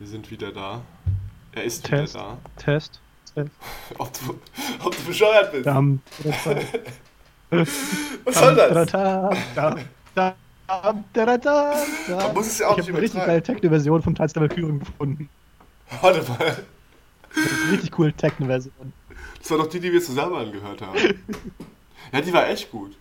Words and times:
Wir 0.00 0.06
sind 0.06 0.30
wieder 0.30 0.50
da. 0.50 0.80
Er 1.52 1.64
ist 1.64 1.84
Test. 1.84 2.14
wieder 2.14 2.38
Test. 2.56 3.00
Test. 3.34 3.34
da. 3.34 3.44
Ob 3.98 4.10
du, 4.14 4.40
ob 4.82 4.96
du 4.96 5.02
bescheuert 5.04 5.52
bist. 5.52 5.66
Dam, 5.66 6.00
Was 7.50 8.34
soll 8.38 8.54
das? 8.54 8.90
Da, 8.90 9.34
da, 9.54 9.76
da, 10.14 10.34
da, 10.66 10.94
da, 11.12 11.36
da, 11.36 11.74
Man 12.08 12.34
muss 12.34 12.46
es 12.46 12.58
ja 12.60 12.68
auch 12.68 12.78
ich 12.78 12.78
nicht 12.78 12.88
habe 12.88 12.96
eine 12.96 13.02
richtig 13.02 13.24
geile 13.26 13.42
Techno-Version 13.42 14.02
vom 14.02 14.14
Tanz 14.14 14.32
der 14.32 14.42
Valkyren 14.42 14.78
gefunden. 14.80 15.28
Warte 16.00 16.22
mal. 16.30 16.38
Das 16.38 17.36
ist 17.44 17.62
eine 17.62 17.72
richtig 17.72 17.90
coole 17.92 18.12
Techno-Version. 18.14 18.92
Das 19.38 19.50
war 19.50 19.58
doch 19.58 19.66
die, 19.68 19.80
die 19.80 19.92
wir 19.92 20.00
zusammen 20.02 20.34
angehört 20.34 20.80
haben. 20.80 20.98
Ja, 22.12 22.20
die 22.20 22.32
war 22.32 22.48
echt 22.48 22.72
gut. 22.72 22.96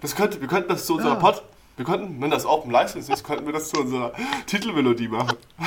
Das 0.00 0.16
könnte, 0.16 0.40
wir 0.40 0.48
könnten 0.48 0.70
das 0.70 0.86
zu 0.86 0.94
unserer 0.94 1.12
Ja. 1.12 1.20
Pod. 1.20 1.42
Wir 1.82 1.86
könnten, 1.96 2.22
wenn 2.22 2.30
das 2.30 2.46
Open 2.46 2.70
License 2.70 3.12
ist, 3.12 3.24
könnten 3.24 3.44
wir 3.44 3.52
das 3.52 3.70
zu 3.70 3.80
unserer 3.80 4.12
Titelmelodie 4.46 5.08
machen. 5.08 5.36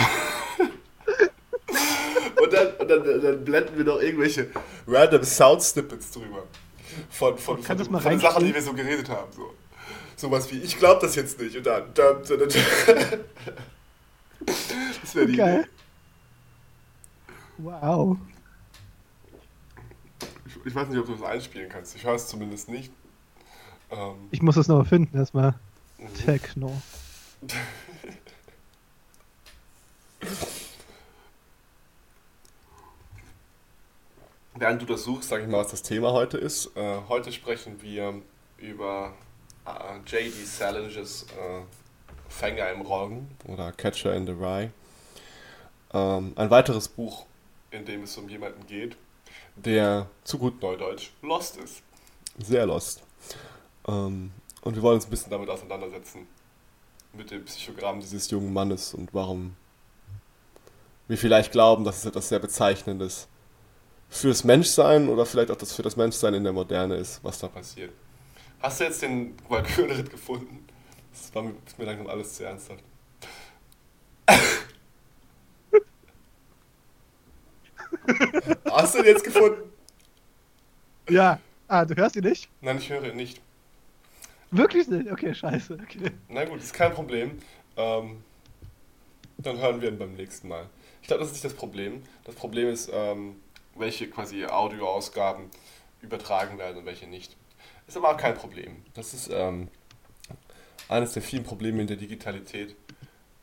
und, 2.42 2.54
dann, 2.54 2.68
und 2.80 2.88
dann, 2.88 3.22
dann 3.22 3.44
blenden 3.44 3.78
wir 3.78 3.84
noch 3.84 4.00
irgendwelche 4.00 4.50
random 4.88 5.26
Sound 5.26 5.62
Snippets 5.62 6.12
drüber. 6.12 6.44
Von, 7.10 7.38
von, 7.38 7.62
von, 7.62 7.78
von 7.78 8.12
den 8.12 8.20
Sachen, 8.22 8.46
die 8.46 8.56
wir 8.56 8.62
so 8.62 8.72
geredet 8.72 9.10
haben. 9.10 9.30
So. 9.34 9.54
Sowas 10.16 10.50
wie, 10.54 10.60
ich 10.60 10.78
glaube 10.78 11.02
das 11.02 11.16
jetzt 11.16 11.38
nicht. 11.38 11.58
Und 11.58 11.66
dann. 11.66 11.84
dann, 11.94 12.24
dann, 12.24 12.40
dann 12.40 12.50
das 15.02 15.16
wäre 15.16 15.28
die 15.28 15.36
Geil. 15.36 15.60
Idee. 15.60 15.70
Wow. 17.58 18.16
Ich, 20.46 20.66
ich 20.66 20.74
weiß 20.74 20.88
nicht, 20.88 20.98
ob 20.98 21.08
du 21.08 21.12
das 21.12 21.24
einspielen 21.24 21.68
kannst. 21.68 21.94
Ich 21.94 22.06
höre 22.06 22.16
es 22.16 22.26
zumindest 22.30 22.70
nicht. 22.70 22.90
Ähm, 23.92 24.30
Ich 24.32 24.42
muss 24.42 24.56
es 24.56 24.70
noch 24.70 24.88
finden, 24.88 25.18
erstmal. 25.18 25.56
Mhm. 25.98 26.14
Techno. 26.14 26.82
Während 34.58 34.82
du 34.82 34.86
das 34.86 35.04
suchst, 35.04 35.28
sage 35.30 35.44
ich 35.44 35.50
mal, 35.50 35.58
was 35.60 35.72
das 35.72 35.82
Thema 35.82 36.14
heute 36.14 36.38
ist. 36.38 36.76
Äh, 36.78 37.00
heute 37.10 37.34
sprechen 37.34 37.82
wir 37.82 38.22
über 38.58 39.14
äh, 39.66 39.98
J.D. 39.98 40.46
Salinges 40.46 41.24
äh, 41.24 41.62
Fänger 42.30 42.72
im 42.72 42.82
Roggen 42.82 43.28
oder 43.48 43.74
Catcher 43.74 44.16
in 44.16 44.26
the 44.26 44.32
Rye. 44.32 44.70
Ähm, 45.94 46.32
ein 46.38 46.50
weiteres 46.50 46.88
Buch, 46.88 47.26
in 47.72 47.86
dem 47.86 48.04
es 48.04 48.18
um 48.18 48.30
jemanden 48.30 48.66
geht, 48.66 48.96
der 49.58 50.08
zu 50.24 50.38
gut 50.38 50.62
Neudeutsch 50.62 51.12
lost 51.22 51.58
ist. 51.58 51.82
Sehr 52.38 52.66
lost. 52.66 53.04
Ähm, 53.88 54.32
und 54.66 54.76
wir 54.76 54.82
wollen 54.82 54.96
uns 54.96 55.06
ein 55.06 55.12
bisschen 55.12 55.32
damit 55.32 55.50
auseinandersetzen. 55.50 56.28
Mit 57.14 57.32
dem 57.32 57.46
Psychogramm 57.46 58.02
dieses 58.02 58.30
jungen 58.30 58.52
Mannes 58.52 58.94
und 58.94 59.14
warum 59.14 59.56
wir 61.08 61.18
vielleicht 61.18 61.54
glauben, 61.54 61.86
dass 61.86 62.00
es 62.00 62.06
etwas 62.06 62.28
sehr 62.28 62.40
Bezeichnendes 62.40 63.30
fürs 64.10 64.44
Menschsein 64.44 65.08
oder 65.08 65.26
vielleicht 65.26 65.52
auch 65.52 65.56
das 65.56 65.72
für 65.72 65.84
das 65.84 65.96
Menschsein 65.96 66.34
in 66.34 66.44
der 66.44 66.52
Moderne 66.52 66.96
ist, 66.96 67.24
was 67.24 67.40
da 67.40 67.48
passiert. 67.48 67.94
Hast 68.60 68.82
du 68.82 68.84
jetzt 68.86 69.02
den 69.02 69.38
Walkürenritt 69.48 70.10
gefunden? 70.10 70.68
Das 71.14 71.34
war 71.34 71.44
mir, 71.44 71.54
ist 71.66 71.80
mir 71.80 71.86
langsam 71.86 72.08
alles 72.08 72.34
zu 72.34 72.44
ernsthaft. 72.44 72.84
Hast 78.70 78.96
du 78.96 79.00
ihn 79.00 79.06
jetzt 79.06 79.24
gefunden? 79.24 79.72
Ja. 81.10 81.40
Ah, 81.68 81.86
du 81.86 81.96
hörst 81.96 82.16
ihn 82.16 82.24
nicht? 82.24 82.50
Nein, 82.62 82.78
ich 82.78 82.90
höre 82.90 83.04
ihn 83.06 83.16
nicht. 83.16 83.42
Wirklich 84.52 84.88
nicht? 84.88 85.12
Okay, 85.12 85.34
scheiße. 85.34 85.78
Okay. 85.82 86.12
Na 86.30 86.46
gut, 86.46 86.60
ist 86.60 86.74
kein 86.74 86.94
Problem. 86.94 87.40
Ähm, 87.78 88.24
dann 89.38 89.58
hören 89.58 89.82
wir 89.82 89.90
ihn 89.90 89.98
beim 89.98 90.14
nächsten 90.14 90.48
Mal. 90.48 90.70
Ich 91.02 91.08
glaube, 91.08 91.22
das 91.22 91.30
ist 91.30 91.36
nicht 91.36 91.46
das 91.46 91.54
Problem. 91.54 92.02
Das 92.24 92.36
Problem 92.36 92.70
ist, 92.70 92.90
ähm, 92.94 93.36
welche 93.76 94.10
quasi 94.10 94.46
Audioausgaben 94.46 95.50
übertragen 96.02 96.58
werden 96.58 96.78
und 96.78 96.86
welche 96.86 97.08
nicht. 97.08 97.36
Ist 97.88 97.98
aber 97.98 98.12
auch 98.12 98.18
kein 98.18 98.36
Problem. 98.36 98.78
Das 98.94 99.14
ist 99.14 99.30
ähm, 99.32 99.68
eines 100.88 101.14
der 101.14 101.22
vielen 101.22 101.44
Probleme 101.44 101.82
in 101.82 101.88
der 101.88 101.98
Digitalität, 101.98 102.76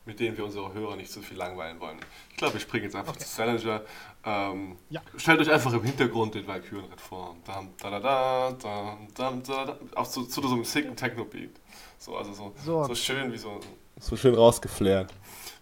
mit 0.05 0.19
denen 0.21 0.37
wir 0.37 0.45
unsere 0.45 0.73
Hörer 0.73 0.97
nicht 0.97 1.11
so 1.13 1.21
viel 1.23 1.37
langweilen 1.37 1.79
wollen. 1.81 1.99
Ich 2.31 2.37
glaube, 2.37 2.55
wir 2.55 2.61
springen 2.61 2.85
jetzt 2.85 2.97
einfach 2.97 3.13
Okay. 3.15 3.25
zu 3.25 3.37
Challenger. 3.37 3.83
Ähm, 4.25 4.77
Ja. 4.91 5.01
Stellt 5.17 5.41
euch 5.41 5.51
einfach 5.51 5.73
im 5.73 5.83
Hintergrund 5.85 6.35
den 6.35 6.47
Valkyrenritt 6.47 7.01
vor. 7.01 7.37
Dam, 7.47 7.69
da, 7.81 7.91
da, 7.91 8.01
da, 8.01 8.53
dam, 8.61 9.09
dam, 9.15 9.43
da, 9.45 9.65
da, 9.67 9.79
auch 9.95 10.09
zu, 10.09 10.25
zu 10.25 10.41
so 10.43 10.55
einem 10.55 10.65
sicken 10.65 10.97
Techno-Beat. 10.97 11.51
So, 11.99 12.17
also 12.17 12.33
so, 12.33 12.53
So. 12.65 12.85
so 12.85 12.95
schön 12.95 13.33
wie 13.33 13.39
so, 13.39 13.61
so 14.01 14.17
schön 14.17 14.35
rausgeflärt. 14.35 15.12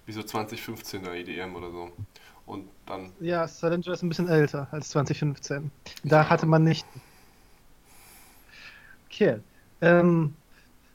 Wie 0.06 0.12
so 0.12 0.20
2015er 0.22 1.12
EDM 1.12 1.54
oder 1.54 1.70
so. 1.70 1.90
Und 2.46 2.68
dann, 2.86 3.12
Ja, 3.20 3.46
Salinger 3.46 3.88
ist 3.88 4.02
ein 4.02 4.08
bisschen 4.08 4.28
älter 4.28 4.66
als 4.72 4.88
2015. 4.88 5.70
Da 6.02 6.28
hatte 6.28 6.46
man 6.46 6.64
nicht. 6.64 6.86
Okay. 9.10 9.38
Ähm, 9.82 10.34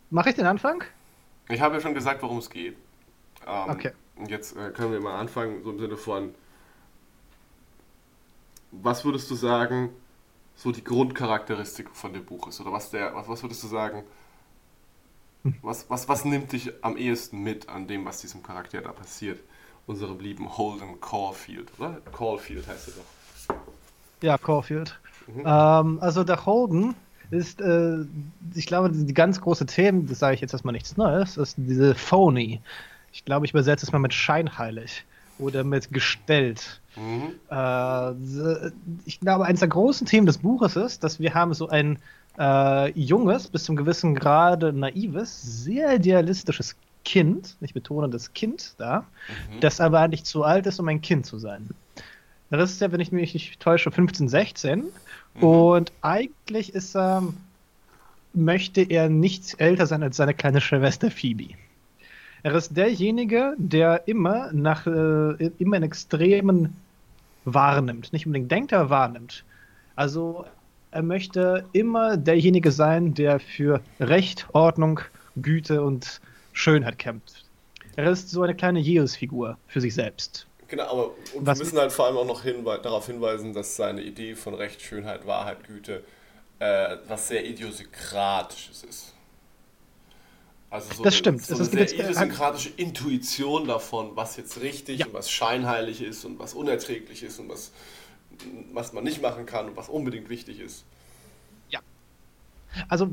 Mache 0.09 0.29
ich 0.29 0.35
den 0.35 0.45
Anfang? 0.45 0.83
ich 1.49 1.59
habe 1.61 1.75
ja 1.75 1.81
schon 1.81 1.93
gesagt, 1.93 2.21
worum 2.23 2.39
es 2.39 2.49
geht. 2.49 2.75
Ähm, 3.45 3.69
Okay. 3.69 3.91
Und 4.17 4.29
jetzt 4.29 4.55
äh, 4.55 4.69
können 4.71 4.93
wir 4.93 5.01
mal 5.01 5.19
anfangen, 5.19 5.63
so 5.63 5.71
im 5.71 5.79
Sinne 5.79 5.97
von, 5.97 6.33
was 8.71 9.03
würdest 9.03 9.29
du 9.29 9.35
sagen, 9.35 9.89
so 10.55 10.71
die 10.71 10.83
Grundcharakteristik 10.83 11.89
von 11.93 12.13
dem 12.13 12.23
Buch 12.25 12.47
ist? 12.47 12.61
Oder 12.61 12.71
was 12.71 12.89
der, 12.91 13.13
was, 13.13 13.27
was 13.27 13.43
würdest 13.43 13.63
du 13.63 13.67
sagen, 13.67 14.03
was, 15.61 15.89
was, 15.89 16.07
was 16.07 16.25
nimmt 16.25 16.51
dich 16.53 16.71
am 16.81 16.97
ehesten 16.97 17.43
mit 17.43 17.69
an 17.69 17.87
dem, 17.87 18.05
was 18.05 18.21
diesem 18.21 18.41
Charakter 18.41 18.81
da 18.81 18.91
passiert? 18.91 19.39
Unserem 19.85 20.19
lieben 20.19 20.57
Holden 20.57 20.99
Caulfield, 20.99 21.71
oder? 21.77 22.01
Caulfield 22.11 22.67
heißt 22.67 22.87
er 22.87 22.93
doch. 22.95 23.55
Ja, 24.21 24.37
Caulfield. 24.37 24.99
Mhm. 25.27 25.43
Ähm, 25.45 25.99
also 26.01 26.23
der 26.23 26.45
Holden 26.45 26.95
ist, 27.29 27.61
äh, 27.61 27.97
ich 28.55 28.65
glaube, 28.65 28.89
die 28.91 29.13
ganz 29.13 29.41
große 29.41 29.65
Themen, 29.67 30.07
das 30.07 30.19
sage 30.19 30.35
ich 30.35 30.41
jetzt 30.41 30.53
erstmal 30.53 30.71
nichts 30.71 30.97
Neues, 30.97 31.37
ist 31.37 31.55
diese 31.57 31.93
Phony. 31.93 32.61
Ich 33.15 33.23
glaube, 33.23 33.45
ich 33.45 33.51
übersetze 33.53 33.85
es 33.85 33.93
mal 33.93 33.99
mit 33.99 34.13
scheinheilig 34.13 35.05
oder 35.39 35.63
mit 35.63 35.91
gestellt. 35.93 36.81
Mhm. 36.97 37.31
Äh, 37.49 38.71
ich 39.05 39.21
glaube, 39.21 39.45
eines 39.45 39.61
der 39.61 39.69
großen 39.69 40.05
Themen 40.05 40.27
des 40.27 40.39
Buches 40.39 40.75
ist, 40.75 41.01
dass 41.03 41.17
wir 41.17 41.33
haben 41.33 41.53
so 41.53 41.69
ein 41.69 41.97
äh, 42.37 42.91
junges, 42.91 43.47
bis 43.47 43.63
zum 43.63 43.77
gewissen 43.77 44.15
Grade 44.15 44.73
naives, 44.73 45.41
sehr 45.41 45.95
idealistisches 45.95 46.75
Kind, 47.05 47.55
ich 47.61 47.73
betone 47.73 48.09
das 48.09 48.33
Kind 48.33 48.73
da, 48.79 49.05
Mhm. 49.49 49.61
das 49.61 49.79
aber 49.79 50.01
eigentlich 50.01 50.25
zu 50.25 50.43
alt 50.43 50.65
ist, 50.65 50.79
um 50.81 50.87
ein 50.89 51.01
Kind 51.01 51.25
zu 51.25 51.39
sein. 51.39 51.69
Das 52.49 52.71
ist 52.71 52.81
ja, 52.81 52.91
wenn 52.91 52.99
ich 52.99 53.13
mich 53.13 53.33
nicht 53.33 53.59
täusche, 53.61 53.91
15, 53.91 54.27
16. 54.27 54.83
Mhm. 55.35 55.43
Und 55.43 55.93
eigentlich 56.01 56.73
ist 56.73 56.95
er, 56.95 57.23
möchte 58.33 58.81
er 58.81 59.07
nicht 59.09 59.59
älter 59.59 59.87
sein 59.87 60.03
als 60.03 60.17
seine 60.17 60.33
kleine 60.33 60.59
Schwester 60.59 61.09
Phoebe. 61.09 61.55
Er 62.45 62.53
ist 62.53 62.77
derjenige, 62.77 63.55
der 63.57 64.07
immer 64.07 64.51
nach 64.53 64.85
äh, 64.85 65.49
immer 65.57 65.77
in 65.77 65.81
Extremen 65.81 66.75
wahrnimmt. 67.43 68.13
Nicht 68.13 68.27
unbedingt 68.27 68.51
denkt, 68.51 68.71
er 68.71 68.91
wahrnimmt. 68.91 69.43
Also 69.95 70.45
er 70.91 71.01
möchte 71.01 71.65
immer 71.73 72.17
derjenige 72.17 72.69
sein, 72.71 73.15
der 73.15 73.39
für 73.39 73.81
Recht, 73.99 74.45
Ordnung, 74.53 74.99
Güte 75.35 75.81
und 75.81 76.21
Schönheit 76.53 76.99
kämpft. 76.99 77.45
Er 77.95 78.11
ist 78.11 78.29
so 78.29 78.43
eine 78.43 78.53
kleine 78.53 78.77
Jesus-Figur 78.79 79.57
für 79.65 79.81
sich 79.81 79.95
selbst. 79.95 80.45
Genau, 80.67 80.83
aber 80.83 81.05
und 81.33 81.47
Was- 81.47 81.57
wir 81.57 81.65
müssen 81.65 81.79
halt 81.79 81.93
vor 81.93 82.05
allem 82.05 82.17
auch 82.17 82.27
noch 82.27 82.43
hinwe 82.43 82.79
darauf 82.79 83.07
hinweisen, 83.07 83.53
dass 83.53 83.75
seine 83.75 84.03
Idee 84.03 84.35
von 84.35 84.53
Recht, 84.53 84.83
Schönheit, 84.83 85.25
Wahrheit, 85.25 85.63
Güte 85.65 86.03
äh, 86.59 86.97
was 87.07 87.27
sehr 87.27 87.43
idiosynkratisches 87.43 88.83
ist. 88.83 89.14
Also 90.75 90.93
so 90.93 91.03
Das 91.03 91.13
eine, 91.13 91.17
stimmt. 91.19 91.41
So 91.41 91.53
Es 91.55 91.71
eine 91.71 91.81
ist- 91.81 91.89
sehr 91.91 91.99
äh, 91.99 92.03
idiosynkratische 92.03 92.69
Intuition 92.77 93.67
davon, 93.67 94.11
was 94.15 94.35
jetzt 94.37 94.61
richtig 94.61 94.99
Ja. 94.99 95.05
und 95.07 95.13
was 95.13 95.29
scheinheilig 95.31 96.01
ist 96.01 96.25
und 96.25 96.37
was 96.39 96.53
unerträglich 96.53 97.23
ist 97.23 97.39
und 97.39 97.49
was, 97.49 97.71
was 98.73 98.91
man 98.93 99.03
nicht 99.03 99.21
machen 99.21 99.45
kann 99.45 99.67
und 99.69 99.77
was 99.77 99.89
unbedingt 99.89 100.29
wichtig 100.29 100.59
ist. 100.59 100.83
Also, 102.89 103.09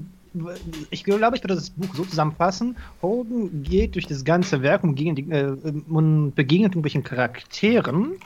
ich 0.91 1.05
glaube, 1.05 1.37
ich 1.37 1.45
würde 1.45 1.55
das 1.55 1.71
Buch 1.71 1.95
so 1.95 2.05
zusammenfassen. 2.05 2.77
Holden 3.01 3.63
geht 3.63 3.95
durch 3.95 4.07
das 4.09 4.25
ganze 4.25 4.61
Werk 4.61 4.83
und, 4.83 4.97
die, 4.97 5.09
äh, 5.31 5.55
und 5.89 6.33
begegnet 6.35 6.73
irgendwelchen 6.73 7.05
Charakteren, 7.05 8.17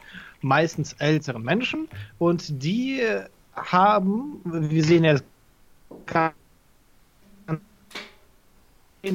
meistens 0.40 0.94
älteren 0.94 1.42
Menschen, 1.42 1.88
und 2.18 2.62
die 2.62 3.02
haben, 3.54 4.40
wir 4.44 4.82
sehen 4.82 5.04
ja 5.04 5.18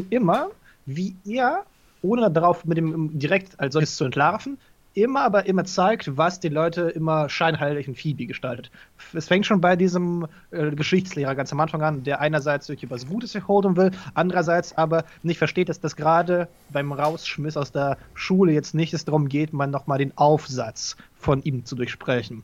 immer, 0.10 0.50
wie 0.86 1.16
er, 1.26 1.64
ohne 2.02 2.32
darauf 2.32 2.66
mit 2.66 2.78
dem 2.78 3.18
direkt 3.20 3.60
als 3.60 3.74
solches 3.74 3.96
zu 3.96 4.06
entlarven, 4.06 4.58
immer, 4.94 5.22
aber 5.22 5.46
immer 5.46 5.64
zeigt, 5.64 6.18
was 6.18 6.40
die 6.40 6.50
Leute 6.50 6.82
immer 6.90 7.30
scheinheilig 7.30 7.88
in 7.88 7.96
Phoebe 7.96 8.26
gestaltet. 8.26 8.72
Es 9.14 9.28
fängt 9.28 9.46
schon 9.46 9.62
bei 9.62 9.76
diesem 9.76 10.28
äh, 10.52 10.72
Geschichtslehrer 10.72 11.36
ganz 11.36 11.52
am 11.54 11.60
Anfang 11.60 11.82
an, 11.82 12.04
der 12.04 12.20
einerseits 12.20 12.68
wirklich 12.68 12.92
was 12.92 13.08
Gutes 13.08 13.32
für 13.32 13.48
Holden 13.48 13.78
will, 13.78 13.92
andererseits 14.14 14.78
aber 14.78 15.06
nicht 15.24 15.38
versteht, 15.38 15.70
dass 15.70 15.80
das 15.80 15.96
gerade 15.96 16.48
beim 16.70 16.92
Rausschmiss 16.92 17.58
aus 17.58 17.72
der 17.72 17.98
Schule 18.14 18.52
jetzt 18.52 18.76
nicht 18.76 18.94
es 18.94 19.06
darum 19.06 19.30
geht, 19.30 19.54
man 19.54 19.72
nochmal 19.72 19.98
den 19.98 20.18
Aufsatz 20.18 20.98
von 21.18 21.42
ihm 21.44 21.66
zu 21.66 21.76
durchsprechen. 21.76 22.44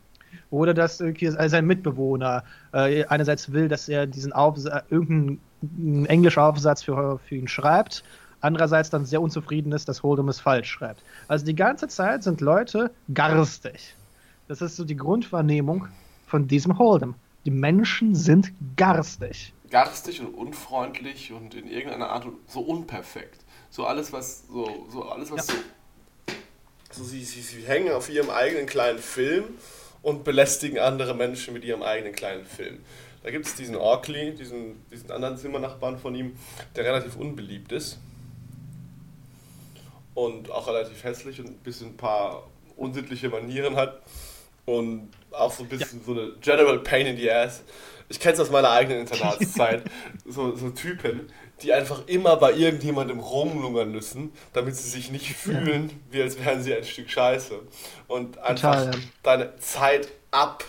Oder 0.50 0.74
dass 0.74 0.98
sein 0.98 1.66
Mitbewohner 1.66 2.44
äh, 2.74 3.04
einerseits 3.06 3.52
will, 3.52 3.68
dass 3.68 3.90
er 3.90 4.08
diesen 4.08 4.32
Aufsatz, 4.32 4.84
irgendeinen 4.90 6.06
englischen 6.06 6.40
Aufsatz 6.40 6.84
für, 6.84 7.20
für 7.20 7.36
ihn 7.36 7.48
schreibt, 7.48 8.04
andererseits 8.42 8.90
dann 8.90 9.06
sehr 9.06 9.22
unzufrieden 9.22 9.72
ist, 9.72 9.90
dass 9.90 10.04
Hold'em 10.04 10.30
es 10.30 10.40
falsch 10.40 10.70
schreibt. 10.70 11.04
Also 11.28 11.46
die 11.46 11.56
ganze 11.56 11.88
Zeit 11.88 12.24
sind 12.24 12.42
Leute 12.42 12.92
garstig. 13.14 13.96
Das 14.48 14.62
ist 14.62 14.78
so 14.78 14.86
die 14.86 14.96
Grundwahrnehmung 14.96 15.88
von 16.28 16.48
diesem 16.48 16.74
Hold'em. 16.74 17.14
Die 17.46 17.52
Menschen 17.52 18.16
sind 18.16 18.52
garstig. 18.76 19.54
Garstig 19.70 20.22
und 20.22 20.34
unfreundlich 20.34 21.34
und 21.34 21.54
in 21.56 21.68
irgendeiner 21.68 22.10
Art 22.10 22.28
so 22.48 22.62
unperfekt. 22.62 23.44
So 23.70 23.86
alles, 23.86 24.14
was 24.14 24.48
so, 24.48 24.88
so 24.90 25.04
alles, 25.04 25.30
was 25.32 25.48
ja. 25.48 25.54
so. 25.54 25.60
So 26.92 27.04
sie, 27.04 27.24
sie, 27.24 27.42
sie 27.42 27.62
hängen 27.64 27.92
auf 27.92 28.10
ihrem 28.10 28.30
eigenen 28.30 28.66
kleinen 28.66 29.00
Film 29.00 29.44
und 30.02 30.24
belästigen 30.24 30.80
andere 30.80 31.14
Menschen 31.14 31.54
mit 31.54 31.64
ihrem 31.64 31.84
eigenen 31.84 32.14
kleinen 32.14 32.46
Film. 32.46 32.80
Da 33.24 33.32
gibt 33.32 33.46
es 33.46 33.56
diesen 33.56 33.76
Orkley, 33.76 34.34
diesen, 34.34 34.86
diesen 34.90 35.12
anderen 35.12 35.38
Zimmernachbarn 35.38 35.98
von 35.98 36.16
ihm, 36.16 36.38
der 36.76 36.86
relativ 36.86 37.16
unbeliebt 37.16 37.72
ist 37.72 38.00
und 40.14 40.50
auch 40.50 40.68
relativ 40.68 41.04
hässlich 41.04 41.40
und 41.40 41.48
ein 41.48 41.58
bisschen 41.58 41.90
ein 41.90 41.98
paar 41.98 42.48
unsittliche 42.76 43.30
Manieren 43.30 43.76
hat 43.76 44.02
und 44.66 45.10
auch 45.32 45.52
so 45.52 45.64
ein 45.64 45.70
bisschen 45.70 46.00
ja. 46.00 46.06
so 46.06 46.12
eine 46.14 46.32
General 46.42 46.80
Pain 46.80 47.06
in 47.06 47.18
the 47.18 47.32
Ass. 47.32 47.64
Ich 48.10 48.20
kenne 48.20 48.36
es 48.36 48.40
aus 48.40 48.50
meiner 48.50 48.70
eigenen 48.70 49.02
Internatszeit. 49.02 49.84
so, 50.26 50.56
so 50.56 50.70
Typen, 50.70 51.30
die 51.62 51.74
einfach 51.74 52.08
immer 52.08 52.38
bei 52.38 52.54
irgendjemandem 52.54 53.20
rumlungern 53.20 53.92
müssen, 53.92 54.32
damit 54.54 54.76
sie 54.76 54.90
sich 54.90 55.12
nicht 55.12 55.34
fühlen, 55.36 55.90
ja. 55.90 55.96
wie 56.12 56.22
als 56.22 56.44
wären 56.44 56.62
sie 56.62 56.74
ein 56.76 56.84
Stück 56.84 57.10
Scheiße. 57.10 57.60
Und 58.08 58.38
einfach 58.38 58.76
Total, 58.76 58.94
ja. 58.94 59.00
deine 59.24 59.58
Zeit 59.58 60.08
ab, 60.32 60.64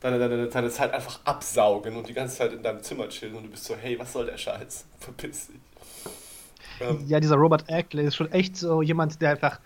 deine, 0.00 0.18
deine, 0.18 0.46
deine 0.46 0.70
Zeit 0.70 0.92
einfach 0.92 1.20
absaugen 1.24 1.96
und 1.96 2.08
die 2.08 2.14
ganze 2.14 2.36
Zeit 2.36 2.52
in 2.52 2.62
deinem 2.62 2.82
Zimmer 2.82 3.08
chillen 3.08 3.34
und 3.34 3.44
du 3.44 3.50
bist 3.50 3.64
so, 3.64 3.74
hey, 3.76 3.98
was 3.98 4.12
soll 4.12 4.26
der 4.26 4.38
Scheiß? 4.38 4.84
Verpiss 5.00 5.48
dich. 5.48 5.56
Ähm, 6.80 7.04
ja, 7.06 7.18
dieser 7.18 7.36
Robert 7.36 7.68
Ackley 7.68 8.06
ist 8.06 8.16
schon 8.16 8.30
echt 8.32 8.56
so 8.56 8.82
jemand, 8.82 9.20
der 9.20 9.30
einfach 9.30 9.60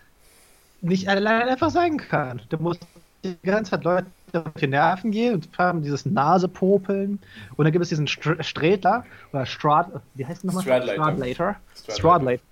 nicht 0.81 1.07
allein 1.07 1.47
einfach 1.49 1.69
sein 1.69 1.97
kann. 1.97 2.41
Der 2.49 2.59
muss 2.59 2.77
die 3.23 3.37
ganze 3.43 3.71
Zeit 3.71 3.83
Leute 3.83 4.07
auf 4.35 4.53
die 4.59 4.67
Nerven 4.67 5.11
gehen 5.11 5.35
und 5.35 5.49
haben 5.57 5.81
dieses 5.81 6.05
Nasepopeln. 6.05 7.19
Und 7.55 7.65
dann 7.65 7.71
gibt 7.71 7.83
es 7.83 7.89
diesen 7.89 8.07
Str 8.07 8.41
Strätler 8.43 9.05
oder 9.31 9.45
Strad, 9.45 9.91
wie 10.15 10.25
heißt 10.25 10.43
der 10.43 10.47
nochmal? 10.47 10.63
Stradlater. 10.63 11.55
Stradlater. 11.89 12.43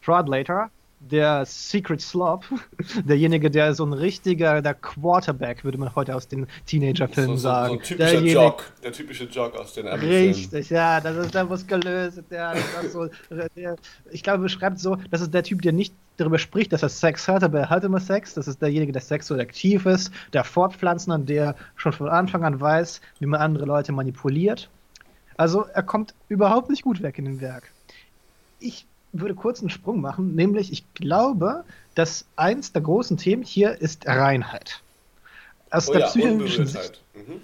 Stradlater. 0.00 0.70
Der 1.02 1.46
Secret 1.46 2.02
Slop, 2.02 2.44
derjenige, 3.08 3.50
der 3.50 3.72
so 3.72 3.86
ein 3.86 3.94
richtiger, 3.94 4.60
der 4.60 4.74
Quarterback, 4.74 5.64
würde 5.64 5.78
man 5.78 5.94
heute 5.94 6.14
aus 6.14 6.28
den 6.28 6.46
Teenager-Filmen 6.66 7.38
so, 7.38 7.42
so, 7.42 7.48
sagen. 7.48 7.68
So 7.68 7.72
ein 7.72 7.82
typischer 7.82 8.10
derjenige, 8.10 8.34
Jog, 8.34 8.64
der 8.84 8.92
typische 8.92 9.24
Jog 9.24 9.56
aus 9.56 9.72
den 9.72 9.86
Richtig, 9.86 10.68
ja, 10.68 11.00
das 11.00 11.16
ist 11.16 11.34
der 11.34 11.44
muskulöse, 11.44 12.22
der, 12.30 12.54
so, 12.92 13.08
der, 13.56 13.76
ich 14.10 14.22
glaube, 14.22 14.42
beschreibt 14.42 14.78
so, 14.78 14.98
das 15.10 15.22
ist 15.22 15.32
der 15.32 15.42
Typ, 15.42 15.62
der 15.62 15.72
nicht 15.72 15.94
darüber 16.20 16.38
spricht, 16.38 16.72
dass 16.72 16.82
er 16.82 16.88
Sex 16.88 17.26
hat, 17.28 17.42
aber 17.42 17.60
er 17.60 17.70
hat 17.70 17.84
immer 17.84 18.00
Sex. 18.00 18.34
Das 18.34 18.46
ist 18.46 18.60
derjenige, 18.60 18.92
der 18.92 19.02
sexuell 19.02 19.40
aktiv 19.40 19.86
ist, 19.86 20.12
der 20.32 20.44
fortpflanzen 20.44 21.12
und 21.12 21.28
der 21.28 21.56
schon 21.76 21.92
von 21.92 22.08
Anfang 22.08 22.44
an 22.44 22.60
weiß, 22.60 23.00
wie 23.18 23.26
man 23.26 23.40
andere 23.40 23.64
Leute 23.64 23.92
manipuliert. 23.92 24.68
Also 25.36 25.62
er 25.62 25.82
kommt 25.82 26.14
überhaupt 26.28 26.70
nicht 26.70 26.82
gut 26.82 27.02
weg 27.02 27.18
in 27.18 27.24
dem 27.24 27.40
Werk. 27.40 27.70
Ich 28.58 28.86
würde 29.12 29.34
kurz 29.34 29.60
einen 29.60 29.70
Sprung 29.70 30.00
machen, 30.00 30.34
nämlich 30.34 30.72
ich 30.72 30.84
glaube, 30.94 31.64
dass 31.94 32.26
eins 32.36 32.72
der 32.72 32.82
großen 32.82 33.16
Themen 33.16 33.42
hier 33.42 33.80
ist 33.80 34.06
Reinheit. 34.06 34.82
Aus 35.70 35.88
oh 35.88 35.92
der 35.92 36.02
ja, 36.02 36.06
psychologischen 36.08 36.66
Sicht. 36.66 37.02
Mhm. 37.14 37.40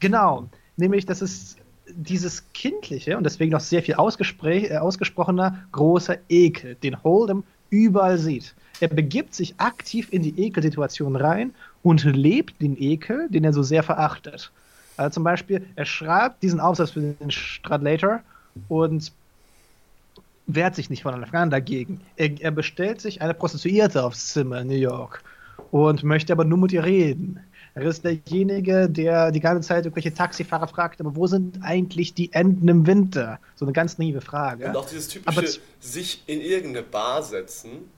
Genau, 0.00 0.48
nämlich 0.76 1.06
das 1.06 1.22
ist 1.22 1.58
dieses 1.88 2.44
kindliche 2.52 3.16
und 3.16 3.24
deswegen 3.24 3.52
noch 3.52 3.60
sehr 3.60 3.82
viel 3.82 3.94
äh, 3.94 4.76
ausgesprochener 4.78 5.66
großer 5.72 6.18
Ekel, 6.28 6.74
den 6.76 6.96
Hold'em 6.96 7.44
überall 7.70 8.18
sieht. 8.18 8.54
Er 8.80 8.88
begibt 8.88 9.34
sich 9.34 9.54
aktiv 9.58 10.08
in 10.10 10.22
die 10.22 10.38
Ekelsituation 10.38 11.16
rein 11.16 11.54
und 11.82 12.04
lebt 12.04 12.60
den 12.60 12.76
Ekel, 12.80 13.28
den 13.30 13.44
er 13.44 13.52
so 13.52 13.62
sehr 13.62 13.82
verachtet. 13.82 14.50
Also 14.96 15.14
zum 15.14 15.24
Beispiel, 15.24 15.66
er 15.76 15.84
schreibt 15.84 16.42
diesen 16.42 16.60
Aufsatz 16.60 16.90
für 16.90 17.00
den 17.00 17.30
Stradlater 17.30 18.22
und 18.68 19.12
wehrt 20.46 20.74
sich 20.74 20.90
nicht 20.90 21.02
von 21.02 21.14
Anfang 21.14 21.42
an 21.42 21.50
dagegen. 21.50 22.00
Er, 22.16 22.40
er, 22.40 22.50
bestellt 22.50 23.00
sich 23.00 23.20
eine 23.20 23.34
Prostituierte 23.34 24.04
aufs 24.04 24.32
Zimmer 24.32 24.60
in 24.60 24.68
New 24.68 24.74
York 24.74 25.22
und 25.70 26.04
möchte 26.04 26.32
aber 26.32 26.44
nur 26.44 26.58
mit 26.58 26.72
ihr 26.72 26.84
reden. 26.84 27.40
Er 27.76 27.82
ist 27.82 28.04
derjenige, 28.04 28.88
der 28.88 29.30
die 29.30 29.40
ganze 29.40 29.68
Zeit 29.68 29.84
irgendwelche 29.84 30.14
Taxifahrer 30.14 30.66
fragt, 30.66 30.98
aber 30.98 31.14
wo 31.14 31.26
sind 31.26 31.58
eigentlich 31.60 32.14
die 32.14 32.32
Enten 32.32 32.66
im 32.68 32.86
Winter? 32.86 33.38
So 33.54 33.66
eine 33.66 33.74
ganz 33.74 33.98
naive 33.98 34.22
Frage. 34.22 34.64
Und 34.64 34.76
auch 34.76 34.88
dieses 34.88 35.08
typische, 35.08 35.38
aber 35.38 35.46
sich 35.78 36.22
in 36.26 36.40
irgendeine 36.40 36.86
Bar 36.86 37.22
setzen 37.22 37.90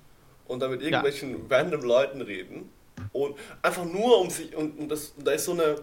und 0.48 0.60
dann 0.60 0.72
mit 0.72 0.82
irgendwelchen 0.82 1.30
ja. 1.30 1.56
random 1.56 1.82
Leuten 1.82 2.20
reden 2.22 2.68
und 3.12 3.36
einfach 3.62 3.84
nur 3.84 4.20
um 4.20 4.30
sich, 4.30 4.56
und, 4.56 4.80
und, 4.80 4.88
das, 4.88 5.14
und 5.16 5.24
da 5.24 5.30
ist 5.30 5.44
so 5.44 5.52
eine 5.52 5.76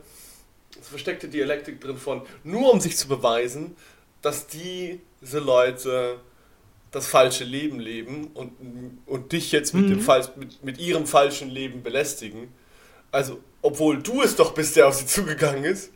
versteckte 0.82 1.30
Dialektik 1.30 1.80
drin 1.80 1.98
von, 1.98 2.24
nur 2.44 2.74
um 2.74 2.82
sich 2.82 2.98
zu 2.98 3.08
beweisen, 3.08 3.78
dass 4.22 4.46
diese 4.48 5.40
Leute 5.40 6.20
das 6.92 7.08
falsche 7.08 7.46
Leben 7.46 7.80
leben 7.80 8.28
und, 8.34 8.52
und 9.06 9.32
dich 9.32 9.54
jetzt 9.54 9.74
mit, 9.74 9.86
mhm. 9.86 10.06
dem 10.06 10.26
mit, 10.36 10.64
mit 10.66 10.80
ihrem 10.80 11.08
falschen 11.08 11.50
Leben 11.50 11.82
belästigen. 11.82 12.50
Also, 13.16 13.40
obwohl 13.62 14.02
du 14.02 14.22
es 14.22 14.36
doch 14.36 14.54
bist, 14.54 14.76
der 14.76 14.88
auf 14.88 14.96
sie 14.96 15.06
zugegangen 15.06 15.64
ist 15.64 15.92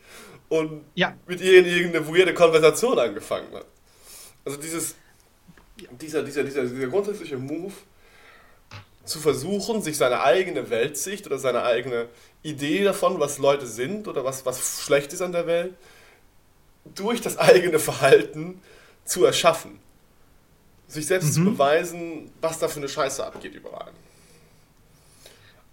und 0.48 0.86
ja. 0.96 1.16
mit 1.28 1.42
ihr 1.42 1.60
in 1.60 1.66
irgendeine 1.66 2.08
weirde 2.08 2.34
Konversation 2.34 2.98
angefangen 2.98 3.54
hat. 3.54 3.66
Also 4.46 4.58
dieses, 4.58 4.96
dieser, 6.02 6.24
dieser, 6.24 6.44
dieser, 6.44 6.66
dieser 6.66 6.88
grundsätzliche 6.88 7.38
Move, 7.38 7.74
zu 9.04 9.20
versuchen, 9.20 9.82
sich 9.82 9.98
seine 9.98 10.24
eigene 10.24 10.70
Weltsicht 10.70 11.26
oder 11.26 11.40
seine 11.40 11.64
eigene 11.64 12.10
Idee 12.44 12.84
davon, 12.84 13.20
was 13.20 13.40
Leute 13.40 13.66
sind 13.66 14.08
oder 14.08 14.24
was, 14.24 14.46
was 14.46 14.84
schlecht 14.84 15.12
ist 15.14 15.22
an 15.22 15.32
der 15.32 15.48
Welt, 15.48 15.74
durch 16.94 17.20
das 17.20 17.38
eigene 17.38 17.80
Verhalten 17.80 18.62
zu 19.06 19.26
erschaffen 19.26 19.80
sich 20.90 21.06
selbst 21.06 21.30
mhm. 21.30 21.34
zu 21.34 21.44
beweisen, 21.52 22.32
was 22.42 22.60
da 22.60 22.68
für 22.68 22.80
eine 22.80 22.90
Scheiße 22.90 23.26
abgeht 23.26 23.54
überall. 23.54 23.92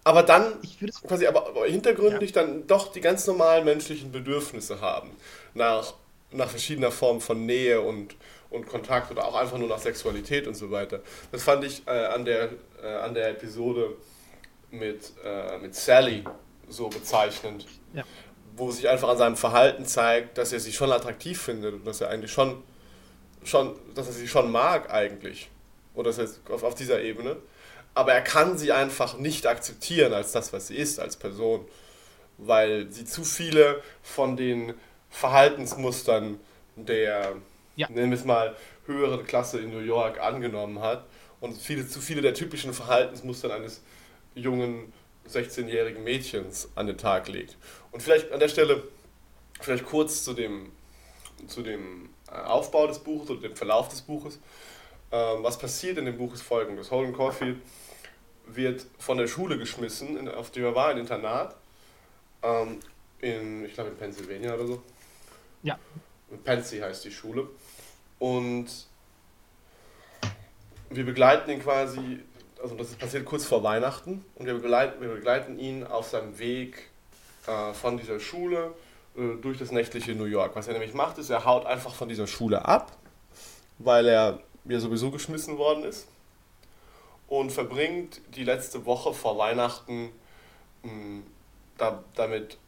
Aber 0.07 0.23
dann 0.23 0.61
quasi 1.09 1.27
aber, 1.27 1.49
aber 1.49 1.67
hintergründig 1.67 2.33
ja. 2.33 2.43
dann 2.43 2.65
doch 2.69 2.93
die 2.93 3.01
ganz 3.01 3.27
normalen 3.27 3.65
menschlichen 3.65 4.13
Bedürfnisse 4.13 4.81
haben 4.81 5.11
nach, 5.53 5.95
nach 6.31 6.49
verschiedener 6.49 6.93
Form 6.93 7.21
von 7.21 7.45
Nähe 7.45 7.81
und, 7.81 8.15
und 8.51 8.69
Kontakt 8.69 9.11
oder 9.11 9.27
auch 9.27 9.35
einfach 9.35 9.59
nur 9.59 9.67
nach 9.67 9.81
Sexualität 9.81 10.47
und 10.47 10.55
so 10.55 10.71
weiter. 10.71 11.01
Das 11.33 11.43
fand 11.43 11.65
ich 11.65 11.85
äh, 11.89 11.91
an, 11.91 12.25
der, 12.25 12.51
äh, 12.85 12.87
an 12.87 13.15
der 13.15 13.31
Episode 13.31 13.97
mit, 14.71 15.13
äh, 15.25 15.59
mit 15.59 15.75
Sally 15.75 16.23
so 16.69 16.87
bezeichnend, 16.89 17.67
ja. 17.93 18.05
wo 18.57 18.71
sich 18.71 18.89
einfach 18.89 19.09
an 19.09 19.19
seinem 19.19 19.37
Verhalten 19.37 19.87
zeigt, 19.87 20.39
dass 20.39 20.53
er 20.53 20.61
sie 20.61 20.73
schon 20.73 20.93
attraktiv 20.93 21.43
findet 21.43 21.75
und 21.75 21.85
dass 21.85 22.01
er 22.01 22.11
eigentlich 22.11 22.31
schon 22.31 22.63
schon, 23.43 23.75
dass 23.97 24.07
er 24.07 24.13
sie 24.13 24.29
schon 24.29 24.53
mag 24.53 24.89
eigentlich. 24.93 25.51
Oder 25.95 26.11
das 26.11 26.19
heißt, 26.19 26.41
auf, 26.51 26.63
auf 26.63 26.77
dieser 26.77 27.01
Ebene. 27.03 27.37
Aber 27.97 28.13
er 28.13 28.21
kann 28.21 28.59
sie 28.59 28.73
einfach 28.73 29.17
nicht 29.17 29.47
akzeptieren 29.47 30.13
als 30.13 30.31
das, 30.31 30.53
was 30.53 30.67
sie 30.67 30.77
ist, 30.77 31.01
als 31.01 31.17
Person. 31.17 31.67
Weil 32.37 32.93
sie 32.93 33.07
zu 33.07 33.25
viele 33.25 33.83
von 34.03 34.37
den 34.37 34.75
Verhaltensmustern 35.09 36.39
der, 36.77 37.37
ja. 37.75 37.89
nennen 37.89 38.11
wir 38.11 38.19
es 38.19 38.27
mal, 38.27 38.55
höheren 38.85 39.27
Klasse 39.27 39.61
in 39.61 39.71
New 39.71 39.81
York 39.81 40.21
angenommen 40.21 40.81
hat. 40.81 41.07
Und 41.41 41.57
viele, 41.57 41.89
zu 41.89 42.03
viele 42.03 42.21
der 42.21 42.35
typischen 42.35 42.75
Verhaltensmuster 42.75 43.55
eines 43.55 43.81
jungen 44.35 44.93
16-jährigen 45.31 46.05
Mädchens 46.05 46.69
an 46.75 46.87
den 46.89 46.99
Tag 46.99 47.29
legt. 47.29 47.57
Und 47.93 48.03
vielleicht 48.03 48.31
an 48.31 48.41
der 48.41 48.49
Stelle, 48.49 48.83
vielleicht 49.59 49.87
kurz 49.87 50.23
zu 50.23 50.35
dem, 50.35 50.71
zu 51.47 51.63
dem 51.63 52.11
Aufbau 52.31 52.89
des 52.89 52.99
Buches 52.99 53.31
oder 53.31 53.41
dem 53.41 53.57
Verlauf 53.57 53.89
des 53.89 54.03
Buches. 54.03 54.39
Ähm, 55.11 55.43
was 55.43 55.57
passiert 55.59 55.97
in 55.97 56.05
dem 56.05 56.19
Buch 56.19 56.35
ist 56.35 56.43
folgendes. 56.43 56.91
Holden 56.91 57.15
Caulfield 57.15 57.57
wird 58.47 58.87
von 58.99 59.19
der 59.19 59.27
Schule 59.27 59.59
geschmissen, 59.59 60.29
auf 60.29 60.51
die 60.51 60.61
er 60.61 60.75
war, 60.75 60.89
ein 60.89 60.99
Internat. 60.99 61.57
Ähm, 62.43 62.81
in, 63.21 63.65
ich 63.65 63.75
glaube 63.75 63.91
in 63.91 63.97
Pennsylvania 63.97 64.55
oder 64.55 64.67
so. 64.67 64.83
Ja. 65.63 65.79
Pensy 66.45 66.79
heißt 66.79 67.05
die 67.05 67.11
Schule. 67.11 67.49
Und 68.19 68.67
wir 70.91 71.05
begleiten 71.05 71.51
ihn 71.51 71.63
quasi, 71.63 72.21
also 72.63 72.77
das 72.77 72.95
passiert 72.95 73.25
kurz 73.25 73.45
vor 73.45 73.63
Weihnachten 73.63 74.25
und 74.37 74.47
wir 74.47 74.55
begleiten, 74.55 75.01
wir 75.01 75.09
begleiten 75.09 75.59
ihn 75.59 75.85
auf 75.85 76.09
seinem 76.09 76.39
Weg 76.39 76.91
äh, 77.47 77.73
von 77.75 77.99
dieser 77.99 78.21
Schule 78.21 78.75
äh, 79.17 79.37
durch 79.41 79.59
das 79.59 79.73
nächtliche 79.73 80.15
New 80.15 80.25
York. 80.25 80.55
Was 80.55 80.69
er 80.69 80.75
nämlich 80.75 80.95
macht, 80.95 81.19
ist, 81.19 81.31
er 81.31 81.45
haut 81.45 81.67
einfach 81.67 81.95
von 81.95 82.09
dieser 82.09 82.27
Schule 82.27 82.65
ab, 82.65 82.97
weil 83.79 84.07
er 84.07 84.41
ja 84.65 84.81
sowieso 84.81 85.11
geschmissen 85.11 85.59
worden 85.59 85.85
ist 85.85 86.07
und 87.29 87.51
verbringt 87.51 88.21
die 88.35 88.45
letzte 88.45 88.87
Woche 88.87 89.13
vor 89.13 89.39
Weihnachten 89.39 90.11
mh, 90.83 90.91
hm, 90.91 91.27
da, 91.79 92.03
damit, 92.15 92.59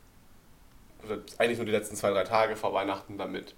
oder 1.05 1.19
eigentlich 1.39 1.59
nur 1.59 1.67
die 1.67 1.73
letzten 1.73 1.97
zwei, 1.97 2.11
drei 2.11 2.25
Tage 2.25 2.57
vor 2.57 2.75
Weihnachten 2.75 3.19
damit, 3.19 3.55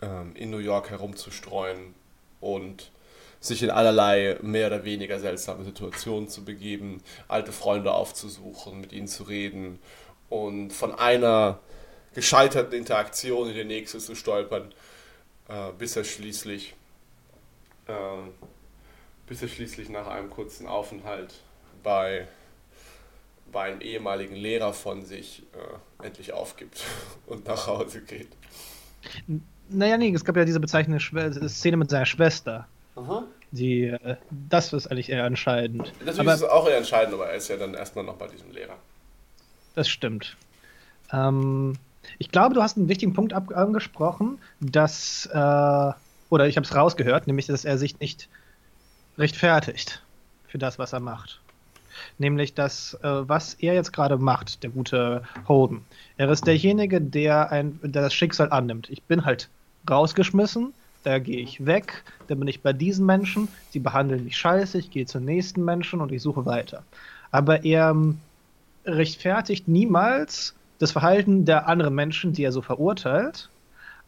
ähm, 0.00 0.34
in 0.34 0.50
New 0.50 0.58
York 0.58 0.90
herumzustreuen 0.90 1.94
und 2.40 2.90
sich 3.40 3.62
in 3.62 3.70
allerlei 3.70 4.38
mehr 4.40 4.68
oder 4.68 4.84
weniger 4.84 5.18
seltsame 5.18 5.64
Situationen 5.64 6.28
zu 6.28 6.44
begeben, 6.44 7.02
alte 7.28 7.52
Freunde 7.52 7.92
aufzusuchen, 7.92 8.80
mit 8.80 8.92
ihnen 8.92 9.08
zu 9.08 9.24
reden 9.24 9.80
und 10.28 10.72
von 10.72 10.94
einer 10.94 11.58
gescheiterten 12.14 12.74
Interaktion 12.74 13.48
in 13.48 13.54
die 13.54 13.64
nächste 13.64 13.98
zu 13.98 14.14
stolpern, 14.14 14.72
äh, 15.48 15.72
bis 15.76 15.96
er 15.96 16.04
schließlich 16.04 16.74
äh, 17.88 17.92
bis 19.32 19.40
er 19.40 19.48
schließlich 19.48 19.88
nach 19.88 20.08
einem 20.08 20.28
kurzen 20.28 20.66
Aufenthalt 20.66 21.32
bei, 21.82 22.28
bei 23.50 23.62
einem 23.62 23.80
ehemaligen 23.80 24.36
Lehrer 24.36 24.74
von 24.74 25.06
sich 25.06 25.42
äh, 25.54 26.06
endlich 26.06 26.34
aufgibt 26.34 26.84
und 27.26 27.46
nach 27.46 27.66
Hause 27.66 28.02
geht. 28.02 28.28
Naja, 29.70 29.96
nee, 29.96 30.12
es 30.12 30.26
gab 30.26 30.36
ja 30.36 30.44
diese 30.44 30.60
bezeichnende 30.60 31.48
Szene 31.48 31.78
mit 31.78 31.88
seiner 31.88 32.04
Schwester. 32.04 32.68
Aha. 32.94 33.24
Die, 33.52 33.84
äh, 33.84 34.16
das 34.30 34.70
ist 34.74 34.88
eigentlich 34.88 35.08
eher 35.08 35.24
entscheidend. 35.24 35.94
Natürlich 36.00 36.20
aber, 36.20 36.34
ist 36.34 36.42
es 36.42 36.48
auch 36.50 36.68
eher 36.68 36.76
entscheidend, 36.76 37.14
aber 37.14 37.30
er 37.30 37.36
ist 37.36 37.48
ja 37.48 37.56
dann 37.56 37.72
erstmal 37.72 38.04
noch 38.04 38.16
bei 38.16 38.26
diesem 38.26 38.52
Lehrer. 38.52 38.76
Das 39.74 39.88
stimmt. 39.88 40.36
Ähm, 41.10 41.78
ich 42.18 42.30
glaube, 42.30 42.54
du 42.54 42.60
hast 42.60 42.76
einen 42.76 42.90
wichtigen 42.90 43.14
Punkt 43.14 43.32
angesprochen, 43.32 44.42
dass, 44.60 45.24
äh, 45.32 45.92
oder 46.28 46.48
ich 46.48 46.56
habe 46.56 46.66
es 46.66 46.74
rausgehört, 46.74 47.26
nämlich, 47.26 47.46
dass 47.46 47.64
er 47.64 47.78
sich 47.78 47.98
nicht 47.98 48.28
rechtfertigt 49.18 50.02
für 50.46 50.58
das, 50.58 50.78
was 50.78 50.92
er 50.92 51.00
macht. 51.00 51.40
Nämlich 52.18 52.54
das, 52.54 52.94
äh, 53.02 53.28
was 53.28 53.54
er 53.54 53.74
jetzt 53.74 53.92
gerade 53.92 54.16
macht, 54.16 54.62
der 54.62 54.70
gute 54.70 55.22
Holden. 55.46 55.84
Er 56.16 56.30
ist 56.30 56.46
derjenige, 56.46 57.00
der, 57.00 57.50
ein, 57.50 57.78
der 57.82 58.02
das 58.02 58.14
Schicksal 58.14 58.50
annimmt. 58.50 58.88
Ich 58.90 59.02
bin 59.02 59.24
halt 59.24 59.48
rausgeschmissen, 59.88 60.72
da 61.04 61.18
gehe 61.18 61.40
ich 61.40 61.66
weg, 61.66 62.04
dann 62.28 62.38
bin 62.38 62.48
ich 62.48 62.62
bei 62.62 62.72
diesen 62.72 63.06
Menschen, 63.06 63.48
die 63.74 63.80
behandeln 63.80 64.24
mich 64.24 64.36
scheiße, 64.36 64.78
ich 64.78 64.90
gehe 64.90 65.06
zum 65.06 65.24
nächsten 65.24 65.64
Menschen 65.64 66.00
und 66.00 66.12
ich 66.12 66.22
suche 66.22 66.46
weiter. 66.46 66.82
Aber 67.30 67.64
er 67.64 67.90
ähm, 67.90 68.20
rechtfertigt 68.84 69.68
niemals 69.68 70.54
das 70.78 70.92
Verhalten 70.92 71.44
der 71.44 71.68
anderen 71.68 71.94
Menschen, 71.94 72.32
die 72.32 72.44
er 72.44 72.52
so 72.52 72.62
verurteilt. 72.62 73.48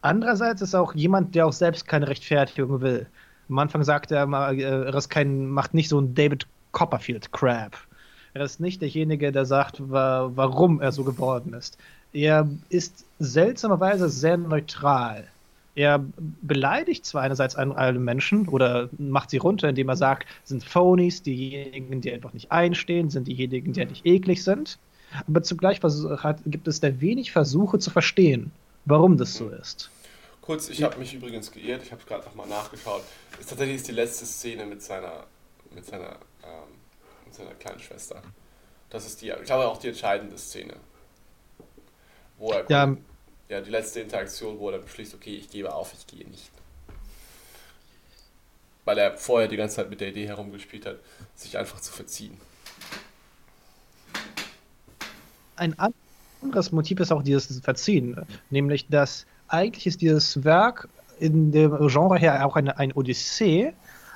Andererseits 0.01 0.61
ist 0.61 0.73
er 0.73 0.81
auch 0.81 0.93
jemand, 0.93 1.35
der 1.35 1.47
auch 1.47 1.53
selbst 1.53 1.87
keine 1.87 2.07
Rechtfertigung 2.07 2.81
will. 2.81 3.07
Am 3.49 3.59
Anfang 3.59 3.83
sagt 3.83 4.11
er 4.11 4.25
mal, 4.25 4.59
er 4.59 4.93
ist 4.93 5.09
kein, 5.09 5.47
macht 5.47 5.73
nicht 5.73 5.89
so 5.89 5.99
ein 5.99 6.15
David 6.15 6.47
Copperfield 6.71 7.31
Crab. 7.31 7.77
Er 8.33 8.43
ist 8.43 8.59
nicht 8.59 8.81
derjenige, 8.81 9.31
der 9.31 9.45
sagt, 9.45 9.79
wa 9.89 10.31
warum 10.35 10.81
er 10.81 10.91
so 10.91 11.03
geworden 11.03 11.53
ist. 11.53 11.77
Er 12.11 12.49
ist 12.69 13.05
seltsamerweise 13.19 14.09
sehr 14.09 14.37
neutral. 14.37 15.25
Er 15.75 16.03
beleidigt 16.41 17.05
zwar 17.05 17.23
einerseits 17.23 17.55
alle 17.55 17.99
Menschen 17.99 18.47
oder 18.47 18.89
macht 18.97 19.29
sie 19.29 19.37
runter, 19.37 19.69
indem 19.69 19.89
er 19.89 19.97
sagt, 19.97 20.25
sind 20.45 20.63
Phonies, 20.63 21.21
diejenigen, 21.21 21.99
die 22.01 22.13
einfach 22.13 22.33
nicht 22.33 22.51
einstehen, 22.51 23.09
sind 23.09 23.27
diejenigen, 23.27 23.73
die 23.73 23.85
nicht 23.85 24.05
eklig 24.05 24.43
sind. 24.43 24.79
Aber 25.27 25.43
zugleich 25.43 25.81
gibt 26.45 26.67
es 26.67 26.79
da 26.79 27.01
wenig 27.01 27.31
Versuche 27.31 27.79
zu 27.79 27.89
verstehen, 27.89 28.51
warum 28.85 29.17
das 29.17 29.33
so 29.33 29.49
ist. 29.49 29.89
Kurz, 30.45 30.69
ich 30.69 30.83
habe 30.83 30.97
mich 30.99 31.11
übrigens 31.13 31.51
geirrt, 31.51 31.81
ich 31.83 31.91
habe 31.91 32.01
es 32.01 32.07
gerade 32.07 32.23
nochmal 32.25 32.47
nachgeschaut. 32.47 33.01
Ist 33.39 33.49
tatsächlich 33.49 33.81
die 33.81 33.93
letzte 33.93 34.27
Szene 34.27 34.65
mit 34.65 34.81
seiner, 34.81 35.25
mit 35.71 35.85
seiner, 35.85 36.19
ähm, 36.43 36.69
mit 37.25 37.33
seiner 37.33 37.55
kleinen 37.55 37.79
Schwester. 37.79 38.21
Das 38.91 39.07
ist 39.07 39.21
die, 39.21 39.29
ich 39.29 39.43
glaube 39.43 39.67
auch 39.67 39.77
die 39.77 39.87
entscheidende 39.87 40.37
Szene. 40.37 40.75
Wo 42.37 42.51
er, 42.51 42.69
ja, 42.69 42.95
ja, 43.49 43.61
die 43.61 43.71
letzte 43.71 44.01
Interaktion, 44.01 44.59
wo 44.59 44.69
er 44.69 44.77
beschließt, 44.77 45.15
okay, 45.15 45.35
ich 45.35 45.49
gebe 45.49 45.73
auf, 45.73 45.93
ich 45.97 46.05
gehe 46.05 46.27
nicht. 46.27 46.51
Weil 48.83 48.99
er 48.99 49.17
vorher 49.17 49.47
die 49.47 49.57
ganze 49.57 49.77
Zeit 49.77 49.89
mit 49.89 49.99
der 49.99 50.09
Idee 50.09 50.27
herumgespielt 50.27 50.85
hat, 50.85 50.99
sich 51.33 51.57
einfach 51.57 51.79
zu 51.79 51.91
verziehen. 51.91 52.39
Ein 55.55 55.75
anderes 55.79 56.71
Motiv 56.71 56.99
ist 56.99 57.11
auch 57.11 57.23
dieses 57.23 57.59
Verziehen, 57.61 58.27
nämlich 58.51 58.87
dass 58.89 59.25
eigentlich 59.47 59.87
ist 59.87 60.01
dieses 60.01 60.43
Werk 60.43 60.89
in 61.19 61.51
dem 61.51 61.87
Genre 61.87 62.17
her 62.17 62.45
auch 62.45 62.55
eine, 62.55 62.77
eine 62.77 62.93
Odyssee. 62.93 63.73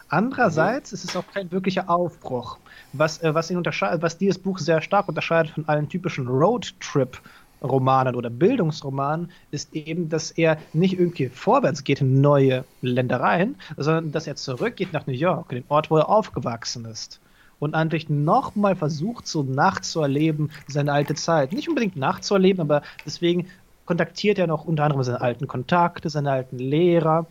Andererseits 0.09 0.91
mhm. 0.91 0.95
ist 0.95 1.03
es 1.05 1.15
auch 1.15 1.25
kein 1.33 1.51
wirklicher 1.51 1.89
Aufbruch. 1.89 2.57
Was, 2.93 3.21
äh, 3.21 3.33
was, 3.33 3.51
ihn 3.51 3.63
was 3.63 4.17
dieses 4.17 4.39
Buch 4.39 4.57
sehr 4.57 4.81
stark 4.81 5.07
unterscheidet 5.07 5.51
von 5.51 5.67
allen 5.67 5.87
typischen 5.87 6.27
Roadtrip-Romanen 6.27 8.15
oder 8.15 8.29
Bildungsromanen, 8.29 9.31
ist 9.51 9.73
eben, 9.73 10.09
dass 10.09 10.31
er 10.31 10.57
nicht 10.73 10.99
irgendwie 10.99 11.29
vorwärts 11.29 11.83
geht 11.83 12.01
in 12.01 12.21
neue 12.21 12.65
Ländereien, 12.81 13.55
sondern 13.77 14.11
dass 14.11 14.27
er 14.27 14.35
zurückgeht 14.35 14.93
nach 14.93 15.05
New 15.05 15.13
York, 15.13 15.49
den 15.49 15.63
Ort, 15.69 15.91
wo 15.91 15.97
er 15.97 16.09
aufgewachsen 16.09 16.85
ist. 16.85 17.19
Und 17.59 17.75
eigentlich 17.75 18.09
nochmal 18.09 18.75
versucht, 18.77 19.27
so 19.27 19.43
nachzuerleben, 19.43 20.49
seine 20.67 20.93
alte 20.93 21.13
Zeit. 21.13 21.51
Nicht 21.51 21.67
unbedingt 21.67 21.97
nachzuerleben, 21.97 22.61
aber 22.61 22.81
deswegen 23.05 23.47
kontaktiert 23.89 24.37
er 24.37 24.45
noch 24.45 24.65
unter 24.65 24.83
anderem 24.83 25.01
seine 25.01 25.19
alten 25.19 25.47
Kontakte, 25.47 26.11
seine 26.11 26.29
alten 26.29 26.59
Lehrer. 26.59 27.25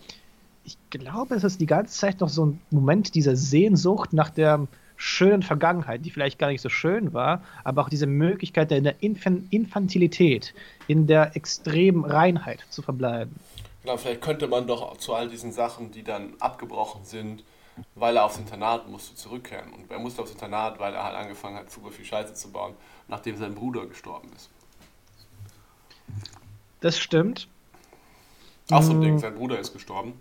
Ich 0.64 0.76
glaube, 0.90 1.36
es 1.36 1.44
ist 1.44 1.60
die 1.60 1.66
ganze 1.66 1.96
Zeit 1.96 2.18
noch 2.18 2.28
so 2.28 2.46
ein 2.46 2.60
Moment 2.72 3.14
dieser 3.14 3.36
Sehnsucht 3.36 4.12
nach 4.12 4.28
der 4.28 4.66
schönen 4.96 5.44
Vergangenheit, 5.44 6.04
die 6.04 6.10
vielleicht 6.10 6.36
gar 6.36 6.48
nicht 6.48 6.60
so 6.60 6.68
schön 6.68 7.12
war, 7.12 7.42
aber 7.62 7.82
auch 7.82 7.88
diese 7.88 8.08
Möglichkeit 8.08 8.72
in 8.72 8.82
der 8.82 8.96
Infantilität, 9.00 10.52
in 10.88 11.06
der 11.06 11.36
extremen 11.36 12.04
Reinheit 12.04 12.66
zu 12.70 12.82
verbleiben. 12.82 13.36
Genau, 13.84 13.96
vielleicht 13.96 14.20
könnte 14.20 14.48
man 14.48 14.66
doch 14.66 14.96
zu 14.96 15.14
all 15.14 15.28
diesen 15.28 15.52
Sachen, 15.52 15.92
die 15.92 16.02
dann 16.02 16.34
abgebrochen 16.40 17.04
sind, 17.04 17.44
weil 17.94 18.16
er 18.16 18.24
aufs 18.24 18.38
Internat 18.38 18.88
musste, 18.88 19.14
zurückkehren. 19.14 19.72
Und 19.72 19.92
er 19.92 20.00
musste 20.00 20.22
aufs 20.22 20.32
Internat, 20.32 20.80
weil 20.80 20.92
er 20.92 21.04
halt 21.04 21.14
angefangen 21.14 21.56
hat, 21.56 21.70
super 21.70 21.92
viel 21.92 22.04
Scheiße 22.04 22.34
zu 22.34 22.50
bauen, 22.50 22.74
nachdem 23.06 23.36
sein 23.36 23.54
Bruder 23.54 23.86
gestorben 23.86 24.28
ist. 24.34 24.50
Das 26.80 26.98
stimmt. 26.98 27.48
Auch 28.70 28.82
so 28.82 28.92
ein 28.92 29.00
Ding, 29.00 29.14
mm. 29.16 29.18
sein 29.18 29.34
Bruder 29.34 29.58
ist 29.58 29.72
gestorben. 29.72 30.20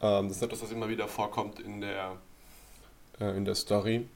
Ähm, 0.00 0.28
das 0.28 0.38
ist 0.38 0.42
etwas, 0.42 0.62
was 0.62 0.72
immer 0.72 0.88
wieder 0.88 1.08
vorkommt 1.08 1.60
in 1.60 1.80
der, 1.80 2.16
äh, 3.20 3.36
in 3.36 3.44
der 3.44 3.54
Story. 3.54 4.06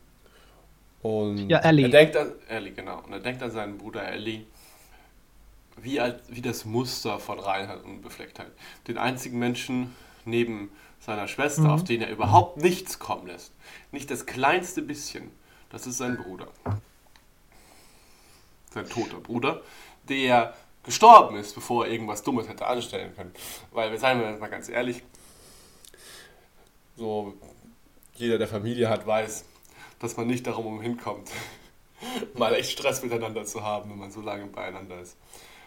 Und 1.03 1.49
ja, 1.49 1.59
Ellie. 1.59 1.87
Er 1.87 1.91
denkt 1.91 2.17
an, 2.17 2.33
Ellie, 2.49 2.73
genau. 2.73 3.01
Und 3.01 3.13
er 3.13 3.21
denkt 3.21 3.43
an 3.43 3.51
seinen 3.51 3.79
Bruder 3.79 4.07
Ellie, 4.09 4.45
wie, 5.77 6.01
alt, 6.01 6.23
wie 6.29 6.43
das 6.43 6.65
Muster 6.65 7.19
von 7.19 7.39
Reinheit 7.39 7.85
und 7.85 8.03
Beflecktheit. 8.03 8.51
Den 8.89 8.99
einzigen 8.99 9.39
Menschen 9.39 9.95
neben 10.25 10.71
seiner 11.01 11.29
Schwester, 11.29 11.63
mhm. 11.63 11.71
auf 11.71 11.85
den 11.85 12.03
er 12.03 12.11
überhaupt 12.11 12.57
nichts 12.59 12.99
kommen 12.99 13.27
lässt. 13.27 13.53
Nicht 13.93 14.11
das 14.11 14.27
kleinste 14.27 14.83
bisschen. 14.83 15.31
Das 15.71 15.87
ist 15.87 15.99
sein 15.99 16.17
Bruder. 16.17 16.49
Sein 18.71 18.89
toter 18.89 19.19
Bruder, 19.19 19.63
der 20.09 20.55
gestorben 20.85 21.37
ist, 21.37 21.55
bevor 21.55 21.87
er 21.87 21.93
irgendwas 21.93 22.23
Dummes 22.23 22.49
hätte 22.49 22.67
anstellen 22.67 23.15
können. 23.15 23.33
Weil, 23.73 23.91
wir 23.91 23.99
seien 23.99 24.21
wir 24.21 24.31
mal 24.39 24.49
ganz 24.49 24.69
ehrlich, 24.69 25.03
so 26.97 27.35
jeder, 28.15 28.39
der 28.39 28.49
Familie 28.49 28.89
hat, 28.89 29.07
weiß, 29.07 29.45
dass 29.99 30.17
man 30.17 30.27
nicht 30.27 30.47
darum 30.47 30.81
hinkommt, 30.81 31.31
mal 32.35 32.55
echt 32.55 32.71
Stress 32.73 33.03
miteinander 33.03 33.45
zu 33.45 33.63
haben, 33.63 33.91
wenn 33.91 33.99
man 33.99 34.11
so 34.11 34.21
lange 34.21 34.47
beieinander 34.47 35.01
ist. 35.01 35.17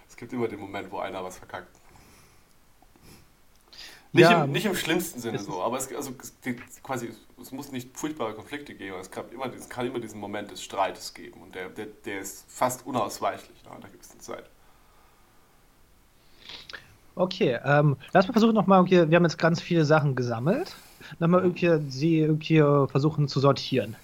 Es 0.09 0.17
gibt 0.17 0.33
immer 0.33 0.47
den 0.47 0.59
Moment, 0.59 0.91
wo 0.91 0.99
einer 0.99 1.23
was 1.23 1.37
verkackt. 1.37 1.81
Nicht, 4.13 4.23
ja, 4.23 4.43
im, 4.43 4.51
nicht 4.51 4.65
im 4.65 4.75
schlimmsten 4.75 5.21
Sinne 5.21 5.39
so, 5.39 5.61
aber 5.61 5.77
es, 5.77 5.93
also, 5.93 6.11
es, 6.19 6.83
quasi, 6.83 7.11
es 7.41 7.51
muss 7.53 7.71
nicht 7.71 7.97
furchtbare 7.97 8.33
Konflikte 8.33 8.75
geben, 8.75 8.97
es 8.99 9.09
kann 9.09 9.29
immer, 9.31 9.45
es 9.53 9.69
kann 9.69 9.87
immer 9.87 9.99
diesen 9.99 10.19
Moment 10.19 10.51
des 10.51 10.61
Streites 10.61 11.13
geben 11.13 11.41
und 11.41 11.55
der, 11.55 11.69
der, 11.69 11.85
der 11.85 12.19
ist 12.19 12.43
fast 12.49 12.85
unausweichlich 12.85 13.63
nach 13.63 13.71
einer 13.71 13.87
gewissen 13.87 14.19
Zeit. 14.19 14.49
Okay, 17.15 17.59
ähm, 17.65 17.97
lass 18.13 18.27
mal 18.27 18.33
versuchen 18.33 18.55
nochmal, 18.55 18.81
okay, 18.81 19.09
wir 19.09 19.15
haben 19.15 19.23
jetzt 19.23 19.37
ganz 19.37 19.61
viele 19.61 19.85
Sachen 19.85 20.15
gesammelt. 20.15 20.75
Nochmal 21.19 21.41
irgendwie 21.41 21.89
sie 21.91 22.19
irgendwie 22.19 22.57
äh, 22.57 22.87
versuchen 22.87 23.27
zu 23.27 23.39
sortieren. 23.39 23.95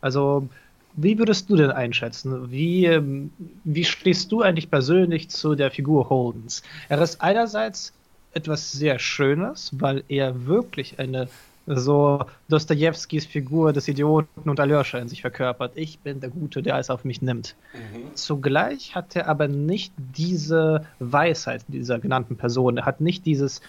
Also, 0.00 0.48
wie 0.94 1.18
würdest 1.18 1.48
du 1.48 1.56
denn 1.56 1.70
einschätzen? 1.70 2.50
Wie, 2.50 2.86
ähm, 2.86 3.30
wie 3.64 3.84
stehst 3.84 4.32
du 4.32 4.42
eigentlich 4.42 4.70
persönlich 4.70 5.30
zu 5.30 5.54
der 5.54 5.70
Figur 5.70 6.08
Holdens? 6.10 6.62
Er 6.88 7.00
ist 7.00 7.20
einerseits 7.20 7.92
etwas 8.32 8.72
sehr 8.72 8.98
Schönes, 8.98 9.70
weil 9.78 10.02
er 10.08 10.46
wirklich 10.46 10.98
eine 10.98 11.28
so 11.68 12.24
Dostojewskis 12.48 13.26
Figur 13.26 13.72
des 13.72 13.88
Idioten 13.88 14.48
und 14.48 14.58
Aljoscha 14.58 14.98
in 14.98 15.08
sich 15.08 15.20
verkörpert. 15.20 15.72
Ich 15.74 15.98
bin 15.98 16.20
der 16.20 16.30
Gute, 16.30 16.62
der 16.62 16.74
alles 16.74 16.90
auf 16.90 17.04
mich 17.04 17.20
nimmt. 17.20 17.56
Mhm. 17.72 18.14
Zugleich 18.14 18.94
hat 18.94 19.14
er 19.16 19.28
aber 19.28 19.48
nicht 19.48 19.92
diese 19.96 20.86
Weisheit 20.98 21.64
dieser 21.68 21.98
genannten 21.98 22.36
Person. 22.36 22.78
Er 22.78 22.86
hat 22.86 23.00
nicht 23.00 23.26
dieses, 23.26 23.60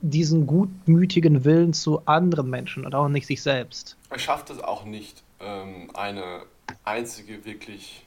diesen 0.00 0.46
gutmütigen 0.46 1.44
Willen 1.44 1.72
zu 1.72 2.02
anderen 2.06 2.50
Menschen 2.50 2.84
und 2.84 2.94
auch 2.94 3.08
nicht 3.08 3.26
sich 3.26 3.42
selbst. 3.42 3.96
Er 4.10 4.18
schafft 4.18 4.50
es 4.50 4.58
auch 4.58 4.84
nicht, 4.84 5.22
ähm, 5.40 5.90
eine 5.94 6.42
einzige 6.84 7.44
wirklich 7.44 8.04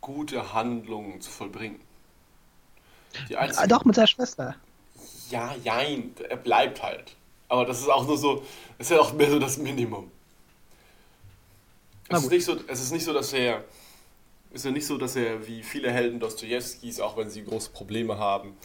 gute 0.00 0.54
Handlung 0.54 1.20
zu 1.20 1.30
vollbringen. 1.30 1.80
Die 3.28 3.36
einzige... 3.36 3.68
Doch, 3.68 3.84
mit 3.84 3.94
seiner 3.94 4.06
Schwester. 4.06 4.56
Ja, 5.30 5.54
jein, 5.62 6.10
er 6.28 6.36
bleibt 6.36 6.82
halt. 6.82 7.14
Aber 7.48 7.64
das 7.64 7.80
ist 7.80 7.88
auch 7.88 8.06
nur 8.06 8.18
so, 8.18 8.42
ist 8.78 8.90
ja 8.90 9.00
auch 9.00 9.12
mehr 9.12 9.30
so 9.30 9.38
das 9.38 9.58
Minimum. 9.58 10.10
Es 12.08 12.22
ist, 12.22 12.30
nicht 12.30 12.44
so, 12.44 12.56
es 12.66 12.80
ist 12.80 12.92
nicht 12.92 13.04
so, 13.04 13.12
dass 13.12 13.32
er, 13.32 13.64
ist 14.50 14.64
ja 14.64 14.70
nicht 14.70 14.86
so, 14.86 14.96
dass 14.96 15.16
er 15.16 15.46
wie 15.46 15.62
viele 15.62 15.90
Helden 15.90 16.20
Dostojewskis, 16.20 17.00
auch 17.00 17.16
wenn 17.16 17.28
sie 17.28 17.44
große 17.44 17.70
Probleme 17.70 18.18
haben, 18.18 18.56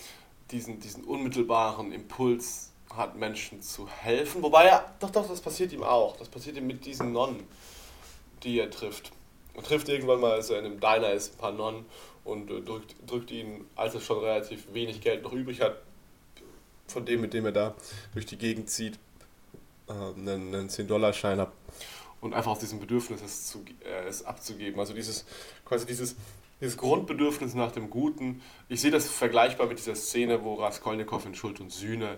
diesen, 0.52 0.80
diesen 0.80 1.04
unmittelbaren 1.04 1.92
Impuls 1.92 2.72
hat, 2.96 3.18
Menschen 3.18 3.62
zu 3.62 3.88
helfen. 3.90 4.42
Wobei 4.42 4.66
er, 4.66 4.94
doch, 5.00 5.10
doch, 5.10 5.28
das 5.28 5.42
passiert 5.42 5.74
ihm 5.74 5.84
auch. 5.84 6.16
Das 6.18 6.30
passiert 6.30 6.58
ihm 6.58 6.68
mit 6.68 6.86
diesen 6.86 7.12
Nonnen, 7.12 7.44
die 8.44 8.60
er 8.60 8.70
trifft. 8.70 9.12
Er 9.56 9.64
trifft 9.64 9.90
irgendwann 9.90 10.20
mal, 10.20 10.32
als 10.32 10.50
er 10.50 10.60
in 10.60 10.66
einem 10.66 10.80
Diner 10.80 11.12
ist, 11.12 11.34
ein 11.34 11.38
paar 11.38 11.52
Nonnen 11.52 11.86
und 12.24 12.50
äh, 12.50 12.62
drückt, 12.62 12.96
drückt 13.06 13.32
ihnen, 13.32 13.68
als 13.76 13.94
er 13.94 14.02
schon 14.02 14.20
relativ 14.20 14.74
wenig 14.74 15.02
Geld 15.02 15.24
noch 15.24 15.34
übrig 15.34 15.62
hat, 15.62 15.78
von 16.88 17.06
dem, 17.06 17.22
mit 17.22 17.34
dem 17.34 17.46
er 17.46 17.52
da 17.52 17.76
durch 18.14 18.26
die 18.26 18.38
Gegend 18.38 18.70
zieht, 18.70 19.00
äh, 19.88 19.94
einen, 19.94 20.54
einen 20.54 20.70
10-Dollar-Schein 20.70 21.40
ab 21.40 21.54
und 22.22 22.34
einfach 22.34 22.52
aus 22.52 22.60
diesem 22.60 22.80
Bedürfnis 22.80 23.22
es, 23.22 23.48
zu, 23.48 23.66
äh, 23.84 24.08
es 24.08 24.24
abzugeben. 24.26 24.80
Also 24.80 24.94
dieses, 24.94 25.26
quasi 25.66 25.86
dieses, 25.86 26.16
dieses 26.62 26.78
Grundbedürfnis 26.78 27.54
nach 27.54 27.72
dem 27.72 27.90
Guten. 27.90 28.42
Ich 28.70 28.82
sehe 28.82 28.92
das 28.92 29.10
vergleichbar 29.10 29.68
mit 29.68 29.80
dieser 29.80 29.96
Szene, 29.96 30.44
wo 30.44 30.56
Raskolnikow 30.56 31.26
in 31.26 31.36
Schuld 31.36 31.60
und 31.60 31.72
Sühne 31.72 32.18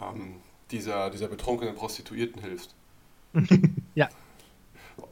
ähm, 0.00 0.36
dieser, 0.70 1.10
dieser 1.10 1.28
betrunkenen 1.28 1.74
Prostituierten 1.74 2.40
hilft. 2.40 2.74
ja. 3.94 4.08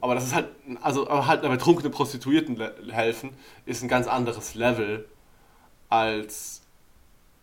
Aber 0.01 0.15
das 0.15 0.27
ist 0.27 0.35
halt, 0.35 0.49
also 0.83 1.09
aber 1.09 1.27
halt 1.27 1.41
einer 1.41 1.55
betrunkenen 1.55 1.93
Prostituierten 1.93 2.61
helfen, 2.91 3.31
ist 3.67 3.83
ein 3.83 3.89
ganz 3.89 4.07
anderes 4.07 4.55
Level 4.55 5.09
als 5.89 6.63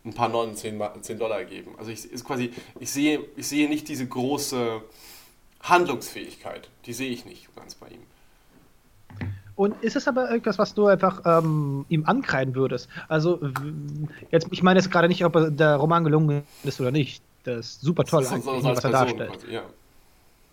ein 0.06 0.14
paar 0.14 0.30
Nonnen 0.30 0.56
10, 0.56 0.82
10 1.02 1.18
Dollar 1.18 1.44
geben. 1.46 1.72
Also 1.78 1.92
ich, 1.92 2.12
ist 2.12 2.26
quasi, 2.26 2.52
ich, 2.80 2.92
sehe, 2.92 3.24
ich 3.36 3.48
sehe 3.48 3.70
nicht 3.70 3.88
diese 3.88 4.06
große 4.06 4.82
Handlungsfähigkeit. 5.62 6.70
Die 6.86 6.94
sehe 6.94 7.10
ich 7.10 7.26
nicht 7.26 7.56
ganz 7.56 7.76
bei 7.76 7.88
ihm. 7.88 8.02
Und 9.56 9.82
ist 9.84 9.96
es 9.96 10.08
aber 10.08 10.30
irgendwas, 10.30 10.58
was 10.58 10.74
du 10.74 10.88
einfach 10.88 11.22
ähm, 11.26 11.86
ihm 11.88 12.06
ankreiden 12.06 12.56
würdest? 12.56 12.90
Also, 13.08 13.40
jetzt, 14.32 14.48
ich 14.52 14.64
meine 14.64 14.80
jetzt 14.80 14.92
gerade 14.92 15.08
nicht, 15.08 15.24
ob 15.24 15.34
der 15.56 15.76
Roman 15.76 16.04
gelungen 16.04 16.44
ist 16.64 16.82
oder 16.82 16.92
nicht. 16.92 17.22
Das 17.44 17.58
ist 17.60 17.82
super 17.82 18.04
toll, 18.04 18.24
so, 18.24 18.38
so, 18.38 18.60
so 18.60 18.64
was 18.64 18.84
er 18.84 18.90
darstellt. 18.90 19.32
Quasi, 19.32 19.54
ja. 19.54 19.62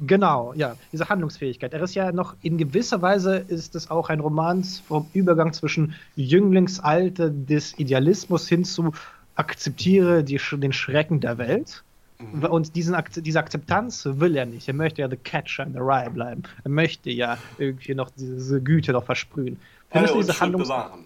Genau, 0.00 0.54
ja, 0.54 0.76
diese 0.92 1.08
Handlungsfähigkeit. 1.08 1.74
Er 1.74 1.82
ist 1.82 1.94
ja 1.94 2.10
noch 2.10 2.34
in 2.42 2.56
gewisser 2.56 3.02
Weise 3.02 3.36
ist 3.36 3.74
es 3.74 3.90
auch 3.90 4.08
ein 4.08 4.20
Roman 4.20 4.64
vom 4.64 5.06
Übergang 5.12 5.52
zwischen 5.52 5.94
Jünglingsalter 6.16 7.28
des 7.28 7.78
Idealismus 7.78 8.48
hin 8.48 8.64
zu 8.64 8.92
akzeptiere 9.40 10.22
die, 10.22 10.38
den 10.52 10.72
Schrecken 10.72 11.20
der 11.20 11.38
Welt. 11.38 11.82
Mhm. 12.18 12.44
Und 12.44 12.76
diesen, 12.76 12.96
diese 13.16 13.38
Akzeptanz 13.38 14.04
will 14.04 14.36
er 14.36 14.46
nicht. 14.46 14.68
Er 14.68 14.74
möchte 14.74 15.00
ja 15.00 15.08
the 15.08 15.16
catcher 15.16 15.64
in 15.64 15.72
the 15.72 15.78
rye 15.78 16.10
bleiben. 16.10 16.42
Er 16.64 16.70
möchte 16.70 17.10
ja 17.10 17.38
irgendwie 17.58 17.94
noch 17.94 18.10
diese 18.10 18.60
Güte 18.60 18.92
noch 18.92 19.04
versprühen. 19.04 19.58
Findest 19.90 20.14
du 20.14 20.20
diese 20.20 20.38
Handlungs 20.38 20.68
bewahren. 20.68 21.04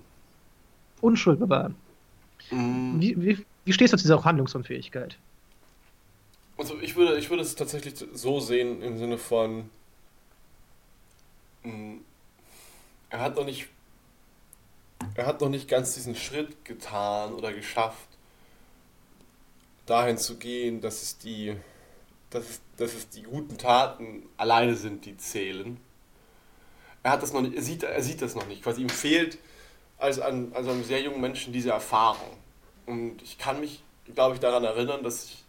Unschuld 1.01 1.39
bewahren. 1.39 1.77
Mhm. 2.51 3.01
Wie, 3.01 3.23
wie, 3.23 3.47
wie 3.65 3.73
stehst 3.73 3.93
du 3.93 3.97
zu 3.97 4.05
dieser 4.05 4.25
Handlungsunfähigkeit? 4.25 5.17
Also 6.57 6.79
ich 6.81 6.97
würde, 6.97 7.17
ich 7.19 7.31
würde 7.31 7.43
es 7.43 7.55
tatsächlich 7.55 7.95
so 8.13 8.41
sehen 8.41 8.83
im 8.83 8.99
Sinne 8.99 9.19
von, 9.19 9.71
mm, 11.63 11.97
er 13.11 13.21
hat 13.21 13.37
noch 13.37 13.45
nicht, 13.45 13.69
er 15.15 15.27
hat 15.27 15.41
noch 15.41 15.49
nicht 15.49 15.69
ganz 15.69 15.95
diesen 15.95 16.15
Schritt 16.15 16.65
getan 16.65 17.33
oder 17.33 17.53
geschafft, 17.53 18.09
dahin 19.87 20.19
zu 20.19 20.37
gehen, 20.37 20.81
dass 20.81 21.03
es 21.03 21.19
die, 21.19 21.57
dass 22.31 22.49
es, 22.49 22.61
dass 22.77 22.95
es 22.95 23.09
die 23.09 23.23
guten 23.23 23.59
Taten 23.59 24.23
alleine 24.37 24.75
sind, 24.75 25.05
die 25.05 25.17
zählen. 25.17 25.79
Er 27.03 27.13
hat 27.13 27.23
das 27.23 27.33
noch 27.33 27.43
nicht, 27.43 27.55
er 27.55 27.63
sieht, 27.63 27.83
er 27.83 28.03
sieht 28.03 28.23
das 28.23 28.35
noch 28.35 28.47
nicht. 28.47 28.63
Quasi 28.63 28.83
ihm 28.83 28.89
fehlt 28.89 29.39
als, 29.99 30.19
an, 30.21 30.53
als 30.55 30.67
einem 30.67 30.85
sehr 30.85 31.03
jungen 31.03 31.21
Menschen 31.21 31.53
diese 31.53 31.71
Erfahrung. 31.71 32.37
Und 32.87 33.23
ich 33.23 33.39
kann 33.39 33.61
mich, 33.61 33.83
glaube 34.15 34.35
ich, 34.35 34.41
daran 34.41 34.65
erinnern, 34.65 35.03
dass 35.03 35.25
ich 35.25 35.45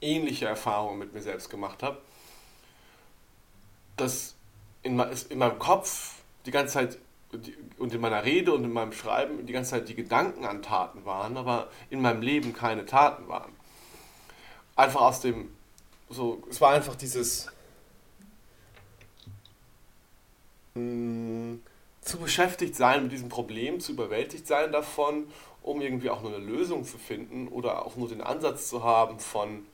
ähnliche 0.00 0.46
Erfahrungen 0.46 0.98
mit 0.98 1.12
mir 1.12 1.22
selbst 1.22 1.50
gemacht 1.50 1.82
habe. 1.82 1.98
Dass 3.96 4.34
in, 4.82 4.98
in 5.28 5.38
meinem 5.38 5.58
Kopf 5.58 6.14
die 6.44 6.50
ganze 6.50 6.74
Zeit 6.74 6.98
und 7.78 7.92
in 7.92 8.00
meiner 8.00 8.24
Rede 8.24 8.52
und 8.52 8.64
in 8.64 8.72
meinem 8.72 8.92
Schreiben 8.92 9.44
die 9.46 9.52
ganze 9.52 9.72
Zeit 9.72 9.88
die 9.88 9.94
Gedanken 9.94 10.44
an 10.44 10.62
Taten 10.62 11.04
waren, 11.04 11.36
aber 11.36 11.68
in 11.90 12.00
meinem 12.00 12.22
Leben 12.22 12.52
keine 12.52 12.86
Taten 12.86 13.28
waren. 13.28 13.52
Einfach 14.76 15.00
aus 15.00 15.20
dem, 15.20 15.50
so, 16.08 16.42
es 16.48 16.60
war 16.60 16.72
einfach 16.72 16.94
dieses 16.94 17.48
mh, 20.74 20.82
mm, 20.82 21.62
zu 22.00 22.18
beschäftigt 22.18 22.76
sein 22.76 23.04
mit 23.04 23.12
diesem 23.12 23.28
Problem, 23.28 23.80
zu 23.80 23.92
überwältigt 23.92 24.46
sein 24.46 24.70
davon, 24.70 25.26
um 25.62 25.80
irgendwie 25.80 26.10
auch 26.10 26.22
nur 26.22 26.34
eine 26.34 26.44
Lösung 26.44 26.84
zu 26.84 26.98
finden 26.98 27.48
oder 27.48 27.84
auch 27.84 27.96
nur 27.96 28.08
den 28.08 28.20
Ansatz 28.20 28.68
zu 28.68 28.84
haben 28.84 29.18
von, 29.18 29.66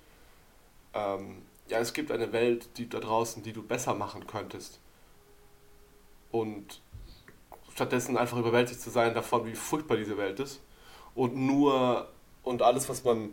ähm, 0.95 1.43
ja, 1.69 1.79
es 1.79 1.93
gibt 1.93 2.11
eine 2.11 2.33
Welt 2.33 2.71
die 2.79 2.89
da 2.89 3.01
draußen, 3.01 3.43
die 3.43 3.53
du 3.53 3.63
besser 3.63 3.95
machen 3.95 4.27
könntest. 4.27 4.81
Und 6.31 6.81
stattdessen 7.75 8.17
einfach 8.17 8.39
überwältigt 8.39 8.81
zu 8.81 8.91
sein 8.91 9.15
davon, 9.15 9.47
wie 9.47 9.55
furchtbar 9.55 9.97
diese 9.97 10.17
Welt 10.19 10.41
ist. 10.41 10.61
Und 11.15 11.37
nur 11.37 12.09
und 12.43 12.63
alles, 12.63 12.89
was 12.89 13.05
man 13.05 13.31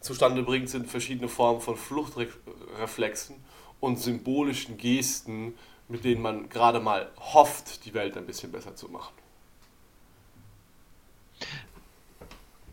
zustande 0.00 0.42
bringt, 0.42 0.68
sind 0.68 0.88
verschiedene 0.88 1.28
Formen 1.28 1.60
von 1.60 1.76
Fluchtreflexen 1.76 3.36
und 3.80 3.98
symbolischen 3.98 4.76
Gesten, 4.76 5.54
mit 5.88 6.04
denen 6.04 6.22
man 6.22 6.48
gerade 6.48 6.80
mal 6.80 7.10
hofft, 7.18 7.84
die 7.84 7.94
Welt 7.94 8.16
ein 8.16 8.26
bisschen 8.26 8.52
besser 8.52 8.74
zu 8.74 8.88
machen. 8.88 9.14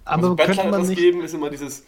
Aber 0.04 0.24
also 0.24 0.36
Bettler 0.36 0.65
etwas 0.65 0.89
nicht... 0.89 1.00
geben 1.00 1.21
ist 1.21 1.34
immer 1.34 1.50
dieses, 1.50 1.84